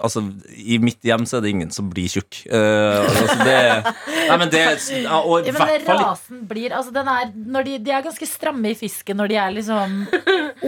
altså 0.00 0.24
I 0.56 0.78
mitt 0.82 1.04
hjem 1.04 1.26
så 1.28 1.38
er 1.38 1.44
det 1.44 1.54
ingen 1.54 1.72
som 1.74 1.90
blir 1.92 2.08
tjukk. 2.10 2.44
Eh, 2.48 3.04
altså 3.04 3.38
det 3.44 3.58
Nei, 4.24 4.36
men 4.40 4.50
det 4.52 4.62
Og 4.64 5.44
i 5.44 5.50
Ja, 5.50 5.54
men 5.54 5.60
hvert 5.60 5.86
fall 5.88 6.00
rasen 6.00 6.44
blir 6.48 6.74
altså 6.76 6.92
den 6.94 7.08
er, 7.10 7.30
når 7.34 7.66
de, 7.68 7.78
de 7.84 7.92
er 7.94 8.04
ganske 8.04 8.28
stramme 8.28 8.72
i 8.72 8.76
fisken 8.78 9.18
når 9.20 9.32
de 9.32 9.38
er 9.40 9.54
liksom 9.54 9.94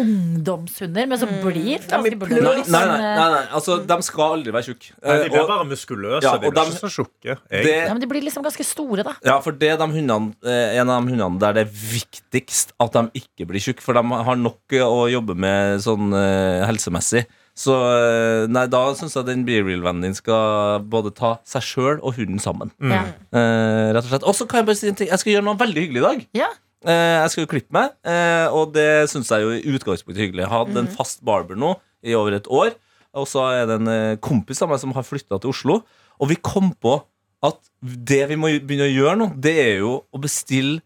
ungdomshunder, 0.03 1.09
men 1.09 1.21
så 1.21 1.29
blir 1.31 1.81
mm. 1.81 1.89
Nei, 1.97 2.13
bulldogger 2.21 2.43
nei, 2.43 2.55
nei, 2.59 2.65
sånn 2.67 2.93
nei, 2.93 3.07
eh, 3.07 3.21
nei, 3.35 3.43
altså 3.59 3.79
De 3.87 3.97
skal 4.07 4.35
aldri 4.37 4.55
være 4.55 4.69
tjukke. 4.71 4.93
Eh, 5.01 5.23
de 5.23 5.31
blir 5.33 5.49
bare 5.49 5.67
muskuløse. 5.69 6.23
Ja, 6.25 6.35
de 6.41 6.51
og 6.51 6.57
blir 6.57 6.73
ikke 6.73 6.83
så 6.83 6.93
tjukke. 6.93 7.37
ja, 7.37 7.93
men 7.93 8.03
De 8.03 8.11
blir 8.11 8.25
liksom 8.27 8.45
ganske 8.47 8.67
store, 8.67 9.07
da. 9.07 9.17
ja, 9.27 9.39
for 9.45 9.57
det 9.57 9.73
er 9.75 9.81
de 9.81 9.89
hundene, 9.93 10.35
eh, 10.45 10.77
en 10.81 10.93
av 10.93 11.05
de 11.05 11.15
hundene 11.15 11.41
der 11.43 11.57
det 11.57 11.67
er 11.67 11.73
viktigst 11.73 12.75
at 12.83 12.99
de 12.99 13.23
ikke 13.23 13.49
blir 13.49 13.63
tjukke. 13.63 13.85
For 13.87 13.95
de 13.95 14.03
har 14.03 14.39
nok 14.41 14.75
å 14.83 15.07
jobbe 15.13 15.37
med 15.39 15.79
sånn 15.85 16.11
eh, 16.19 16.65
helsemessig. 16.67 17.27
Så 17.57 17.73
eh, 17.73 18.45
nei, 18.53 18.67
da 18.69 18.83
syns 18.99 19.15
jeg 19.17 19.25
den 19.31 19.47
BeReal-vennen 19.47 20.05
din 20.05 20.17
skal 20.17 20.83
både 20.93 21.13
ta 21.17 21.37
seg 21.49 21.65
sjøl 21.65 22.03
og 22.03 22.19
hunden 22.19 22.43
sammen. 22.43 22.73
Ja. 22.85 23.07
Eh, 23.33 23.95
rett 23.97 24.05
og 24.05 24.11
slett. 24.11 24.27
Og 24.29 24.37
så 24.37 24.45
kan 24.49 24.61
jeg 24.61 24.69
bare 24.69 24.81
si 24.81 24.91
en 24.91 24.99
ting. 24.99 25.09
Jeg 25.09 25.23
skal 25.23 25.33
gjøre 25.33 25.47
noe 25.47 25.61
veldig 25.63 25.85
hyggelig 25.87 26.03
i 26.03 26.05
dag. 26.05 26.27
Ja. 26.37 26.51
Eh, 26.85 27.15
jeg 27.23 27.33
skal 27.33 27.47
jo 27.47 27.51
klippe 27.55 27.73
meg, 27.75 27.95
eh, 28.07 28.53
og 28.53 28.75
det 28.77 29.07
syns 29.11 29.33
jeg 29.33 29.47
jo 29.47 29.55
i 29.57 29.73
utgangspunktet 29.79 30.21
er 30.21 30.27
hyggelig. 30.27 30.45
Jeg 30.45 30.53
har 30.53 30.67
hatt 30.67 30.75
mm. 30.75 30.83
en 30.83 30.93
fast 30.99 31.25
barber 31.27 31.57
nå 31.59 31.73
i 32.05 32.13
over 32.19 32.37
et 32.37 32.51
år, 32.53 32.77
og 33.17 33.25
så 33.31 33.47
er 33.57 33.65
det 33.71 33.81
en 33.81 34.21
kompis 34.21 34.61
av 34.61 34.69
meg 34.71 34.83
som 34.83 34.93
har 34.93 35.07
flytta 35.09 35.41
til 35.41 35.55
Oslo. 35.55 35.81
Og 36.21 36.29
vi 36.29 36.37
kom 36.37 36.75
på 36.77 36.99
at 37.47 37.59
det 37.81 38.21
vi 38.29 38.37
må 38.37 38.53
begynne 38.59 38.91
å 38.91 38.93
gjøre 38.93 39.17
nå, 39.23 39.31
det 39.41 39.57
er 39.63 39.75
jo 39.81 40.03
å 40.13 40.21
bestille 40.21 40.85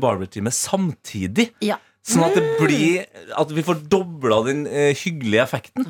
barbertime 0.00 0.50
samtidig. 0.54 1.52
Ja. 1.62 1.76
Sånn 2.04 2.26
at 2.26 2.34
det 2.36 2.42
blir 2.60 3.06
At 3.40 3.48
vi 3.56 3.62
får 3.64 3.78
dobla 3.88 4.42
den 4.44 4.66
eh, 4.68 4.90
hyggelige 4.92 5.42
effekten. 5.46 5.86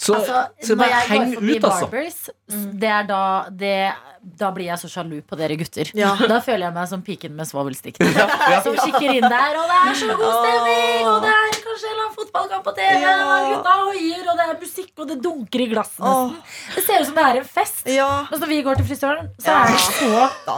Så, 0.00 0.14
Altså, 0.16 0.46
så 0.64 0.76
bare 0.80 1.00
heng 1.10 1.34
ut, 1.36 1.64
altså. 1.64 1.88
barbers, 1.90 2.20
det 2.80 2.88
er 2.88 3.02
da 3.10 3.22
det, 3.52 3.72
Da 4.20 4.50
blir 4.52 4.66
jeg 4.68 4.76
så 4.82 4.88
sjalu 4.92 5.22
på 5.24 5.36
dere 5.40 5.56
gutter. 5.56 5.88
Ja. 5.96 6.10
Da 6.28 6.40
føler 6.44 6.66
jeg 6.68 6.74
meg 6.76 6.88
som 6.90 7.00
piken 7.04 7.32
med 7.38 7.48
svovelstikken. 7.48 8.10
Som 8.64 8.74
kikker 8.76 9.14
inn 9.16 9.24
der, 9.24 9.54
og 9.56 9.70
det 9.70 9.78
er 9.80 9.94
så 9.96 10.08
god 10.18 10.34
stemning! 10.36 11.06
Og 11.08 11.22
det 11.24 11.30
er 11.32 11.54
kanskje 11.64 11.88
en 11.88 11.94
eller 11.94 12.04
annen 12.04 12.16
fotballkamp 12.18 12.64
på 12.66 12.74
TV, 12.76 12.98
Ja. 13.00 13.14
og 13.24 13.46
gutta 13.54 13.74
hoier, 13.80 14.24
og 14.28 14.36
det 14.40 14.44
er 14.50 14.58
musikk, 14.60 14.90
og 15.00 15.08
det 15.08 15.16
dunker 15.24 15.62
i 15.64 15.68
glassene 15.70 16.10
oh. 16.10 16.34
Det 16.74 16.84
ser 16.84 17.00
ut 17.00 17.08
som 17.08 17.16
det 17.16 17.24
er 17.30 17.38
en 17.40 17.48
fest. 17.48 17.80
Ja. 17.88 18.08
Mens 18.30 18.42
når 18.44 18.50
vi 18.52 18.58
går 18.66 18.80
til 18.80 18.88
frisøren, 18.90 19.30
så 19.40 19.54
er 19.56 19.72
det 19.72 19.80
så 19.86 20.10
Da. 20.46 20.56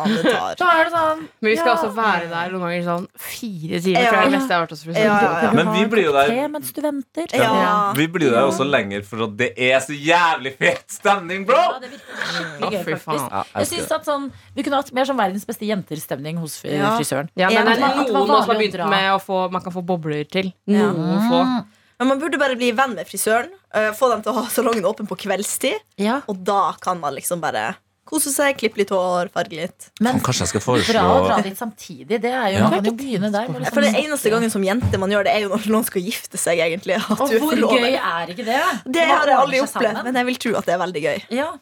Så 0.59 0.67
er 0.73 0.83
det 0.83 0.93
sånn 0.97 1.23
Men 1.23 1.49
vi 1.51 1.55
skal 1.61 1.71
ja. 1.71 1.77
også 1.77 1.93
være 1.97 2.27
der 2.33 2.53
noen 2.57 2.65
ganger 2.67 2.85
sånn 2.89 3.07
fire 3.29 3.83
timer. 3.87 4.03
Ja. 4.03 4.11
tror 4.11 4.19
jeg 4.19 4.27
er 4.27 4.31
det 4.31 4.35
meste 4.39 4.51
jeg 4.51 4.59
har 4.59 4.67
vært 4.67 4.75
hos 4.77 4.85
frisøren. 4.89 5.07
Ja, 5.07 5.21
ja, 5.23 5.47
ja. 5.47 5.53
Men 5.61 5.73
vi 5.77 5.85
blir 5.95 6.09
jo 6.09 6.13
der- 6.19 6.49
mens 6.57 6.73
du 6.75 6.83
venter? 6.83 7.27
Ja. 7.39 7.93
Vi 7.97 8.09
blir 8.19 8.35
der 8.35 8.43
også 8.51 8.67
lenger 8.67 9.07
for 9.07 9.27
det 9.39 9.53
er 9.57 9.79
så 9.87 9.95
jævlig 9.95 10.57
fet 10.59 10.85
stemning, 10.99 11.47
bro! 11.47 11.63
Ja, 11.63 11.79
det 11.83 11.93
virker 11.95 12.27
skikkelig 12.35 12.83
gøy, 12.83 12.99
faktisk. 13.07 13.52
Jeg 13.55 13.67
synes 13.69 13.91
at 13.93 14.05
sånn, 14.05 14.31
Vi 14.57 14.63
kunne 14.63 14.77
hatt 14.81 14.93
mer 14.93 15.05
sånn 15.05 15.17
verdens 15.19 15.45
beste 15.45 15.67
jenter-stemning 15.69 16.39
hos 16.39 16.59
frisøren. 16.63 17.29
Ja, 17.37 17.49
men 17.51 17.67
det 17.67 17.79
er 17.83 17.95
noen 17.97 18.13
nå 18.13 18.27
som 18.27 18.49
har 18.49 18.57
begynt 18.57 18.89
med 18.91 19.11
å 19.13 19.21
få 19.23 19.51
Man 19.53 19.63
kan 19.63 19.73
få 19.73 19.85
bobler 19.85 20.25
til. 20.29 20.53
Ja. 20.67 20.91
Noen 20.93 21.29
få. 21.29 21.67
Men 21.99 22.09
man 22.09 22.19
burde 22.19 22.39
bare 22.39 22.57
bli 22.57 22.73
venn 22.73 22.95
med 22.97 23.07
frisøren. 23.07 23.51
eh, 23.75 23.93
få 23.93 24.11
dem 24.11 24.23
til 24.23 24.33
å 24.33 24.43
ha 24.43 24.49
salongen 24.51 24.83
åpen 24.85 25.07
på 25.07 25.17
kveldstid. 25.17 25.79
Ja, 25.99 26.21
Og 26.29 26.43
da 26.45 26.73
kan 26.81 26.99
man 27.01 27.15
liksom 27.15 27.41
bare 27.41 27.77
kose 28.05 28.29
seg, 28.35 28.59
klippe 28.59 28.77
litt 28.79 28.91
hår, 28.91 29.31
farge 29.31 29.53
litt. 29.55 29.91
men 30.01 30.19
Kanskje 30.21 30.41
jeg 30.43 30.49
skal 30.49 30.61
foreslå 30.61 30.93
Bra 30.93 31.03
foreslå 31.07 31.27
dra 31.29 31.37
dit 31.43 31.57
samtidig. 31.57 32.21
Det 32.21 32.25
er 32.33 32.49
jo, 32.53 32.59
Ja. 32.59 32.69
Man 32.69 32.73
kan 32.73 32.85
jo 32.85 32.93
begynne 32.93 33.31
der. 33.33 33.47
liksom- 33.47 33.73
For 33.73 33.81
det 33.81 33.95
eneste 33.95 34.31
gangen 34.31 34.51
som 34.51 34.63
jente 34.63 34.99
man 34.99 35.09
gjør 35.11 35.25
det, 35.25 35.33
er 35.37 35.41
jo 35.43 35.49
når 35.51 35.67
noen 35.71 35.85
skal 35.85 36.03
gifte 36.03 36.37
seg. 36.37 36.59
egentlig 36.59 36.97
At 36.97 37.21
Og 37.21 37.31
du 37.31 37.39
hvor 37.39 37.55
gøy 37.55 37.95
er 37.95 38.27
ikke 38.27 38.45
det? 38.45 38.83
Det 38.93 39.07
Man 39.09 39.17
har 39.17 39.27
jeg 39.27 39.37
aldri 39.39 39.61
opplevd, 39.63 40.05
men 40.05 40.15
jeg 40.15 40.27
vil 40.27 40.35
tro 40.35 40.57
at 40.59 40.65
det 40.67 40.75
er 40.75 40.79
veldig 40.79 41.03
gøy. 41.03 41.23
ja. 41.31 41.53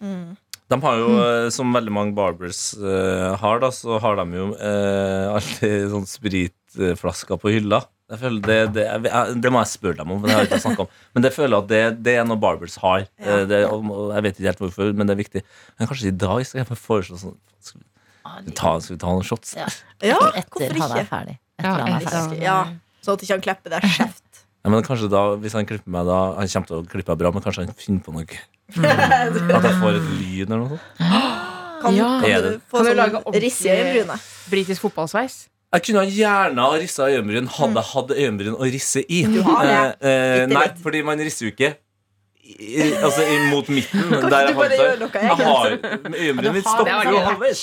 De 0.70 0.78
har 0.84 0.98
jo, 1.00 1.06
eh, 1.18 1.48
som 1.50 1.72
veldig 1.74 1.92
mange 1.94 2.14
barbers 2.14 2.60
uh, 2.78 3.34
har, 3.40 3.62
da, 3.62 3.72
så 3.74 3.98
har 4.02 4.20
de 4.20 4.38
jo 4.38 4.50
uh, 4.54 5.32
alltid 5.34 5.88
sånn 5.90 6.06
spritflasker 6.06 7.40
på 7.42 7.54
hylla. 7.56 7.82
Jeg 8.10 8.20
føler 8.22 8.44
det, 8.46 8.58
det, 8.74 8.84
jeg, 9.06 9.34
det 9.42 9.50
må 9.54 9.60
jeg 9.62 9.70
spørre 9.72 10.00
dem 10.00 10.12
om, 10.14 10.20
for 10.20 10.30
det 10.30 10.36
har 10.36 10.44
jeg 10.44 10.50
ikke 10.50 10.62
snakket 10.64 10.84
om. 10.84 10.94
Men 11.14 11.26
det 11.26 11.32
føler 11.34 11.54
jeg 11.54 11.62
at 11.62 11.70
det, 11.70 11.82
det 12.06 12.14
er 12.18 12.26
noe 12.26 12.42
barbers 12.42 12.78
har. 12.82 13.04
Ja. 13.22 13.40
det, 13.50 13.60
og, 13.70 13.86
og 13.86 14.14
jeg 14.16 14.26
vet 14.26 14.38
ikke 14.38 14.50
helt 14.50 14.62
hvorfor, 14.64 14.92
men 14.98 15.10
det 15.10 15.14
er 15.14 15.20
viktig. 15.22 15.42
Men 15.78 15.90
kanskje 15.90 16.10
i 16.10 16.16
dag 16.22 16.42
skal 16.46 16.62
jeg 16.62 16.80
foreslå 16.86 17.18
sånn 17.22 17.38
Skal 17.62 17.82
vi 18.46 18.54
ta, 18.58 18.76
skal 18.82 18.96
vi 18.96 19.00
ta 19.02 19.14
noen 19.14 19.26
shots? 19.26 19.54
Ja. 19.58 19.66
Ja, 20.02 20.18
Etter 20.32 20.54
hvorfor 20.54 20.82
han 20.86 20.96
er 20.96 21.06
ikke? 21.06 21.20
Etter 21.20 21.66
Ja, 21.66 21.74
han 21.82 21.98
er 21.98 22.08
ferdig. 22.08 22.40
Ja, 22.46 22.60
Sånn 23.00 23.16
at 23.16 23.24
ikke 23.24 23.36
han 23.38 23.44
klipper 23.44 23.74
deg 23.74 23.86
skjevt. 23.96 24.24
Ja, 24.64 24.70
men 24.70 24.82
kanskje 24.84 25.08
da, 25.08 25.20
Hvis 25.40 25.54
han 25.56 25.64
klipper 25.64 25.88
meg 25.88 26.04
da 26.04 26.16
Han 26.36 26.48
kommer 26.52 26.66
til 26.68 26.76
å 26.76 26.84
klippe 26.90 27.14
meg 27.14 27.18
bra, 27.22 27.30
men 27.32 27.42
kanskje 27.44 27.64
han 27.64 27.74
finner 27.78 28.02
på 28.04 28.12
noe. 28.12 28.40
At 28.76 29.64
jeg 29.64 29.76
får 29.80 29.96
et 29.98 30.10
lyd 30.20 30.42
eller 30.50 30.58
noe 30.64 30.68
sånt. 30.74 30.80
Kan, 31.80 31.94
Ja. 31.96 32.08
kan 32.20 32.42
du 32.44 32.58
få 32.68 32.76
Kan 32.82 32.84
du 32.84 32.94
lage 32.98 33.14
sånn 33.14 33.22
ordentlig- 33.24 33.42
riss 33.46 33.60
i 33.64 33.70
øyenbrynet? 33.72 34.24
Britisk 34.52 34.82
fotballsveis. 34.84 35.36
Jeg 35.72 35.82
kunne 35.86 36.02
gjerne 36.12 36.58
ha 36.66 36.76
rissa 36.76 37.06
øyenbryn 37.08 37.46
hadde 37.48 37.78
jeg 37.80 37.88
hatt 37.94 38.10
øyenbryn 38.10 38.56
å 38.58 38.66
risse 38.74 39.00
i. 39.08 39.22
Du 39.24 39.38
har 39.46 39.64
det. 39.64 39.78
Eh, 40.02 40.42
eh, 40.42 40.46
nei, 40.50 40.66
fordi 40.82 41.00
man 41.06 41.18
risser 41.24 41.46
jo 41.46 41.52
ikke 41.54 41.70
i, 42.44 42.90
altså 43.00 43.24
mot 43.48 43.68
midten. 43.72 44.10
Der 44.10 44.28
du 44.28 44.34
jeg 44.50 44.56
bare 44.58 44.76
hadde 44.76 44.98
noe 45.00 45.10
Jeg 45.14 45.36
har 45.40 45.70
Du 45.70 46.18
Øyenbrynet 46.18 46.52
mitt 46.58 46.66
har 46.66 46.76
stopper 46.76 47.12
jo 47.14 47.20
halvveis. 47.30 47.62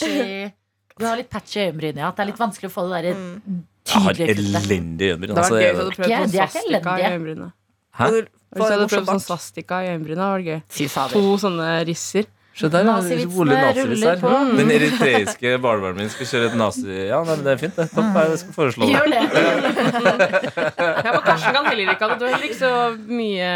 Du 0.98 1.06
har 1.06 1.16
litt 1.20 1.30
patchy 1.30 1.60
øyenbryn, 1.68 1.98
ja. 2.02 2.10
Det 2.10 2.20
er 2.26 2.30
litt 2.32 2.40
vanskelig 2.42 2.72
å 2.72 2.74
få 2.74 2.88
det 2.90 3.04
der 3.04 3.14
Mm. 3.22 3.64
Jeg 3.88 4.02
har 4.04 4.14
tydelige 4.14 4.36
kuttet. 4.36 4.66
elendig 4.68 5.06
øyenbryn. 5.12 5.28
Det 5.28 5.36
var 5.36 5.44
Altså, 5.44 5.56
vært 5.56 5.64
gøy 5.64 5.68
hvis 5.68 5.78
du 5.78 5.84
hadde 5.88 6.24
sånn 6.28 6.32
de 6.32 6.38
er 6.38 6.48
ikke 6.80 6.96
i 6.98 7.06
elendige. 7.08 7.52
Hæ? 7.98 8.06
Hvis 8.08 8.24
du 8.58 8.64
en 8.64 8.72
hadde 8.78 8.88
prøvd 8.94 9.08
sånn 9.14 9.24
svastika 9.28 9.76
i 9.84 9.88
øyenbrynet, 9.94 10.26
var 10.28 10.38
det 10.38 10.46
gøy. 10.48 10.60
To 11.14 11.24
sånne 11.42 11.70
risser. 11.88 12.26
Se 12.58 12.66
der. 12.74 12.82
Den 14.58 14.72
eritreiske 14.74 15.52
barnebarnet 15.62 16.00
min 16.02 16.10
skal 16.10 16.26
kjøre 16.26 16.48
et 16.50 16.56
nazi... 16.58 16.88
Ja, 17.06 17.20
nei, 17.28 17.36
det 17.46 17.52
er 17.54 17.60
fint, 17.62 17.76
det. 17.78 17.86
Topp, 17.94 18.16
jeg 18.18 18.40
skal 18.42 18.56
foreslå 18.56 18.88
det. 18.88 18.94
Gjør 18.96 19.06
det. 19.14 19.22
Ja, 21.06 21.12
men 21.14 21.22
Karsten 21.28 21.54
kan 21.54 21.68
heller 21.70 21.92
ikke 21.94 22.02
ha 22.02 22.10
det. 22.10 22.18
Du 22.18 22.26
har 22.26 22.34
heller 22.34 22.48
ikke 22.50 22.58
så 22.58 22.72
mye 23.14 23.52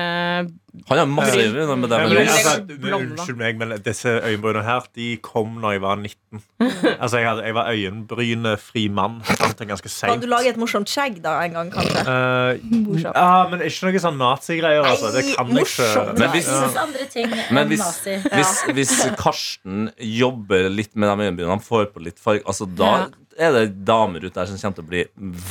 Han 0.88 0.97
har 0.97 1.05
masse 1.05 1.36
øyenbryn, 1.36 1.67
men 1.81 1.89
det 1.91 1.97
Men, 1.99 2.10
vel 2.13 2.29
altså, 2.31 2.51
unnskyld 2.95 3.38
meg, 3.41 3.57
men 3.60 3.73
disse 3.84 4.13
øyenbrynene 4.23 4.63
her 4.63 4.86
De 4.95 5.07
kom 5.23 5.57
når 5.60 5.75
jeg 5.75 5.81
var 5.84 5.97
19. 5.99 6.43
Altså, 7.01 7.17
Jeg, 7.17 7.27
hadde, 7.27 7.43
jeg 7.43 7.55
var 7.57 7.71
øyenbrynefri 7.73 8.86
mann 8.88 9.17
Kan 9.27 10.21
du 10.21 10.27
lage 10.31 10.53
et 10.53 10.60
morsomt 10.62 10.89
skjegg 10.91 11.19
da 11.23 11.36
en 11.43 11.57
gang, 11.57 11.71
kanskje? 11.75 12.05
Uh, 12.07 13.01
ja, 13.03 13.27
men 13.51 13.65
ikke 13.67 13.89
noe 13.89 14.03
sånn 14.03 14.19
nazigreier. 14.21 14.88
Altså. 14.88 15.12
Det 15.15 15.25
kan 15.36 15.51
jeg 15.51 15.67
ikke. 15.67 15.89
Men 16.19 16.29
hvis- 16.36 17.10
ting 17.12 17.34
Men 17.51 17.67
hvis, 17.71 17.86
hvis, 18.31 18.53
hvis 18.77 18.93
Karsten 19.19 19.89
jobber 19.97 20.69
litt 20.71 20.95
med 20.95 21.10
de 21.12 21.27
øyenbrynene, 21.27 21.57
han 21.57 21.65
får 21.65 21.91
på 21.91 22.03
litt 22.05 22.19
farge 22.21 22.45
Altså 22.47 22.67
Da 22.77 23.10
er 23.39 23.54
det 23.56 23.63
damer 23.88 24.24
ute 24.26 24.34
der 24.36 24.50
som 24.50 24.58
kommer 24.60 24.78
til 24.78 24.84
å 24.86 24.89
bli 24.91 25.04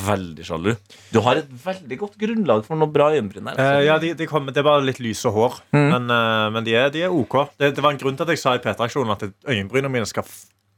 veldig 0.07 0.47
sjalu. 0.47 0.71
Du 1.15 1.21
har 1.25 1.41
et 1.41 1.51
veldig 1.65 1.99
godt 2.01 2.19
grunnlag 2.21 2.65
for 2.67 2.81
noe 2.81 2.91
bra 2.93 3.11
øyenbryn 3.15 3.49
der. 3.51 3.61
Eh, 3.61 3.85
ja, 3.89 3.99
de, 4.03 4.13
de 4.19 4.29
kom, 4.31 4.47
Det 4.51 4.61
er 4.63 4.67
bare 4.69 4.85
litt 4.85 5.01
lyse 5.03 5.33
hår. 5.33 5.61
Men, 5.77 6.09
eh, 6.11 6.47
men 6.55 6.67
de, 6.67 6.77
er, 6.77 6.91
de 6.95 7.05
er 7.07 7.15
OK. 7.15 7.39
Det, 7.61 7.73
det 7.77 7.85
var 7.85 7.95
en 7.95 8.01
grunn 8.03 8.19
til 8.19 8.27
at 8.27 8.35
jeg 8.35 8.43
sa 8.43 8.57
i 8.57 8.63
P3-aksjonen 8.65 9.15
at 9.17 9.27
øyenbrynene 9.49 9.93
mine 9.93 10.09
skal, 10.11 10.27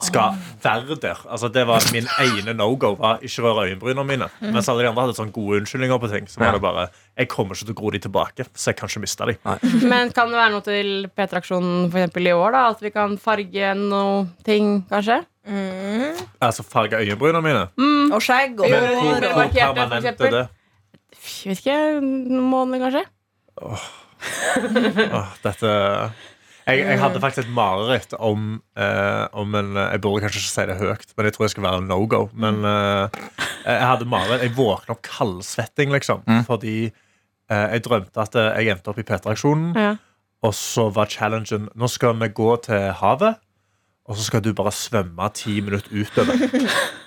skal 0.02 0.36
være 0.62 0.96
der. 1.02 1.20
Altså, 1.30 1.48
det 1.52 1.64
var 1.68 1.82
min 1.92 2.06
ene 2.24 2.54
no-go. 2.58 2.94
var 3.00 3.18
Ikke 3.22 3.42
røre 3.42 3.68
øyenbrynene 3.70 4.04
mine. 4.08 4.28
Mens 4.40 4.68
alle 4.68 4.82
de 4.84 4.88
andre 4.90 5.02
hadde 5.06 5.16
sånne 5.18 5.32
gode 5.32 5.60
unnskyldninger 5.62 5.98
på 6.02 6.10
ting. 6.12 6.26
Så 6.28 6.40
var 6.40 6.46
Ja. 6.46 6.52
det 6.52 6.62
bare 6.62 6.88
Jeg 7.18 7.28
kommer 7.28 7.54
ikke 7.54 7.66
til 7.66 7.74
å 7.74 7.80
gro 7.80 7.90
de 7.90 7.98
tilbake, 7.98 8.46
så 8.54 8.70
jeg 8.72 8.76
kan 8.76 8.88
ikke 8.88 9.00
miste 9.04 9.26
de. 9.26 9.36
Men 9.92 10.10
kan 10.16 10.28
det 10.32 10.38
være 10.40 10.52
noe 10.54 10.64
til 10.64 11.10
P3-aksjonen 11.16 11.90
for 11.92 12.20
i 12.20 12.32
år? 12.32 12.50
da 12.52 12.68
At 12.70 12.80
vi 12.82 12.90
kan 12.90 13.18
farge 13.18 13.74
noe 13.76 14.26
ting, 14.44 14.82
kanskje? 14.90 15.20
Mm. 15.46 16.16
Altså 16.40 16.62
farge 16.62 16.96
øyenbrynene 17.02 17.42
mine. 17.42 17.64
Og 18.14 18.22
skjegg 18.22 18.60
og 18.60 18.70
Men 18.70 18.88
hvor, 18.96 19.20
hvor 19.34 19.48
permanent 19.52 20.06
er 20.20 20.30
det? 20.30 20.46
Jeg 21.44 21.52
vet 21.52 21.58
ikke, 21.62 22.00
Noen 22.02 22.48
måneder, 22.50 22.88
kanskje? 22.88 23.04
Åh, 23.62 25.26
dette 25.42 25.70
jeg, 26.66 26.78
jeg 26.86 26.98
hadde 27.02 27.20
faktisk 27.22 27.46
et 27.46 27.52
mareritt 27.56 28.12
om, 28.18 28.62
eh, 28.78 29.24
om 29.38 29.54
en 29.58 29.72
Jeg 29.76 30.00
burde 30.04 30.22
kanskje 30.24 30.40
ikke 30.42 30.52
si 30.54 30.66
det 30.70 30.76
høyt, 30.80 31.12
men 31.16 31.26
jeg 31.28 31.34
tror 31.36 31.46
jeg 31.48 31.54
skal 31.56 31.66
være 31.66 31.82
no 31.88 31.98
go. 32.06 32.20
Men 32.34 32.62
eh, 32.64 33.20
jeg 33.66 33.88
hadde 33.90 34.08
mareritt. 34.10 34.44
Jeg 34.46 34.54
våkna 34.56 34.94
opp 34.96 35.02
kaldsvetting, 35.06 35.90
liksom. 35.96 36.22
Fordi 36.48 36.76
eh, 36.86 37.66
jeg 37.74 37.84
drømte 37.88 38.22
at 38.26 38.38
eh, 38.38 38.50
jeg 38.62 38.76
endte 38.76 38.92
opp 38.94 39.02
i 39.02 39.06
P3-aksjonen, 39.10 39.72
Ja. 39.80 39.92
og 40.46 40.54
så 40.58 40.88
var 40.94 41.06
challengen 41.10 41.68
Nå 41.78 41.88
skal 41.90 42.16
vi 42.22 42.28
gå 42.34 42.50
til 42.66 42.88
havet, 43.02 43.41
og 44.12 44.18
så 44.20 44.26
skal 44.28 44.42
du 44.44 44.50
bare 44.56 44.72
svømme 44.76 45.28
ti 45.34 45.60
minutter 45.64 45.88
utover. 46.02 46.36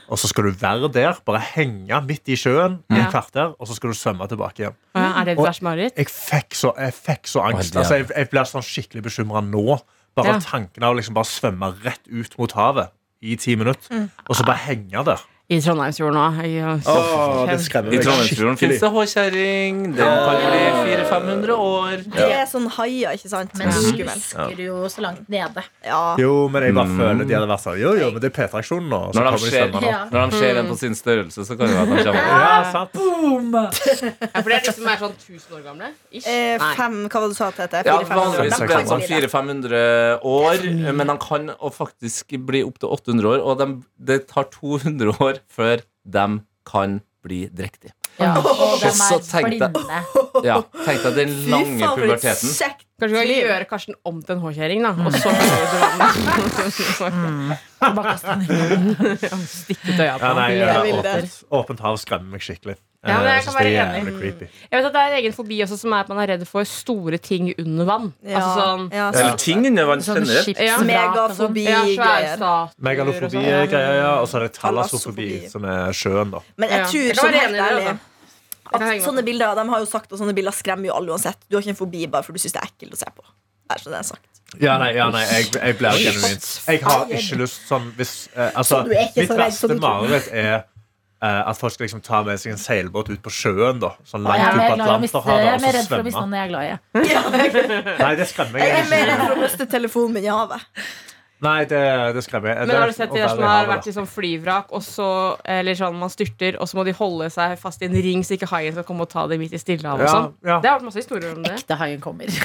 Og 0.06 0.20
så 0.22 0.28
skal 0.30 0.46
du 0.46 0.52
være 0.62 0.86
der, 0.94 1.15
bare 1.26 1.39
henge 1.41 1.98
midt 2.06 2.30
i 2.30 2.36
sjøen 2.38 2.76
i 2.94 2.94
Ja. 2.94 3.08
et 3.08 3.13
kvarter, 3.13 3.56
og 3.58 3.65
så 3.65 3.74
skal 3.74 3.89
du 3.89 3.96
svømme 3.98 4.28
tilbake 4.30 4.62
igjen. 4.62 4.76
Ja, 4.94 5.06
Er 5.22 5.24
det 5.26 5.32
et 5.34 5.39
Og- 5.41 5.63
mareritt? 5.65 5.96
Jeg 5.98 6.06
fikk 6.13 6.54
så, 6.54 6.74
jeg 6.78 6.94
fikk 6.94 7.26
så 7.32 7.41
angst. 7.41 7.74
Å, 7.74 7.80
altså, 7.82 7.96
jeg, 7.98 8.12
jeg 8.13 8.30
blir 8.30 8.46
sånn 8.46 8.62
skikkelig 8.68 9.02
bekymra 9.08 9.41
nå. 9.41 9.80
Bare 10.15 10.36
Ja. 10.36 10.39
tanken 10.46 10.84
av 10.86 10.94
liksom 10.96 11.15
bare 11.18 11.26
svømme 11.26 11.72
rett 11.84 12.06
ut 12.08 12.38
mot 12.38 12.52
havet 12.54 12.91
i 13.24 13.36
ti 13.36 13.56
minutter, 13.56 14.10
og 14.30 14.36
så 14.38 14.46
bare 14.46 14.62
henge 14.68 15.04
der. 15.10 15.20
I 15.46 15.60
Trondheimsfjorden 15.62 16.18
òg. 16.18 16.38
Det 17.52 17.58
skremmer 17.62 17.94
I 17.94 18.00
Trondheimsfjorden 18.02 18.56
fins 18.58 18.80
det 18.82 18.90
håkjerring. 18.96 19.82
Den 19.94 20.16
kan 20.26 20.40
bli 20.42 20.62
400-500 20.88 21.54
år. 21.54 22.00
Det 22.16 22.30
er 22.34 22.48
sånn 22.50 22.66
haier, 22.80 23.14
ikke 23.14 23.30
sant? 23.30 23.54
Men 23.60 23.70
du 23.70 23.78
husker 23.78 24.64
jo 24.64 24.80
så 24.90 25.04
langt 25.06 25.28
nede. 25.30 25.62
Ja. 25.86 26.16
Jo, 26.18 26.48
men 26.50 26.64
jeg 26.66 26.74
bare 26.74 26.86
Mm. 26.90 26.98
føler 26.98 27.28
de 27.30 27.34
hadde 27.36 27.48
vært 27.52 27.62
sånn 27.62 27.78
Jo, 27.80 27.92
jo, 27.94 28.10
men 28.12 28.22
det 28.22 28.32
er 28.32 28.36
P3-aksjonen 28.48 28.90
nå. 28.90 29.00
Når 29.14 29.14
de 29.14 29.20
kommer 29.22 29.38
de 29.38 29.52
ser, 29.52 29.70
Ja. 29.86 30.00
når 30.12 30.30
de 30.32 30.38
ser 30.40 30.58
en 30.58 30.66
på 30.68 30.78
sin 30.78 30.96
størrelse, 30.96 31.46
så 31.46 31.58
kan 31.58 31.68
det 31.68 31.76
være 31.76 31.82
at 31.82 31.98
de 31.98 32.04
kommer. 32.10 32.26
Ja, 32.26 32.72
sant. 32.72 32.90
Ja, 34.36 34.42
for 34.42 34.50
det 34.50 34.56
er 34.56 34.66
de 34.66 34.72
som 34.74 34.88
er 34.88 34.98
sånn 34.98 35.14
1000 35.14 35.54
år 35.56 35.64
gamle? 35.64 35.88
Ish. 36.12 36.26
Eh, 36.28 36.58
fem, 36.76 37.08
hva 37.10 37.22
var 37.22 37.28
det 37.28 37.30
du 37.30 37.38
sa 37.38 37.52
til 37.52 37.68
dette? 37.68 37.86
Ja, 37.86 37.98
Fire, 38.00 38.06
fem, 38.06 38.18
Vanligvis 38.18 38.58
de 38.58 38.66
blir 38.66 38.76
kan 38.76 38.86
sånn 38.90 39.02
bli 39.06 39.22
det. 39.22 39.30
400-500 39.30 40.20
år, 40.24 40.94
men 40.96 41.08
de 41.08 41.18
kan 41.18 41.50
faktisk 41.72 42.34
bli 42.46 42.64
opptil 42.64 42.90
800 42.90 43.26
år. 43.30 43.40
Og 43.46 43.58
de, 43.62 43.68
det 44.00 44.28
tar 44.28 44.44
200 44.50 45.14
år 45.22 45.35
før 45.50 45.82
de 46.06 46.26
kan 46.65 47.02
bli 47.26 47.48
drektige. 47.50 47.91
Ja, 48.15 48.38
og 48.39 48.80
de 48.80 48.89
Så 48.95 49.17
tenkte 49.19 49.58
jeg- 49.60 49.74
blinde. 49.76 50.43
Ja, 50.45 50.62
Tenk 50.86 51.02
deg 51.04 51.15
den 51.17 51.30
Fy 51.36 51.50
lange 51.52 51.80
faen, 51.84 52.00
puberteten. 52.00 52.50
Kanskje 52.95 53.10
vi 53.12 53.26
kan 53.28 53.50
gjøre 53.50 53.65
Karsten 53.67 53.95
om 54.08 54.21
til 54.24 54.36
en 54.38 54.41
håkjerring, 54.41 54.82
da. 54.86 54.91
Og 55.04 55.12
så 55.12 55.19
kan 55.28 55.36
vi 58.39 58.56
stikke 59.52 59.93
ut 59.93 60.00
øya 60.00 60.15
på 60.17 60.26
Ja, 60.26 60.34
nei, 60.38 60.52
Jeg 60.56 60.93
åpent, 61.00 61.43
åpent 61.52 61.80
hav 61.86 61.98
skremmer 62.02 62.30
meg 62.38 62.41
skikkelig. 62.45 62.78
Ja, 63.06 63.20
men 63.22 63.28
Eh, 63.30 63.36
jeg 63.36 63.44
kan 63.46 63.54
være 63.54 63.70
enig. 63.70 64.50
Jeg 64.72 64.80
vet 64.80 64.86
at 64.86 64.94
Det 64.94 65.02
er 65.02 65.12
en 65.12 65.18
egen 65.20 65.34
fobi 65.38 65.60
også 65.62 65.78
som 65.78 65.94
er 65.94 66.00
at 66.06 66.10
man 66.10 66.18
er 66.24 66.28
redd 66.34 66.46
for 66.50 66.63
store 66.65 67.18
ting 67.22 67.52
under 67.62 67.86
vann. 67.86 68.08
Ja, 68.26 68.39
Altså 68.39 68.54
sånn 68.62 68.88
ja, 68.94 69.10
Eller 69.12 69.38
ting 69.38 69.65
under 69.70 69.86
vann 69.86 70.02
Sånn 70.02 70.15
generelt. 70.24 70.58
sånn. 70.58 70.65
ja, 70.65 70.78
Megafobi-greier. 70.89 72.74
Megalofobi 72.82 73.26
og 73.26 73.32
sånn. 73.32 73.46
er 73.46 73.68
greia, 73.72 73.94
ja. 74.00 74.12
Og 74.22 74.28
så 74.32 74.39
er 74.39 74.48
det 74.48 74.54
talasofobi, 74.58 75.30
som 75.52 75.65
er 75.70 75.94
sjøen, 75.96 76.32
da. 76.34 76.41
Men 76.58 76.70
jeg 76.70 76.86
tror 76.89 77.08
Jeg 77.12 77.15
sånn 77.22 77.34
helt 77.39 77.62
ærlig 77.62 77.88
altså. 77.94 77.98
at 78.74 79.04
sånne 79.06 79.24
bilder 79.26 79.56
De 79.56 79.70
har 79.70 79.80
jo 79.80 79.86
sagt 79.86 80.12
at 80.12 80.20
sånne 80.20 80.34
bilder 80.36 80.52
skremmer 80.52 80.89
jo 80.89 80.94
alle 80.98 81.12
uansett. 81.13 81.38
Du 81.50 81.56
har 81.58 81.62
ikke 81.62 81.76
en 81.76 81.82
fobi 81.86 82.08
bare 82.08 82.24
fordi 82.24 82.39
du 82.39 82.48
syns 82.48 82.54
det 82.58 82.62
er 82.63 82.72
ekkelt 82.72 82.94
å 82.98 82.98
se 82.98 83.12
på. 83.15 83.24
Det 83.65 83.76
er 83.78 83.82
så 83.82 83.89
det 83.94 84.00
er 84.00 84.04
sagt. 84.04 84.32
Ja, 84.62 84.78
nei, 84.78 84.91
ja, 84.96 85.10
nei 85.12 85.24
jeg, 85.26 85.48
jeg 85.58 85.76
blir 85.80 85.98
genuint 86.00 86.46
Jeg 86.70 86.80
har 86.86 87.08
ikke 87.10 87.38
lyst 87.41 87.65
sånn 87.68 87.88
hvis 87.98 88.12
eh, 88.38 88.52
Altså, 88.56 88.84
Så 88.86 88.91
mitt 88.94 89.28
så 89.28 89.36
verste 89.39 89.78
mareritt 89.82 90.30
er 90.32 90.63
at 91.50 91.58
folk 91.60 91.74
skal 91.74 91.86
liksom 91.88 92.02
ta 92.06 92.22
med 92.28 92.40
seg 92.42 92.54
en 92.56 92.62
seilbåt 92.62 93.10
ut 93.14 93.22
på 93.26 93.32
sjøen, 93.34 93.80
da. 93.82 93.94
Sånn 94.08 94.26
langt 94.28 94.46
ut 94.46 94.60
på 94.62 94.76
Atlanterhavet. 94.76 95.46
jeg 95.46 95.54
er 95.56 95.64
mer 95.66 95.76
redd 95.80 95.90
for 95.90 96.04
å 96.04 96.06
miste 96.06 96.22
noen 96.22 96.38
jeg 96.38 96.46
er 96.46 96.52
glad 96.52 96.64
i. 96.66 96.78
Nei, 98.04 98.14
det 98.20 98.28
skremmer 98.32 98.60
Jeg 98.64 98.72
Jeg 98.72 98.84
er 98.86 98.90
mer 98.92 99.06
redd 99.12 99.24
for 99.26 99.36
å 99.36 99.42
miste 99.42 99.68
telefonen 99.76 100.18
min 100.20 100.28
i 100.28 100.32
havet. 100.34 100.70
Nei, 101.43 101.65
det, 101.67 101.80
det 102.15 102.21
skremmer 102.24 102.48
jeg. 102.54 102.58
Men 102.60 102.67
Det- 102.69 102.78
har 102.80 102.88
du 102.88 102.93
sett 102.95 103.12
de 103.12 103.19
der 103.19 103.28
som 103.28 103.41
har 103.43 103.65
vært 103.67 103.88
i 103.88 103.91
sånn 103.91 104.08
flyvrak, 104.08 104.69
og 104.71 104.82
så 104.82 105.08
Eller 105.43 105.76
sånn 105.76 105.93
man 106.00 106.10
styrter, 106.10 106.56
og 106.62 106.67
så 106.67 106.78
må 106.80 106.86
de 106.88 106.93
holde 106.95 107.28
seg 107.30 107.58
fast 107.60 107.82
i 107.84 107.86
en 107.89 107.93
ring 107.93 108.24
så 108.24 108.38
ikke 108.38 108.48
haien 108.54 108.71
skal 108.74 108.84
komme 108.88 109.02
og 109.04 109.10
ta 109.12 109.28
dem 109.28 109.39
midt 109.43 109.52
i 109.54 109.60
Stillehavet 109.60 110.02
og 110.02 110.08
Ja, 110.08 110.13
sånn? 110.15 110.34
ja. 110.48 110.60
Det 110.63 110.69
har 110.69 110.80
vært 110.80 110.86
masse 110.88 111.02
historier 111.04 111.36
om 111.36 111.43
det. 111.43 111.52
Ekte 111.60 111.76
haien 111.78 112.00
kommer. 112.02 112.26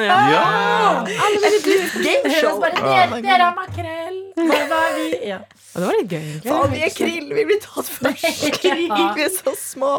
Ja! 0.00 1.04
Gameshow. 1.04 2.62
litt 2.62 2.80
dere, 2.80 3.20
dere 3.20 3.42
har 3.42 3.54
makrell. 3.58 4.18
Hva 4.38 4.80
er 4.86 4.94
vi? 4.96 5.08
Ja. 5.28 5.38
Og 5.74 5.82
det 5.82 5.86
var 5.86 5.96
litt 5.98 6.10
gøy. 6.14 6.28
Faen, 6.46 6.72
vi 6.72 6.80
er 6.86 6.94
krill! 6.94 7.28
Vi 7.36 7.44
blir 7.50 7.60
tatt 7.64 7.90
først. 7.90 8.46
Krill, 8.60 8.86
vi 8.88 9.24
er 9.26 9.32
så 9.34 9.52
små. 9.58 9.92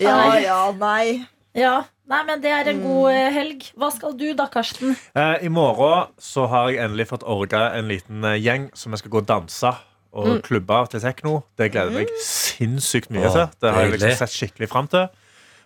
Ja, 0.00 0.16
ja, 0.42 0.60
nei. 0.80 1.26
Ja. 1.56 1.76
Nei, 2.06 2.20
men 2.22 2.38
det 2.38 2.52
er 2.54 2.68
en 2.70 2.84
god 2.84 3.10
eh, 3.10 3.32
helg. 3.34 3.64
Hva 3.74 3.88
skal 3.90 4.14
du 4.14 4.28
da, 4.38 4.46
Karsten? 4.52 4.94
Eh, 5.18 5.46
I 5.48 5.50
morgen 5.50 6.12
så 6.22 6.44
har 6.52 6.70
jeg 6.70 6.84
endelig 6.84 7.08
fått 7.10 7.26
orga 7.26 7.72
en 7.74 7.88
liten 7.90 8.22
eh, 8.22 8.38
gjeng 8.38 8.68
som 8.78 8.94
jeg 8.94 9.02
skal 9.02 9.14
gå 9.16 9.24
og 9.24 9.28
danse 9.32 9.72
og 10.16 10.38
klubbe 10.46 10.78
til 10.92 11.02
tekno. 11.02 11.40
Det 11.58 11.72
gleder 11.74 11.90
jeg 11.92 12.06
meg 12.06 12.20
sinnssykt 12.22 13.10
mye 13.12 13.26
Åh, 13.26 13.34
til. 13.34 13.56
Det 13.60 13.72
har 13.74 13.84
jeg 13.84 13.96
liksom 13.96 14.14
sett 14.22 14.36
skikkelig 14.36 14.68
fram 14.70 14.86
til. 14.92 15.08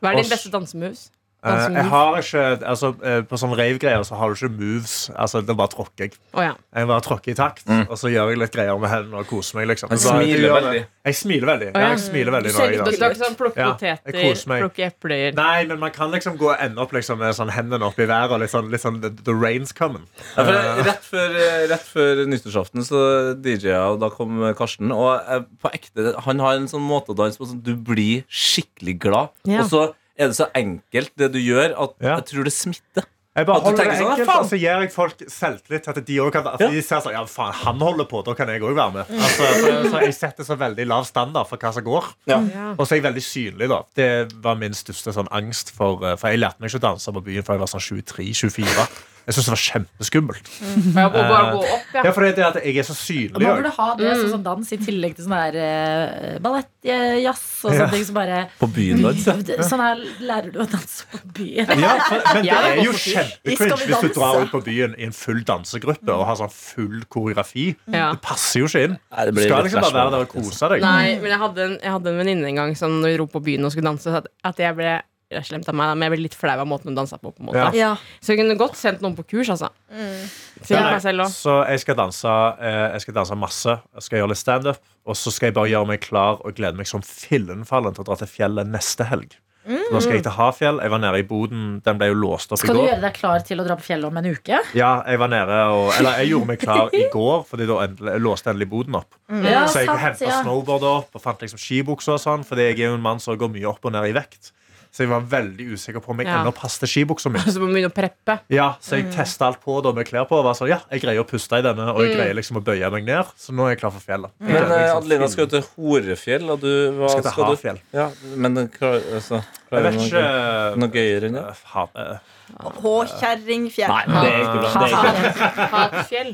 Hva 0.01 0.15
er 0.15 0.23
din 0.23 0.33
beste 0.33 0.51
dansemoves? 0.51 1.11
Eh, 1.41 1.49
Dansemove? 1.49 1.77
jeg 1.81 1.89
har 1.89 2.17
ikke, 2.21 2.41
altså 2.69 2.89
uh, 3.01 3.23
På 3.25 3.39
sånne 3.41 3.57
rave-greier 3.57 4.03
så 4.05 4.19
har 4.21 4.29
du 4.29 4.37
ikke 4.37 4.53
moves. 4.61 4.97
Altså, 5.17 5.41
Det 5.41 5.57
bare 5.57 5.73
tråkker 5.73 6.05
jeg. 6.05 6.17
Oh, 6.37 6.43
ja. 6.45 6.53
Jeg 6.77 6.89
bare 6.91 7.01
tråkker 7.07 7.33
i 7.33 7.37
takt, 7.39 7.65
og 7.89 7.97
så 7.97 8.11
gjør 8.13 8.29
jeg 8.35 8.41
litt 8.43 8.53
greier 8.53 8.77
med 8.81 8.93
hendene 8.93 9.23
og 9.23 9.29
koser 9.31 9.57
meg. 9.57 9.71
liksom 9.73 9.89
Så 9.95 10.11
smiler 10.11 10.53
veldig. 10.53 10.83
Jeg 11.09 11.17
smiler 11.17 11.49
veldig. 11.49 11.69
Oh, 11.73 11.81
ja. 11.81 11.93
Jeg 11.95 12.03
smiler 12.05 12.35
veldig 12.37 12.53
når 12.53 12.61
jeg 12.61 12.77
Du 12.77 12.85
danser. 12.85 13.15
ikke 13.15 13.23
sånn 13.25 13.39
plukke 13.39 13.61
jeg 13.61 14.01
poteter, 14.05 14.59
plukke 14.61 14.85
epler 14.91 15.39
Nei, 15.39 15.65
men 15.71 15.81
man 15.81 15.95
kan 15.97 16.13
liksom 16.13 16.37
gå 16.41 16.53
ende 16.61 16.83
opp 16.85 16.93
liksom 16.93 17.21
med 17.23 17.33
sånn 17.39 17.53
hendene 17.55 17.89
opp 17.89 17.99
i 17.99 18.09
været 18.11 18.35
og 18.37 18.43
litt 18.43 18.53
sånn, 18.53 18.69
litt 18.73 18.85
sånn 18.85 19.01
the, 19.01 19.11
the 19.25 19.33
rain's 19.33 19.73
coming. 19.77 20.05
Ja, 20.37 20.45
for 20.45 20.85
rett, 20.91 21.07
før, 21.09 21.39
eh, 21.41 21.65
rett 21.73 21.89
før 21.89 22.21
nyttårsaften 22.29 22.85
så 22.85 23.01
DJ-a, 23.41 23.87
og 23.95 24.01
da 24.05 24.11
kom 24.13 24.43
Karsten. 24.59 24.93
Og 24.93 25.17
eh, 25.25 25.47
på 25.63 25.73
ekte, 25.73 26.13
han 26.27 26.45
har 26.45 26.61
en 26.61 26.69
sånn 26.69 26.85
måte 26.85 27.15
å 27.15 27.19
danse 27.19 27.41
på 27.41 27.49
sånn 27.49 27.65
du 27.65 27.73
blir 27.77 28.27
skikkelig 28.29 28.99
glad. 29.01 29.33
Ja. 29.49 29.65
Og 29.65 29.73
så 29.73 29.83
er 30.21 30.29
det 30.33 30.37
så 30.39 30.51
enkelt, 30.55 31.15
det 31.19 31.33
du 31.35 31.41
gjør, 31.41 31.73
at 31.87 31.97
Ja. 32.05 32.17
jeg 32.21 32.29
tror 32.31 32.45
det 32.51 32.53
smitter. 32.57 33.09
Jeg 33.31 33.47
bare 33.47 33.61
holder 33.63 33.77
det 33.79 33.85
enkelt, 33.87 34.01
sånn, 34.01 34.11
enkelt, 34.11 34.29
«Ah, 34.29 34.39
og 34.43 34.47
så 34.51 34.57
gir 34.59 34.81
jeg 34.83 34.91
folk 34.93 35.21
selvtillit 35.31 35.85
til 35.87 35.91
at 35.95 36.01
de 36.09 36.17
òg 36.19 36.33
kan 36.35 36.47
at 36.51 36.59
de 36.59 36.81
ser 36.83 36.99
sånn, 37.05 37.13
ja 37.15 37.21
faen, 37.31 37.53
han 37.55 37.79
holder 37.79 38.09
på, 38.11 38.25
da 38.27 38.35
kan 38.35 38.49
jeg 38.51 38.61
òg 38.67 38.75
være 38.75 38.93
med. 38.97 39.13
Altså, 39.15 39.47
så, 39.63 39.71
så 39.93 40.01
jeg 40.03 40.17
setter 40.17 40.45
så 40.49 40.57
veldig 40.59 40.87
lav 40.91 41.07
standard 41.07 41.47
for 41.47 41.57
hva 41.63 41.71
som 41.73 41.85
går. 41.87 42.09
Ja. 42.27 42.41
Og 42.75 42.83
så 42.83 42.97
er 42.97 42.99
jeg 42.99 43.07
veldig 43.07 43.23
synlig, 43.23 43.69
da. 43.71 43.79
Det 43.95 44.09
var 44.43 44.59
min 44.59 44.75
største 44.75 45.15
sånn 45.15 45.31
angst 45.31 45.71
for 45.71 46.03
eh, 46.05 46.17
For 46.19 46.35
jeg 46.35 46.43
lærte 46.43 46.59
meg 46.61 46.73
ikke 46.75 46.83
å 46.83 46.87
danse 46.91 47.15
på 47.15 47.23
byen 47.31 47.47
før 47.47 47.55
jeg 47.55 47.63
var 47.63 47.71
sånn 47.71 47.87
23-24. 48.03 48.89
Jeg 49.27 49.37
syns 49.37 49.47
det 49.47 49.53
var 49.53 49.61
kjempeskummelt. 49.63 50.51
Men 50.95 51.01
jeg 51.03 51.11
må 51.13 51.21
bare 51.21 51.51
gå 51.55 51.61
opp, 51.61 51.91
ja. 51.95 52.05
Ja, 52.07 52.13
for 52.17 52.25
det 52.25 52.31
er 52.41 52.47
at 52.49 52.59
jeg 52.65 52.81
er 52.81 52.87
så 52.89 52.97
synlig. 52.97 53.43
Man 53.45 53.61
burde 53.61 53.73
ha 53.77 53.89
det 53.99 54.09
mm. 54.11 54.23
sånn 54.33 54.45
dans 54.47 54.73
i 54.73 54.79
tillegg 54.81 55.17
til 55.19 55.27
sånn 55.27 55.37
her 55.37 55.59
uh, 55.61 56.39
ballettjazz 56.43 57.45
og 57.69 57.75
sånne 57.77 57.89
ting 57.93 58.07
som 58.09 58.17
bare 58.17 58.41
På 58.61 58.71
byen 58.75 59.05
dans. 59.05 59.29
Sånn 59.69 59.85
her 59.85 60.03
lærer 60.25 60.51
du 60.55 60.61
å 60.65 60.67
danse 60.71 61.07
på 61.13 61.21
byen. 61.41 61.75
Ja, 61.85 61.93
for, 62.07 62.25
men 62.39 62.49
det 62.49 62.57
er 62.57 62.81
jo 62.83 62.97
kjempecringe 62.97 63.79
hvis 63.91 64.05
du 64.07 64.11
drar 64.17 64.41
ut 64.41 64.55
på 64.55 64.63
byen 64.67 64.97
i 64.97 65.09
en 65.09 65.15
full 65.17 65.45
dansegruppe 65.47 66.17
og 66.17 66.27
har 66.31 66.41
sånn 66.41 66.55
full 66.55 67.05
koreografi. 67.13 67.71
Ja. 67.93 68.11
Det 68.15 68.23
passer 68.25 68.65
jo 68.65 68.71
ikke 68.71 68.87
inn. 68.89 68.99
Nei, 69.13 69.29
Du 69.31 69.43
skal 69.45 69.69
liksom 69.69 69.85
bare 69.85 69.97
være 70.01 70.17
der 70.17 70.27
og 70.27 70.35
kose 70.35 70.73
deg. 70.75 70.85
Nei, 70.87 71.21
men 71.23 71.35
jeg 71.35 71.43
hadde 71.45 71.67
en, 71.69 71.79
jeg 71.79 71.97
hadde 71.99 72.13
en 72.15 72.21
venninne 72.25 72.51
en 72.51 72.61
gang 72.65 72.75
som 72.79 73.01
når 73.01 73.15
vi 73.15 73.21
dro 73.21 73.31
på 73.31 73.45
byen 73.51 73.69
og 73.69 73.75
skulle 73.75 73.91
danse, 73.93 74.17
at, 74.23 74.31
at 74.51 74.63
jeg 74.63 74.77
ble 74.79 74.99
det 75.31 75.39
er 75.39 75.45
slemt 75.47 75.69
av 75.71 75.77
meg, 75.79 75.93
men 75.95 76.09
jeg 76.09 76.13
ble 76.17 76.25
litt 76.25 76.35
flau 76.35 76.57
av 76.59 76.67
måten 76.67 76.91
hun 76.91 76.97
dansa 76.99 77.15
på. 77.21 77.31
på 77.31 77.39
en 77.45 77.51
måte. 77.53 77.61
Ja. 77.63 77.91
Ja. 77.95 78.19
Så 78.19 78.33
jeg 78.33 78.41
kunne 78.41 78.57
godt 78.59 78.75
sendt 78.79 79.03
noen 79.05 79.15
på 79.15 79.23
kurs, 79.31 79.53
altså. 79.55 79.69
Mm. 79.95 80.25
Ja, 80.67 80.99
selv. 80.99 81.23
Så 81.31 81.55
jeg 81.71 81.81
skal 81.85 81.97
danse 81.97 82.33
eh, 82.61 82.87
Jeg 82.97 83.05
skal 83.05 83.15
danse 83.21 83.37
masse. 83.39 83.77
Jeg 83.95 84.07
skal 84.07 84.21
gjøre 84.21 84.33
litt 84.33 84.41
standup. 84.43 84.81
Og 85.07 85.17
så 85.17 85.31
skal 85.31 85.51
jeg 85.53 85.57
bare 85.61 85.71
gjøre 85.71 85.89
meg 85.93 86.03
klar 86.03 86.43
og 86.43 86.59
glede 86.59 86.77
meg 86.81 86.91
som 86.91 87.05
fillenfallen 87.07 87.95
til 87.95 88.03
å 88.03 88.11
dra 88.11 88.19
til 88.21 88.31
fjellet 88.31 88.69
neste 88.75 89.07
helg. 89.07 89.39
Så 89.71 89.93
Da 89.93 90.01
skal 90.01 90.17
jeg 90.17 90.25
til 90.25 90.35
Hafjell. 90.35 90.79
Jeg 90.83 90.91
var 90.91 91.01
nede 91.03 91.19
i 91.21 91.25
boden. 91.31 91.65
Den 91.85 91.99
ble 92.01 92.09
jo 92.11 92.19
låst 92.19 92.51
opp 92.51 92.59
Skal 92.59 92.75
i 92.75 92.81
du 92.81 92.87
gjøre 92.89 93.03
deg 93.05 93.17
klar 93.19 93.43
til 93.47 93.61
å 93.61 93.67
dra 93.67 93.77
på 93.79 93.87
fjellet 93.87 94.09
om 94.09 94.17
en 94.19 94.29
uke? 94.33 94.61
Ja, 94.75 94.93
jeg 95.07 95.21
var 95.21 95.31
nede 95.31 95.59
og 95.77 95.91
Eller 95.99 96.23
jeg 96.23 96.33
gjorde 96.33 96.51
meg 96.51 96.63
klar 96.63 96.95
i 96.97 97.05
går, 97.13 97.45
Fordi 97.47 97.69
da 97.69 97.81
endelig, 97.85 98.15
jeg 98.17 98.25
låste 98.25 98.51
endelig 98.51 98.71
boden 98.73 98.97
opp. 98.99 99.19
Ja, 99.31 99.67
Så 99.71 99.85
jeg 99.85 100.01
henta 100.01 100.27
ja. 100.27 100.41
snowboardet 100.43 100.91
opp 100.91 101.21
og 101.21 101.23
fant 101.23 101.45
liksom 101.45 101.61
skibukser 101.61 102.17
og 102.17 102.23
sånn, 102.23 102.47
fordi 102.47 102.71
jeg 102.71 102.81
er 102.81 102.89
jo 102.89 102.97
en 102.99 103.05
mann 103.05 103.21
som 103.23 103.37
går 103.39 103.53
mye 103.53 103.69
opp 103.71 103.85
og 103.85 103.95
ned 103.95 104.11
i 104.11 104.17
vekt. 104.17 104.51
Så 104.91 105.05
jeg 105.05 105.11
var 105.13 105.21
veldig 105.23 105.67
usikker 105.77 106.03
på 106.03 106.11
om 106.11 106.19
jeg 106.19 106.27
Ja. 106.27 106.41
ennå 106.41 106.51
passet 106.53 106.89
skibuksa 106.91 107.31
mi. 107.31 107.39
Så 107.55 107.61
må 107.63 107.69
begynne 107.71 107.93
å 107.93 107.95
preppe. 107.95 108.41
Ja, 108.51 108.73
så 108.83 108.97
jeg 108.99 109.13
testa 109.15 109.47
alt 109.47 109.61
på 109.63 109.77
da 109.87 109.93
med 109.95 110.09
klær 110.09 110.27
på. 110.27 110.35
Og 110.41 110.45
var 110.49 110.57
sånn, 110.59 110.67
ja, 110.73 110.81
jeg 110.91 111.05
greier 111.05 111.23
å 111.23 111.27
puste 111.31 111.61
i 111.61 111.63
denne, 111.63 111.87
og 111.95 112.01
jeg 112.03 112.17
greier 112.17 112.35
liksom 112.35 112.59
å 112.59 112.65
bøye 112.67 112.91
meg 112.91 113.07
ned. 113.07 113.31
Så 113.39 113.55
nå 113.55 113.69
er 113.69 113.77
jeg 113.77 113.81
klar 113.85 113.95
for 113.95 114.03
fjellet. 114.03 114.35
Mm. 114.41 114.49
Men 114.49 114.57
gleder 114.57 114.69
meg 114.73 114.83
eh, 114.83 114.91
som 114.91 114.99
Adelina 115.05 115.29
skal 115.31 115.47
jo 115.47 115.51
til 115.55 115.65
Horefjell, 115.77 116.51
og 116.51 116.61
du 116.67 116.73
hva 116.99 117.13
skal 117.15 117.23
til 117.29 117.45
du? 117.45 117.55
Hafjell. 117.55 117.81
Ja, 117.95 118.09
men 118.35 118.61
klar, 118.75 118.99
altså, 119.15 119.41
Jeg 119.45 119.71
klarer 119.71 119.87
vet 119.87 119.99
du 120.01 120.05
ikke 120.09 120.27
noe, 120.27 120.77
noe 120.83 120.95
gøyere 120.99 121.31
enn 121.31 121.39
det? 121.39 121.47
eh, 121.47 121.65
ha, 121.77 121.87
eh, 121.95 122.37
Håkjerringfjell. 122.83 123.91
Nei, 123.95 124.05
det 124.11 124.31
er 124.35 124.39
ikke 124.45 124.61
bra. 124.61 124.71
Det 124.71 124.87
er 124.87 124.95
ikke 124.95 125.41
bra. 125.57 125.67
Ha 125.79 125.83
et 125.89 126.07
fjell. 126.11 126.33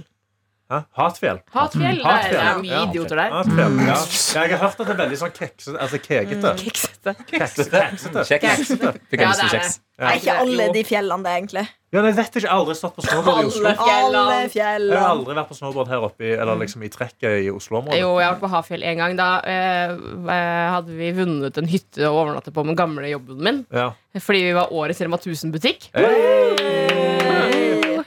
Hæ? 0.67 0.79
Hatfjell. 0.99 1.37
Hatfjell. 1.55 1.99
Det 2.03 2.11
er, 2.11 2.25
det 2.33 2.39
er 2.43 2.57
mye 2.59 2.79
idioter 2.89 3.21
der. 3.21 3.35
Hatfjell, 3.37 3.77
ja. 3.87 3.99
Jeg 4.35 4.51
har 4.51 4.63
hørt 4.65 4.81
at 4.83 4.89
det 4.89 4.95
er 4.97 4.99
veldig 4.99 5.19
sånn 5.21 5.35
kekse, 5.37 5.75
altså 5.79 6.01
kegete. 6.03 6.55
Mm, 6.57 6.63
Keks- 6.65 6.86
Keksete. 7.31 7.83
Kjeks. 8.27 8.29
Fikk 8.29 8.43
Ja, 8.43 8.51
jeg 8.51 8.61
lyst 8.63 8.73
til 8.75 8.95
det 9.17 9.23
er 9.23 9.53
kjeks. 9.53 9.81
Ja. 9.97 10.11
Er 10.11 10.19
ikke 10.21 10.33
alle 10.43 10.65
de 10.75 10.83
fjellene 10.85 11.25
det, 11.25 11.35
egentlig? 11.39 11.63
Ja, 11.95 12.03
jeg 12.05 12.17
vet 12.19 12.27
ikke, 12.29 12.41
jeg 12.43 12.51
har 12.51 12.59
aldri 12.61 12.75
stått 12.77 12.97
på 12.99 13.05
snowboard 13.07 13.39
i 13.41 13.47
Oslo. 13.49 13.71
Alle 13.71 14.25
fjellene. 14.53 14.93
Jeg 14.93 15.01
har 15.01 15.13
aldri 15.15 15.37
vært 15.39 15.49
på 15.49 15.57
snowboard 15.57 15.89
her 15.89 16.05
oppe 16.05 16.33
eller 16.35 16.59
liksom 16.61 16.85
i 16.85 16.91
trekket 16.93 17.47
i 17.47 17.49
Oslo-området. 17.53 18.01
Jo, 18.03 18.11
jeg 18.21 18.27
har 18.27 18.35
vært 18.35 18.43
på 18.43 18.51
Hafjell 18.53 18.85
en 18.91 19.01
gang. 19.01 19.17
Da 19.17 19.29
eh, 19.49 19.95
eh, 19.95 20.67
hadde 20.75 20.99
vi 20.99 21.13
vunnet 21.17 21.63
en 21.63 21.71
hytte 21.73 22.11
å 22.11 22.13
overnatte 22.19 22.53
på 22.53 22.67
med 22.69 22.77
gamle 22.77 23.09
jobben 23.15 23.41
min. 23.49 23.63
Ja. 23.73 23.93
Fordi 24.21 24.45
vi 24.51 24.53
var 24.59 24.75
årets 24.77 25.01
Rema 25.05 25.17
1000-butikk. 25.23 25.89
Hey. 25.97 26.77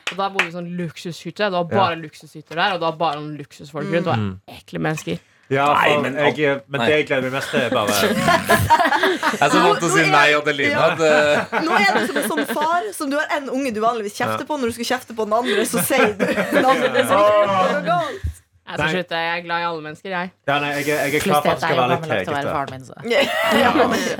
Og 0.10 0.18
da 0.18 0.30
bodde 0.30 0.45
vi 0.45 0.52
i 0.52 0.58
sånn 0.58 0.72
luksushytte. 0.78 1.50
Det 1.50 1.56
var 1.56 1.68
bare 1.70 1.97
luksushytter 2.02 2.58
der, 2.58 2.76
og 2.76 2.82
det 2.82 2.88
var 2.88 3.02
bare 3.02 3.22
noen 3.22 3.36
luksusfolk 3.39 3.89
rundt. 3.89 4.06
Det 4.06 4.12
var 4.12 4.58
ekle 4.60 4.82
mennesker. 4.86 5.22
Ja, 5.50 5.66
Nei, 5.74 5.97
men- 6.04 6.16
jeg, 6.38 6.62
men 6.70 6.82
det 6.86 6.89
jeg 6.93 7.06
gleder 7.10 7.24
meg 7.26 7.32
mest 7.39 7.50
til, 7.50 7.62
er 7.66 7.70
bare 7.74 7.89
Jeg 8.00 9.41
er 9.41 9.50
så 9.50 9.62
vant 9.64 9.80
til 9.82 9.88
å 9.89 9.91
si 9.95 10.04
nei, 10.12 10.26
Adelina. 10.38 10.84
at, 10.91 11.00
eh, 11.02 11.62
Nå 11.66 11.78
er 11.80 11.91
du 11.97 12.02
som 12.08 12.18
en 12.22 12.28
sånn 12.34 12.45
far 12.54 12.89
som 12.93 13.10
du 13.10 13.18
har 13.18 13.26
en 13.39 13.50
unge 13.50 13.74
du 13.74 13.80
vanligvis 13.82 14.14
kjefter 14.20 14.45
på. 14.45 14.60
Når 14.62 14.70
du 14.74 14.78
skal 14.78 14.91
kjefte 14.93 15.16
på 15.18 15.26
den 15.26 15.34
andre, 15.39 15.66
så 15.66 15.82
sier 15.86 16.14
du 16.14 16.26
den 16.28 16.66
andre 16.66 16.91
det 16.93 17.06
er 17.08 17.88
galt. 17.88 18.28
Jeg 18.70 18.78
skal 18.78 18.91
slutte. 18.93 19.18
Jeg 19.18 19.30
er 19.34 19.41
glad 19.47 19.62
i 19.64 19.66
alle 19.66 19.82
mennesker, 19.82 20.12
jeg. 20.14 20.28
Ja, 20.45 20.56
nei, 20.62 20.68
jeg, 20.78 20.86
jeg 20.93 21.16
er 21.18 21.24
klar 21.24 21.39
for 21.41 21.47
det 21.47 21.50
at 21.50 21.58
det 21.58 21.64
skal 21.66 21.80
være 21.80 21.89
litt 21.89 22.04
kegete. 22.06 22.52
faren 22.54 22.70
min. 22.70 22.84
Så. 22.86 22.93
Ja, 23.10 23.72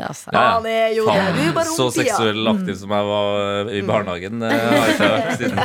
Altså. 0.10 0.32
Ja. 0.34 0.42
Faen, 0.42 0.66
er 1.54 1.70
så 1.70 1.86
seksuell 1.94 2.50
aktiv 2.50 2.80
som 2.80 2.96
jeg 2.98 3.10
var 3.12 3.28
eh, 3.44 3.76
i 3.78 3.84
barnehagen, 3.86 4.42
eh, 4.42 4.50
har 4.58 4.88
jeg 4.88 4.96
ikke 4.96 5.12
vært 5.14 5.30
siden. 5.38 5.58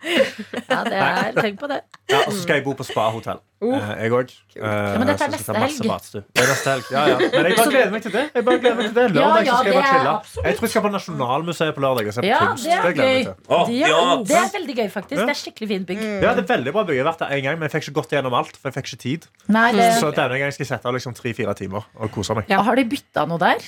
Ja, 0.70 0.78
det 0.86 1.00
er, 1.00 1.32
tenk 1.40 1.58
på 1.58 1.66
det. 1.74 1.80
Ja, 2.10 2.24
og 2.26 2.32
så 2.34 2.42
skal 2.42 2.60
jeg 2.60 2.64
bo 2.66 2.74
på 2.78 2.86
spahotell. 2.86 3.40
Uh, 3.60 3.74
jeg 4.00 4.08
òg. 4.16 4.30
men 4.56 5.02
dette 5.04 5.26
er 5.26 5.32
neste 5.34 5.52
helg. 5.52 5.80
Det 5.84 6.40
er 6.40 6.46
neste 6.48 6.70
helg. 6.72 6.86
Ja, 6.94 7.00
ja. 7.10 7.16
Men 7.34 7.48
jeg 7.50 7.56
bare 7.58 7.72
gleder 7.74 7.90
meg 7.92 8.04
til 8.06 8.14
det. 8.14 8.22
Jeg 8.32 8.44
bare 8.46 8.60
gleder 8.62 8.78
meg 8.78 8.86
til 8.86 8.94
det 8.96 9.04
Lørdag 9.12 9.20
Ja, 9.20 9.50
så 9.50 9.58
skal 9.58 9.68
jeg 9.68 9.74
ja, 9.74 9.82
bare 9.82 9.90
chille. 9.90 10.46
Jeg 10.46 10.56
tror 10.56 10.64
jeg 10.64 10.72
skal 10.72 10.84
på 10.86 10.92
Nasjonalmuseet 10.94 11.74
på 11.76 11.82
lørdag 11.84 12.08
og 12.08 12.14
se 12.16 12.24
på 12.24 12.30
Ja, 12.30 12.38
kunst. 12.40 12.64
det 12.64 12.78
er 12.78 12.96
gøy. 12.96 13.28
Oh, 13.52 13.74
ja, 13.74 13.98
det 14.30 14.38
er 14.38 14.48
veldig 14.54 14.76
gøy, 14.78 14.88
faktisk. 14.94 15.20
Det 15.20 15.34
er 15.34 15.40
skikkelig 15.42 15.68
fint 15.74 15.86
bygg. 15.90 16.00
Ja, 16.24 16.32
det 16.38 16.44
er 16.46 16.48
veldig 16.54 16.74
bra 16.78 16.86
bygg. 16.88 16.96
Jeg 16.96 17.04
har 17.04 17.10
vært 17.10 17.20
der 17.26 17.34
en 17.36 17.44
gang, 17.44 17.60
men 17.60 17.68
jeg 17.68 17.74
fikk 17.74 17.90
ikke 17.90 17.96
gått 18.00 18.16
gjennom 18.16 18.38
alt. 18.40 18.56
For 18.56 18.70
jeg 18.70 18.78
fikk 18.78 18.88
ikke 18.94 19.02
tid 19.04 19.28
Nei, 19.52 19.66
det, 19.76 19.90
Så 20.00 20.08
denne 20.16 20.40
gangen 20.40 20.56
skal 20.56 20.64
jeg 20.64 20.70
sette 20.72 20.88
av 20.88 20.96
liksom 20.96 21.18
tre-fire 21.20 21.56
timer 21.60 21.84
og 22.00 22.14
kose 22.16 22.38
meg. 22.40 22.48
Ja. 22.48 22.62
Har 22.64 22.80
de 22.80 22.86
bytta 22.88 23.26
noe 23.28 23.44
der? 23.44 23.60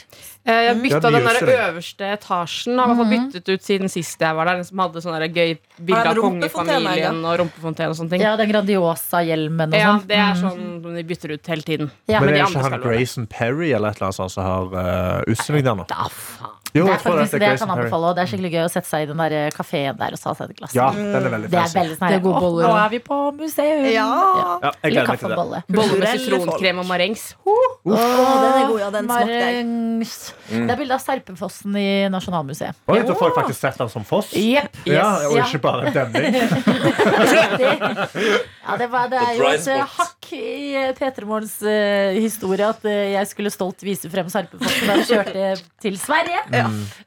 Eh, 0.48 0.56
Jeg 0.56 0.72
har 0.72 0.80
bytta 0.86 1.12
den 1.18 1.28
der 1.28 1.68
øverste 1.68 2.08
etasjen. 2.16 2.80
Har 2.80 2.94
hvert 2.94 3.02
fall 3.04 3.12
byttet 3.12 3.52
ut 3.52 3.68
siden 3.68 3.92
sist 3.92 4.24
jeg 4.24 4.40
var 4.40 4.48
der. 4.48 4.62
Den 4.62 4.70
som 4.72 4.80
hadde 4.86 5.04
sånn 5.04 5.20
gøy 5.20 5.58
bilde 5.76 6.00
av 6.00 6.16
den 6.16 6.24
kongefamilien 6.24 7.20
og 7.28 7.38
rumpefontene 7.44 7.92
og 7.92 8.00
sånne 8.00 8.16
ting. 8.16 8.24
Ja, 8.32 8.36
den 8.40 8.48
Grandiosa-hjelmen 8.48 9.74
og 9.74 9.76
Ja, 9.78 9.90
sånn. 9.98 10.06
det 10.08 10.16
er 10.16 10.38
sånn 10.40 10.56
som 10.82 10.94
de 10.96 11.02
bytter 11.04 11.34
ut 11.36 11.46
hele 11.52 11.62
tiden. 11.66 11.90
Ja, 12.08 12.20
Men 12.20 12.30
men 12.30 12.34
det 12.34 12.40
er 12.40 12.48
ikke 12.48 12.62
han. 12.70 12.80
Grayson 12.80 13.26
Perry 13.28 13.72
eller 13.76 13.92
et 13.92 14.00
eller 14.00 14.08
annet 14.08 14.16
sånt 14.22 14.32
som 14.32 14.44
har 14.48 14.72
uh, 14.72 15.22
utstilling 15.28 15.68
Jo, 16.72 16.86
det 16.88 16.94
er 16.94 17.02
faktisk 17.04 17.36
det 17.36 17.48
jeg 17.50 17.60
kan 17.60 17.72
anbefale. 17.74 18.10
Og 18.10 18.16
det 18.16 18.22
er 18.24 18.30
skikkelig 18.30 18.52
gøy 18.54 18.62
å 18.64 18.70
sette 18.72 18.88
seg 18.88 19.04
i 19.04 19.08
den 19.10 19.20
der 19.20 19.54
kafeen 19.56 19.98
der 19.98 20.16
og 20.16 20.22
ta 20.22 20.32
seg 20.38 20.52
et 20.52 20.60
glass. 20.60 20.76
Ja, 20.76 20.88
den 20.96 21.16
er 21.18 21.34
veldig 21.34 21.50
Det 21.52 21.60
er 21.60 21.74
veldig 21.76 21.96
sånn 21.98 22.12
Det 22.12 22.18
er 22.18 22.24
gode 22.24 22.42
boller, 22.46 22.68
Nå 22.68 22.78
er 22.80 22.92
vi 22.94 23.00
på 23.04 23.18
museum! 23.36 23.84
Ja. 23.92 24.06
Ja, 24.08 24.72
jeg 24.72 24.72
Eller 24.72 24.72
gleder 24.72 24.72
meg 24.72 24.82
til 24.82 24.96
det. 24.96 25.06
kaffebolle. 25.12 25.62
Bolle 25.68 25.98
med 26.00 26.22
sitronkrem 26.22 26.82
og 26.82 26.88
marengs. 26.88 27.24
Å, 27.44 27.56
den 27.84 27.96
er 27.98 28.66
god. 28.70 28.78
Ja, 28.82 28.90
den 28.94 29.10
smakte 29.10 29.40
jeg. 29.42 29.66
Mm. 29.66 30.66
Det 30.66 30.74
er 30.74 30.80
bilde 30.80 30.96
av 30.96 31.02
Serpefossen 31.02 31.76
i 31.78 31.88
Nasjonalmuseet. 32.12 32.80
Oi, 32.88 32.98
du 33.06 33.12
får 33.12 33.28
jeg 33.30 33.36
faktisk 33.40 33.60
sett 33.66 33.78
den 33.82 33.92
som 33.92 34.06
Foss. 34.08 34.32
Jepp. 34.36 34.80
Ja, 34.88 35.08
og 35.28 35.36
ikke 35.42 35.60
bare 35.62 35.90
en 35.90 35.94
demning. 35.98 36.40
Ja, 38.62 38.76
det, 38.78 38.88
var, 38.92 39.08
det 39.10 39.18
er 39.18 39.36
jo 39.36 39.46
et 39.50 39.68
eh, 39.72 39.94
hakk 39.96 40.28
i 40.36 40.74
eh, 40.78 40.90
P3 40.96 41.26
Morgens 41.28 41.56
uh, 41.66 42.14
historie 42.14 42.66
at 42.66 42.84
uh, 42.86 42.92
jeg 42.92 43.30
skulle 43.30 43.50
stolt 43.52 43.82
vise 43.84 44.10
frem 44.12 44.28
Sarpefossen 44.32 44.88
da 44.88 44.96
vi 45.00 45.06
kjørte 45.08 45.48
til 45.82 45.98
Sverige. 46.00 46.44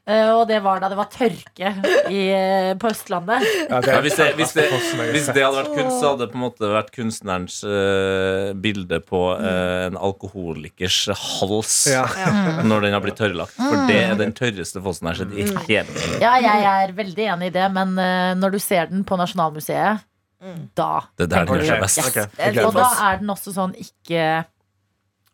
Eh, 0.06 0.30
og 0.36 0.42
det 0.48 0.58
var 0.64 0.80
da 0.82 0.88
det 0.92 0.96
var 0.98 1.08
tørke 1.12 1.70
i, 2.10 2.20
eh, 2.32 2.72
på 2.80 2.90
Østlandet. 2.90 3.44
Ja, 3.70 3.80
det 3.80 3.92
Ja, 3.96 4.00
hvis, 4.04 4.16
det, 4.20 4.26
hvis, 4.38 4.52
det, 4.56 4.64
har 4.70 5.10
hvis 5.12 5.26
det 5.32 5.42
hadde 5.44 5.56
vært 5.62 5.72
kunst, 5.76 5.96
så 6.00 6.10
hadde 6.12 6.26
det 6.26 6.32
på 6.32 6.38
en 6.40 6.44
måte 6.46 6.70
vært 6.72 6.90
kunstnerens 6.94 7.58
eh, 7.66 8.52
bilde 8.66 9.00
på 9.06 9.22
eh, 9.38 9.86
en 9.90 9.96
alkoholikers 9.98 10.98
hals 11.40 11.76
Ja. 11.92 12.04
når 12.70 12.86
den 12.88 12.92
har 12.96 13.04
blitt 13.04 13.18
tørrlagt. 13.20 13.56
For 13.58 13.86
det 13.88 14.00
er 14.10 14.18
den 14.20 14.34
tørreste 14.36 14.82
fossen 14.84 15.08
jeg 15.08 15.14
har 15.14 15.22
sett 15.24 15.32
i 15.36 15.46
hele 15.72 15.86
mitt 15.90 16.10
liv. 16.10 16.20
Ja, 16.22 16.34
jeg 16.42 16.66
er 16.72 16.92
veldig 16.96 17.30
enig 17.36 17.52
i 17.52 17.56
det, 17.58 17.66
men 17.74 17.96
eh, 17.98 18.34
når 18.38 18.56
du 18.56 18.60
ser 18.62 18.86
den 18.92 19.04
på 19.08 19.18
Nasjonalmuseet, 19.20 20.04
da 20.76 20.90
Det 21.16 21.24
er 21.24 21.30
der 21.32 21.46
den 21.48 21.56
gjør 21.64 21.70
seg 21.72 21.80
best. 21.82 21.98
yes. 21.98 22.08
Ok, 22.10 22.16
jeg 22.38 22.52
gleder 22.52 22.66
Og 22.68 22.74
da 22.76 22.82
meg. 22.84 22.98
er 23.08 23.16
den 23.22 23.30
også 23.32 23.52
sånn 23.56 23.72
ikke 23.80 24.26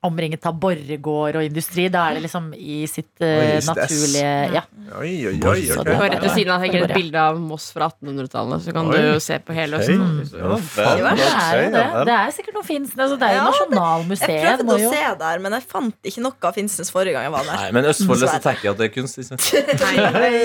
omringet 0.07 0.47
av 0.49 0.57
borregård 0.59 1.39
og 1.39 1.45
industri. 1.47 1.89
Da 1.93 2.09
er 2.11 2.19
det 2.19 2.25
liksom 2.27 2.51
i 2.59 2.83
sitt 2.91 3.23
uh, 3.23 3.59
naturlige 3.69 4.33
ja. 4.57 4.63
Oi, 4.99 5.13
oi, 5.31 5.37
oi. 5.39 5.61
Så 5.69 5.81
ok. 5.81 5.91
Og 5.95 6.03
rett 6.05 6.25
ved 6.25 6.35
siden 6.35 6.53
av 6.55 6.65
henger 6.65 6.85
et 6.89 6.95
bilde 6.97 7.21
av 7.23 7.39
Moss 7.41 7.71
fra 7.73 7.89
1800-tallet. 7.89 8.65
Så 8.67 8.75
kan 8.75 8.91
Oi. 8.91 8.97
du 8.99 9.07
jo 9.15 9.21
se 9.23 9.39
på 9.41 9.55
hele 9.57 9.79
Østen. 9.81 10.03
Mm. 10.03 10.19
Ja, 10.37 11.13
det 11.15 11.29
er 11.31 11.71
det. 11.73 11.85
Det 12.09 12.17
er 12.17 12.35
sikkert 12.35 12.59
noe 12.59 12.67
Finnsnes. 12.67 12.99
Altså, 12.99 13.17
det 13.21 13.29
er 13.29 13.37
jo 13.37 13.39
Ja, 13.39 13.45
Jeg 13.47 13.53
Nasjonalmuseet. 13.53 14.33
Jeg 14.33 14.59
prøvde 14.61 14.75
å 14.75 14.93
se 14.93 15.05
der, 15.23 15.43
men 15.47 15.57
jeg 15.57 15.67
fant 15.71 16.11
ikke 16.13 16.25
noe 16.27 16.51
av 16.51 16.59
Finnsnes 16.59 16.93
forrige 16.93 17.17
gang 17.17 17.29
jeg 17.29 17.35
var 17.37 17.49
der. 17.49 17.61
Nei, 17.63 17.71
men 17.79 17.89
Østfold 17.93 18.23
så 18.25 18.33
tenker 18.43 18.69
jeg 18.69 18.75
at 18.75 18.83
det 18.83 18.89
er 18.91 18.95
kunst. 18.97 19.19
Liksom. 19.23 19.41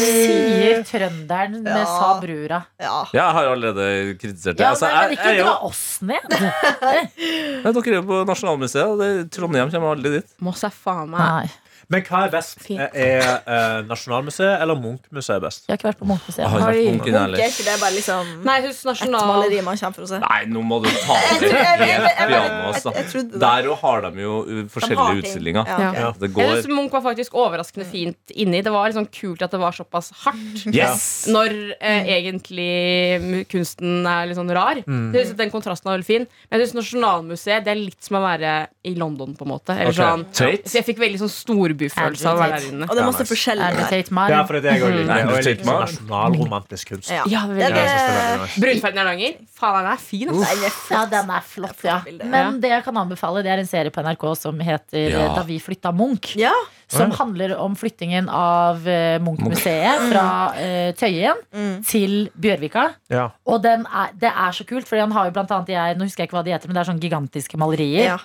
sier 0.08 0.84
trønderen 0.88 1.60
med 1.64 1.74
Ja. 1.74 1.86
sa 1.86 2.20
brura. 2.22 2.62
Ja. 2.80 3.08
Ja, 3.14 3.26
jeg 3.28 3.34
har 3.38 3.52
allerede 3.52 4.18
kritisert 4.22 4.58
det. 4.58 4.64
Ja, 4.64 4.70
Altså, 4.78 4.86
men, 4.86 4.96
men 5.02 5.12
ikke 5.18 5.30
er 5.32 5.44
dra 5.44 5.56
oss 5.66 5.84
ned. 6.02 6.22
Ja, 7.68 7.72
dere 7.74 7.90
er 7.90 7.96
jo 7.98 8.04
på 8.08 8.18
Nasjonalmuseet, 8.28 8.86
og 8.88 9.00
det, 9.02 9.10
Trondheim 9.48 9.72
kommer 9.72 9.96
aldri 9.96 10.12
dit. 10.18 10.36
Moss 10.44 10.64
er 10.68 10.74
faen 10.76 11.10
meg 11.14 11.22
Nei, 11.24 11.50
Men 11.88 12.04
hva 12.04 12.26
er 12.26 12.32
best? 12.34 12.58
Fint. 12.60 12.82
Er 12.92 13.22
eh, 13.48 13.78
Nasjonalmuseet 13.88 14.60
eller 14.64 14.76
Munch-museet 14.76 15.40
best? 15.44 15.64
jeg 15.68 15.72
har 15.72 15.80
ikke 15.80 15.88
vært 15.88 16.00
på 16.02 16.08
Munchmuseet. 16.10 16.42
Jeg 16.44 16.50
har 16.52 16.74
jeg 16.76 16.90
Munch 16.92 17.08
er 17.08 17.46
ikke 17.48 17.66
det 17.68 17.76
bare 17.80 17.94
liksom 17.96 18.32
Nei, 18.44 18.56
jeg 18.60 18.74
nasjonal... 18.90 19.22
et 19.22 19.30
maleri 19.32 19.62
man 19.64 19.80
kommer 19.80 19.96
for 19.96 20.08
å 20.08 20.10
se? 20.12 20.20
Nei, 20.24 20.40
nå 20.52 20.64
må 20.68 20.82
du 20.84 20.90
ta 20.92 21.16
det 21.16 21.38
tror- 21.40 21.56
jeg- 21.56 21.80
jeg- 21.88 22.02
helt 22.04 22.32
piano. 22.34 22.74
Altså. 22.74 22.94
jeg. 22.98 23.24
Der 23.40 23.70
òg 23.72 23.78
har 23.86 24.02
de 24.08 24.22
jo 24.26 24.34
uh, 24.44 24.50
De 24.50 24.66
forskjellige 24.74 25.22
utstillinger. 25.24 25.64
Ja, 25.68 25.78
okay. 25.78 26.02
Ja. 26.02 26.12
Det 26.12 26.28
Jeg 26.28 26.36
går 26.36 26.54
synes 26.58 26.76
Munch 26.76 26.98
var 26.98 27.06
faktisk 27.08 27.40
overraskende 27.40 27.88
fint 27.88 28.36
inni. 28.36 28.62
Det 28.68 28.74
var 28.76 28.90
liksom 28.92 29.08
kult 29.08 29.48
at 29.48 29.56
det 29.56 29.62
var 29.64 29.72
såpass 29.80 30.12
hardt. 30.26 30.68
Yes! 30.76 31.28
Når 31.32 31.56
eh, 31.80 32.12
egentlig 32.18 33.48
kunsten 33.52 34.04
er 34.08 34.28
litt 34.28 34.40
sånn 34.40 34.52
rar. 34.52 34.84
Mm. 34.84 35.12
Jeg 35.16 35.30
synes 35.30 35.40
Den 35.40 35.54
kontrasten 35.56 35.88
var 35.90 35.98
veldig 35.98 36.10
fin. 36.10 36.28
Men 36.50 36.60
jeg 36.60 36.68
synes 36.68 36.82
Nasjonalmuseet 36.84 37.64
Det 37.66 37.74
er 37.74 37.80
litt 37.80 38.04
som 38.04 38.20
å 38.20 38.24
være 38.26 38.54
i 38.88 38.94
London. 39.00 39.36
på 39.38 39.46
en 39.48 39.52
måte 39.56 39.76
Eller 39.76 39.94
okay. 39.94 40.04
sånn 40.04 40.26
Så 40.68 40.80
jeg 40.80 40.88
fikk 40.92 41.02
veldig 41.02 41.22
sånn 41.24 41.34
storbyfølelse 41.78 42.28
av 42.28 42.38
å 42.38 42.42
være 42.42 42.58
der 42.60 42.68
inne. 42.72 42.88
Og 42.90 42.96
det 42.98 43.02
er 43.04 43.08
masse 43.08 43.28
forskjellig 43.30 43.68
der. 43.78 44.32
Ja, 44.34 44.44
for 44.48 44.54
det 44.58 44.60
er 44.60 44.66
det 44.66 44.74
jeg 44.74 44.84
òg 44.84 44.96
liker. 44.98 45.28
Og 45.28 45.38
jeg 45.38 45.46
liker 45.48 45.66
sånn 45.68 45.82
nasjonalromantisk 45.86 46.92
kunst. 46.94 47.12
Ja. 47.12 47.24
Ja, 47.28 47.42
Det 47.48 47.64
er 47.64 47.76
jeg 47.78 47.88
er 47.88 48.42
nice. 48.42 48.62
Brunferdig 48.64 49.02
Hardanger. 49.04 49.34
Faen, 49.58 49.78
den 49.78 49.92
er 49.92 49.98
fin. 49.98 50.30
flott. 50.32 50.92
Ja, 50.92 51.06
den 51.12 51.30
er 51.38 51.42
flott, 51.42 51.84
ja. 51.84 52.00
Men 52.24 52.60
det 52.62 52.70
jeg 52.74 52.84
kan 52.86 52.98
anbefale, 52.98 53.44
det 53.44 53.52
er 53.54 53.60
en 53.64 53.70
serie 53.70 53.92
på 53.94 54.02
NRK 54.04 54.26
som 54.38 54.60
heter 54.60 55.10
Ja. 55.12 55.34
Da 55.36 55.44
vi 55.44 55.60
flytta 55.60 55.92
Munch. 55.96 56.36
Ja. 56.36 56.54
Som 56.88 57.12
handler 57.12 57.58
om 57.60 57.76
flyttingen 57.76 58.30
av 58.32 58.86
eh, 58.88 59.18
Munch-museet 59.20 60.06
fra 60.12 60.54
eh, 60.56 60.94
Tøyen 60.96 61.36
Mm. 61.54 61.84
til 61.84 62.30
Bjørvika. 62.40 62.94
Ja. 63.10 63.30
Og 63.46 63.62
den 63.64 63.86
er, 63.86 64.10
det 64.16 64.30
er 64.32 64.52
så 64.56 64.64
kult, 64.68 64.88
for 64.88 64.98
han 65.00 65.12
har 65.12 65.26
jo 65.26 65.32
blant 65.32 65.52
annet 65.52 65.68
jeg, 65.74 65.98
Nå 65.98 66.04
husker 66.08 66.24
jeg 66.24 66.30
ikke 66.30 66.38
hva 66.40 66.44
de 66.46 66.52
heter, 66.54 66.68
men 66.68 66.76
det 66.76 66.82
er 66.84 66.92
sånn 66.94 67.00
gigantiske 67.02 67.58
malerier. 67.60 68.04
Ja. 68.06 68.18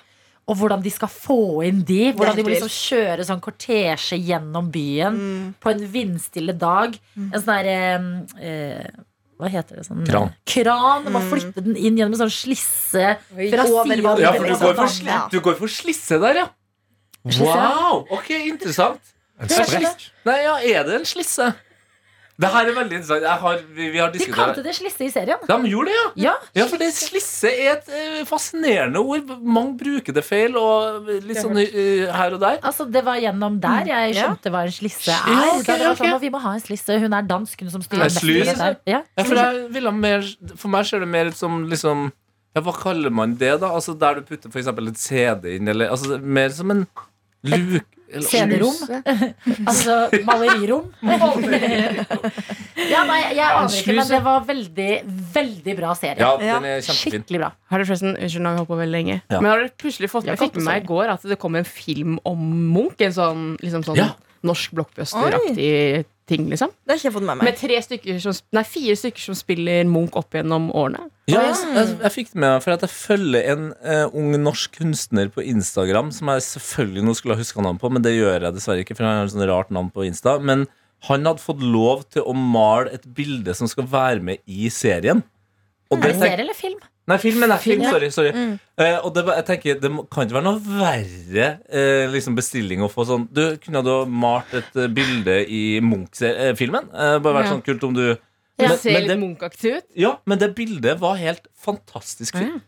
Og 0.47 0.57
hvordan 0.59 0.81
de 0.83 0.91
skal 0.91 1.07
få 1.07 1.63
inn 1.63 1.83
de. 1.87 2.11
Hvordan 2.11 2.35
de 2.35 2.43
må 2.43 2.49
liksom 2.51 2.71
kjøre 2.73 3.23
sånn 3.29 3.39
kortesje 3.41 4.17
gjennom 4.19 4.69
byen 4.73 5.15
Mm. 5.15 5.53
på 5.63 5.71
en 5.71 5.85
vindstille 5.93 6.57
dag. 6.59 6.97
En 7.15 7.31
sånn 7.39 7.53
derre 7.53 7.77
eh, 8.41 8.87
Hva 9.39 9.49
heter 9.49 9.75
det? 9.79 9.85
Sånn, 9.87 10.03
Kran. 10.07 10.33
Kran. 10.45 11.07
Man 11.11 11.23
flytte 11.31 11.63
den 11.63 11.75
inn 11.75 11.95
gjennom 11.97 12.13
en 12.13 12.21
sånn 12.27 12.31
slisse 12.31 13.17
fra 13.27 13.63
siden. 13.65 14.19
Ja, 14.21 14.33
for 14.33 14.45
du 14.45 14.53
går 14.53 14.75
for, 14.75 14.91
sli- 14.93 15.29
du 15.31 15.39
går 15.41 15.55
for 15.57 15.67
slisse 15.67 16.19
der, 16.21 16.35
ja. 16.43 16.47
Wow! 17.39 18.05
Ok, 18.11 18.29
interessant. 18.51 18.99
En 19.39 19.47
sprekk. 19.49 20.09
Nei, 20.27 20.37
ja, 20.43 20.57
er 20.59 20.83
det 20.87 20.95
en 20.99 21.05
slisse? 21.07 21.53
Det 22.41 22.49
her 22.49 22.65
er 22.65 22.73
veldig 22.73 22.97
interessant. 22.97 23.25
Jeg 23.27 23.39
har, 23.43 23.59
vi, 23.77 23.87
vi 23.93 23.99
har 24.01 24.13
De 24.13 24.27
kalte 24.33 24.63
det 24.65 24.73
slisse 24.73 25.05
i 25.05 25.09
serien. 25.13 25.41
De 25.45 25.57
gjorde 25.69 25.91
det, 25.91 25.97
ja. 25.97 26.05
Ja. 26.23 26.33
Ja, 26.57 26.65
for 26.71 26.81
det 26.81 26.89
slisse 26.97 27.51
er 27.51 27.75
et 27.75 27.91
uh, 27.93 28.23
fascinerende 28.25 29.03
ord. 29.03 29.29
Mange 29.43 29.75
bruker 29.77 30.15
det 30.15 30.23
feil, 30.25 30.57
og 30.57 31.11
litt 31.27 31.41
sånn 31.43 31.59
uh, 31.61 32.09
her 32.17 32.33
og 32.37 32.41
der. 32.41 32.57
Altså, 32.65 32.87
det 32.89 33.05
var 33.05 33.21
gjennom 33.21 33.59
der 33.61 33.91
jeg 33.91 34.15
Ja. 34.17 34.25
skjønte 34.25 34.53
hva 34.53 34.65
en 34.65 34.73
slisse 34.73 35.13
er. 35.13 35.29
Ja, 35.29 35.45
okay, 35.59 35.77
det 35.77 35.91
var 35.91 36.01
sånn, 36.01 36.17
vi 36.25 36.33
må 36.33 36.41
ha 36.41 36.55
en 36.57 36.65
slisse. 36.65 36.97
Hun 37.03 37.13
er 37.19 37.29
dansk, 37.29 37.61
hun 37.61 37.73
som 37.77 37.85
styrer 37.85 38.09
mest. 38.09 38.83
Ja. 38.89 39.03
Ja, 39.05 39.23
for, 39.27 39.37
jeg 39.37 39.93
mer, 39.93 40.25
for 40.57 40.73
meg 40.73 40.89
ser 40.89 41.05
det 41.05 41.09
mer 41.13 41.29
ut 41.29 41.37
som 41.37 41.63
liksom 41.69 42.09
ja, 42.53 42.61
Hva 42.61 42.73
kaller 42.77 43.13
man 43.13 43.33
det, 43.39 43.55
da? 43.61 43.71
Altså 43.73 43.95
Der 43.97 44.19
du 44.19 44.27
putter 44.27 44.51
for 44.51 44.61
eksempel 44.61 44.91
et 44.91 44.99
CD 45.01 45.55
inn, 45.57 45.69
eller 45.69 45.93
altså, 45.93 46.19
Mer 46.21 46.53
som 46.53 46.73
en 46.73 46.85
luke 47.43 47.85
Scenerom. 48.21 48.75
Altså 49.69 49.95
malerirom. 50.27 50.89
ja, 51.03 51.17
nei, 53.07 53.19
jeg 53.33 53.47
aner 53.47 53.77
ikke, 53.79 53.95
men 53.97 54.09
det 54.09 54.19
var 54.25 54.43
veldig, 54.47 54.89
veldig 55.35 55.75
bra 55.79 55.93
serie. 55.97 56.19
Ja, 56.21 56.33
den 56.39 56.67
er 56.69 56.83
kjempefin. 56.83 57.23
Skikkelig 57.23 57.41
bra. 57.43 57.51
Har 57.73 57.81
du 57.83 57.87
forresten, 57.89 58.15
Unnskyld, 58.17 58.43
nå 58.43 58.51
har 58.51 58.57
vi 58.57 58.63
holdt 58.63 58.71
på 58.73 58.79
veldig 58.81 58.95
lenge. 58.97 59.19
Ja. 59.31 59.39
Men 59.39 59.49
har 59.51 59.63
dere 59.63 59.73
plutselig 59.83 60.11
fått 60.11 60.27
Jeg 60.29 60.41
fikk 60.41 60.59
med 60.59 60.67
meg 60.69 60.83
i 60.83 60.87
går 60.91 61.13
at 61.15 61.27
det 61.33 61.39
kom 61.41 61.57
en 61.59 61.67
film 61.67 62.17
om 62.29 62.43
Munch? 62.75 63.01
En 63.03 63.15
sånn, 63.15 63.45
liksom 63.63 63.85
sånn 63.87 63.99
Ja. 63.99 64.11
norsk 64.43 64.73
blockbuster-aktig 64.75 66.05
ting, 66.29 66.45
liksom. 66.51 66.71
Det 66.83 66.93
har 66.93 66.99
ikke 66.99 67.09
jeg 67.09 67.15
fått 67.15 67.25
med 67.27 67.39
meg. 67.39 67.47
Med 67.49 67.57
tre 67.59 67.79
stykker 67.83 68.19
som, 68.23 68.35
nei, 68.55 68.63
fire 68.67 68.95
stykker 68.99 69.25
som 69.25 69.37
spiller 69.37 69.89
Munch 69.89 70.15
opp 70.19 70.37
gjennom 70.37 70.69
årene. 70.71 71.09
Ja, 71.31 71.41
jeg, 71.49 71.57
jeg, 71.75 71.89
jeg 72.03 72.13
fikk 72.15 72.31
det 72.33 72.39
med 72.39 72.49
meg 72.49 72.63
for 72.65 72.75
at 72.75 72.85
jeg 72.85 72.93
følger 72.93 73.49
en 73.53 73.67
uh, 73.83 74.15
ung 74.15 74.31
norsk 74.43 74.79
kunstner 74.79 75.31
på 75.31 75.43
Instagram 75.47 76.11
som 76.15 76.31
jeg 76.33 76.45
selvfølgelig 76.47 77.03
nå 77.07 77.17
skulle 77.19 77.37
ha 77.37 77.43
huska 77.43 77.63
navnet 77.63 77.83
på, 77.83 77.91
men 77.93 78.05
det 78.05 78.15
gjør 78.15 78.47
jeg 78.47 78.55
dessverre 78.55 78.85
ikke, 78.85 78.97
for 78.99 79.07
han 79.07 79.21
har 79.21 79.27
et 79.29 79.35
sånt 79.35 79.47
rart 79.51 79.75
navn 79.75 79.91
på 79.93 80.07
Insta. 80.07 80.37
Men 80.43 80.65
han 81.09 81.27
hadde 81.27 81.43
fått 81.43 81.63
lov 81.63 82.05
til 82.15 82.27
å 82.27 82.35
male 82.37 82.93
et 82.95 83.05
bilde 83.15 83.55
som 83.57 83.67
skal 83.71 83.87
være 83.91 84.23
med 84.23 84.43
i 84.47 84.71
serien. 84.71 85.23
Og 85.91 85.99
Er 85.99 86.13
det 86.13 86.19
serie 86.21 86.43
eller 86.45 86.57
film? 86.57 86.79
Nei, 87.07 87.17
film, 87.19 87.43
er 87.43 87.57
film, 87.59 87.81
Sorry. 87.83 88.09
sorry, 88.15 88.31
Mm. 88.31 88.53
Uh, 88.79 88.99
og 89.03 89.13
det, 89.13 89.25
jeg 89.27 89.45
tenker, 89.45 89.79
det 89.81 89.89
kan 90.09 90.23
ikke 90.25 90.37
være 90.37 90.45
noe 90.47 90.61
verre 90.63 91.47
uh, 91.67 92.11
liksom 92.13 92.35
bestilling 92.37 92.79
å 92.81 92.87
få 92.89 93.03
sånn 93.05 93.25
Du 93.31 93.57
kunne 93.61 93.81
du 93.83 93.91
malt 94.09 94.53
et 94.55 94.71
uh, 94.79 94.87
bilde 94.87 95.35
i 95.51 95.79
Munch-filmen? 95.83 96.87
Bare 96.93 97.19
vært 97.35 97.49
Ja. 97.49 97.51
sånn 97.57 97.65
kult 97.65 97.83
om 97.83 97.93
du 97.93 98.05
Men- 98.59 98.77
ser 98.77 98.93
men 98.93 99.07
litt 99.09 99.19
Munch-aktig 99.19 99.75
ut. 99.77 99.83
Ja, 99.99 100.17
men 100.25 100.39
det 100.39 100.55
bildet 100.55 100.99
var 100.99 101.15
helt 101.17 101.47
fantastisk 101.59 102.37
fint. 102.37 102.61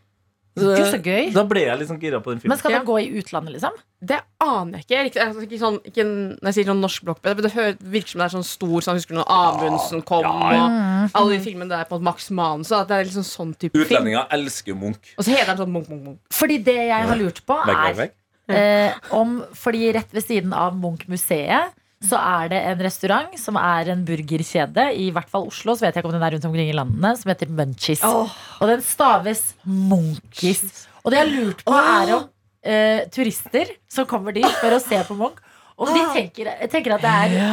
Gud, 0.56 0.78
så 0.88 0.98
gøy. 1.04 1.32
Da 1.34 1.42
ble 1.44 1.60
jeg 1.66 1.78
liksom 1.82 1.98
gira 2.00 2.18
på 2.24 2.32
den 2.32 2.40
filmen. 2.40 2.48
Men 2.54 2.58
skal 2.58 2.70
Ja. 2.72 2.78
den 2.78 2.86
gå 2.88 2.96
i 3.02 3.10
utlandet, 3.20 3.52
liksom? 3.56 3.74
Det 4.00 4.20
aner 4.40 4.78
jeg 4.78 4.84
ikke. 4.86 5.04
Ikke, 5.10 5.20
altså, 5.26 5.42
ikke, 5.44 5.58
sånn, 5.60 5.76
ikke 5.84 6.04
når 6.06 6.48
jeg 6.48 6.54
sier 6.54 6.64
sånn 6.70 6.80
norsk 6.80 7.04
blockbuster, 7.04 7.42
det 7.42 7.78
virker 7.84 8.08
som 8.08 8.18
det 8.20 8.24
er 8.26 8.34
sånn 8.38 8.44
stor 8.48 8.80
sånn, 8.80 8.96
Husker 8.96 9.14
du 9.14 9.20
når 9.20 9.28
Amundsen 9.36 10.02
kom, 10.02 10.24
og 10.24 11.12
alle 11.14 11.30
de 11.36 11.40
filmene 11.44 11.68
der 11.68 11.84
på 11.84 12.00
Max 12.00 12.30
Manus? 12.30 12.72
At 12.72 12.88
det 12.88 12.96
er 12.96 13.04
liksom 13.10 13.24
sånn 13.28 13.54
type 13.58 13.72
film. 13.76 13.84
Utlendinger 13.84 14.26
elsker 14.30 14.74
Munch. 14.74 15.12
Og 15.18 15.24
så 15.24 15.36
heter 15.36 15.52
de 15.56 15.62
sånn 15.64 15.72
Munch, 15.72 15.88
Munch, 15.88 16.04
Munch. 16.04 16.18
Fordi 16.32 16.58
det 16.64 16.76
jeg 16.88 17.06
har 17.08 17.16
lurt 17.16 17.40
på, 17.46 17.58
er 17.68 17.74
vekk, 17.74 17.96
vegg. 17.96 18.10
eh, 18.48 18.92
om 19.12 19.42
Fordi 19.52 19.92
rett 19.92 20.12
ved 20.12 20.22
siden 20.24 20.52
av 20.54 20.72
Munch-museet 20.74 21.72
så 22.04 22.18
er 22.20 22.50
det 22.52 22.58
en 22.68 22.82
restaurant 22.84 23.38
som 23.40 23.56
er 23.56 23.88
en 23.94 24.02
burgerkjede, 24.04 24.84
i 25.00 25.08
hvert 25.14 25.30
fall 25.32 25.46
Oslo, 25.48 25.72
så 25.74 25.86
vet 25.86 25.96
jeg 25.96 26.02
ikke 26.04 26.10
om 26.10 26.16
den 26.18 26.26
er 26.26 26.34
rundt 26.36 26.48
omkring 26.48 26.68
i 26.68 26.76
landene, 26.76 27.14
som 27.16 27.32
heter 27.32 27.48
Munchies. 27.48 28.04
Oh. 28.04 28.32
Og 28.60 28.68
den 28.68 28.84
staves 28.84 29.42
Munchies. 29.64 30.84
Og 31.02 31.12
det 31.12 31.22
jeg 31.22 31.24
har 31.24 31.32
lurt 31.32 31.64
på, 31.64 31.72
er 31.72 32.12
om 32.18 32.26
eh, 32.66 33.06
turister 33.14 33.72
som 33.88 34.08
kommer 34.10 34.36
dit 34.36 34.48
for 34.60 34.76
å 34.76 34.82
se 34.82 35.00
på 35.08 35.16
Munch, 35.16 35.40
om 35.76 35.90
de 35.92 36.02
tenker, 36.14 36.48
tenker 36.72 36.94
at 36.96 37.02
det 37.04 37.10
er 37.12 37.32
ja. 37.36 37.48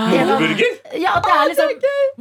Ja, 0.95 1.15
at 1.17 1.25
det 1.27 1.33
er 1.35 1.49
liksom 1.51 1.73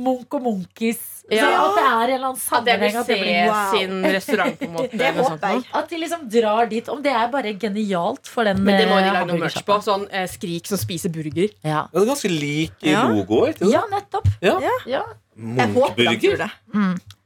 Munch 0.03 0.35
og 0.35 0.47
Munchies. 0.47 1.03
Så 1.23 1.37
Ja. 1.39 1.49
At 1.62 1.77
det 1.77 1.85
er 1.87 2.03
en 2.03 2.14
eller 2.14 2.29
annen 2.33 2.41
At 2.59 2.66
jeg 2.66 2.81
vil 2.81 2.91
sammenheng. 2.93 3.07
Se 3.07 3.25
det 3.25 3.47
wow. 3.49 3.70
sin 3.73 4.07
restaurant, 4.16 4.59
på 4.59 4.64
en 4.66 4.73
måte. 4.75 4.97
Det 5.03 5.11
håper 5.16 5.49
jeg. 5.55 5.62
At 5.81 5.89
de 5.93 6.01
liksom 6.03 6.25
drar 6.35 6.66
dit. 6.73 6.89
Om 6.93 7.03
det 7.05 7.12
er 7.14 7.31
bare 7.33 7.55
genialt 7.62 8.27
for 8.29 8.45
den 8.49 8.62
Men 8.66 8.81
det 8.81 8.89
må 8.91 8.99
de 8.99 9.07
eh, 9.07 9.14
lage 9.14 9.31
noe 9.31 9.39
merch 9.45 9.62
på. 9.64 9.79
Sånn 9.87 10.09
eh, 10.11 10.27
Skrik 10.29 10.66
som 10.68 10.81
spiser 10.83 11.14
burger. 11.14 11.55
Ja. 11.62 11.87
Det 11.93 12.03
er 12.03 12.11
ganske 12.11 12.33
lik 12.33 12.75
i 12.83 12.93
Ja. 12.93 13.07
logo. 13.09 13.47
Ikke 13.49 13.70
ja, 13.70 13.85
nettopp. 13.93 14.29
Ja. 14.43 14.59
Ja. 14.87 15.05
Jeg 15.33 15.57
de 15.57 15.73
Munch-burger. 15.73 16.37
det. 16.43 16.51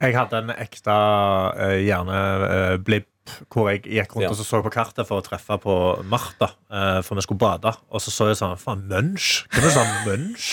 Jeg 0.01 0.15
hadde 0.15 0.39
en 0.39 0.51
ekte 0.55 0.95
uh, 0.95 1.79
hjerneblipp 1.83 3.09
hvor 3.53 3.71
jeg 3.71 3.83
gikk 3.85 4.15
rundt 4.17 4.25
Ja. 4.27 4.31
og 4.31 4.37
så, 4.39 4.45
så 4.47 4.63
på 4.65 4.73
kartet 4.75 5.07
for 5.09 5.21
å 5.21 5.25
treffe 5.27 5.59
på 5.63 5.77
Martha. 6.05 6.53
Uh, 6.71 7.01
for 7.07 7.15
vi 7.19 7.23
skulle 7.23 7.39
bade. 7.39 7.73
Og 7.91 8.01
så 8.03 8.11
så 8.11 8.29
jeg 8.31 8.39
sånn 8.41 8.57
Faen, 8.59 8.87
Munch? 8.91 9.45
Hva 9.53 9.61
er 9.61 9.67
det 9.69 9.75
sånn 9.77 9.93
Munch? 10.07 10.49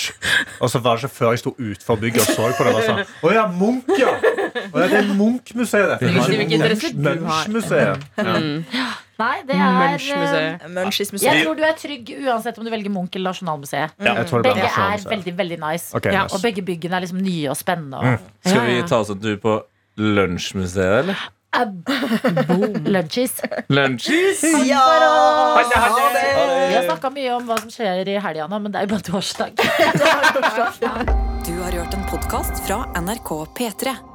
Og 0.61 0.69
så 0.69 0.82
var 0.84 0.97
det 0.97 1.03
ikke 1.05 1.15
før 1.17 1.32
jeg 1.34 1.43
sto 1.43 1.55
utenfor 1.57 2.01
bygget 2.03 2.21
og 2.28 2.36
så 2.36 2.51
på 2.57 2.67
det. 2.67 2.76
Og 2.76 2.84
sånn, 2.88 3.01
Å 3.24 3.34
ja, 3.34 3.47
Munch, 3.47 3.89
ja! 3.97 4.13
Å 4.53 4.84
ja, 4.84 4.86
det 4.91 4.99
er 4.99 5.07
Munch-museet, 5.17 5.95
dette. 5.95 6.05
Jeg 6.05 6.13
visste 6.13 6.93
Munch 7.01 7.47
Munch 7.49 7.71
ja. 7.74 7.95
Ja. 8.17 8.91
Nei, 9.24 9.43
det 9.45 9.55
er 9.55 9.74
Munch-museet. 9.78 10.63
eh, 10.65 11.28
Jeg 11.28 11.45
tror 11.45 11.57
du 11.57 11.63
er 11.65 11.76
trygg 11.78 12.09
uansett 12.26 12.57
om 12.57 12.65
du 12.65 12.71
velger 12.74 12.93
Munch 12.93 13.15
eller 13.17 13.32
Nasjonalmuseet. 13.32 13.93
Begge 13.99 14.65
er 14.69 15.05
veldig 15.09 15.36
veldig 15.38 15.59
nice. 15.61 15.93
Okay, 15.95 16.13
Ja, 16.13 16.24
nice. 16.26 16.36
Og 16.36 16.41
begge 16.41 16.65
byggene 16.65 16.97
er 16.97 17.05
liksom 17.05 17.21
nye 17.21 17.49
og 17.53 17.57
spennende. 17.57 18.01
Og, 18.01 18.19
Skal 18.45 18.65
vi 18.67 18.82
ta 18.89 18.99
oss 19.03 19.09
en 19.13 19.21
tur 19.21 19.38
på 19.38 19.61
Lunsjmuseet, 19.97 20.99
eller? 21.03 21.26
Lunchies. 22.86 23.41
Lunsjies! 23.68 24.43
Ja! 24.66 24.78
Ha 25.76 26.10
det. 26.14 26.68
Vi 26.70 26.76
har 26.76 26.84
snakka 26.88 27.10
mye 27.14 27.36
om 27.36 27.45
hva 27.47 27.60
som 27.62 27.70
skjer 27.74 28.08
i 28.10 28.18
helga 28.18 28.47
nå, 28.49 28.60
men 28.64 28.74
det 28.74 28.82
er 28.82 28.88
jo 28.88 28.95
bare 28.95 29.08
torsdag. 29.12 29.51
Du 31.43 31.51
har 31.60 31.76
hørt 31.76 31.93
en 31.93 32.06
podkast 32.08 32.64
fra 32.64 32.86
NRK 33.04 33.30
P3. 33.58 34.12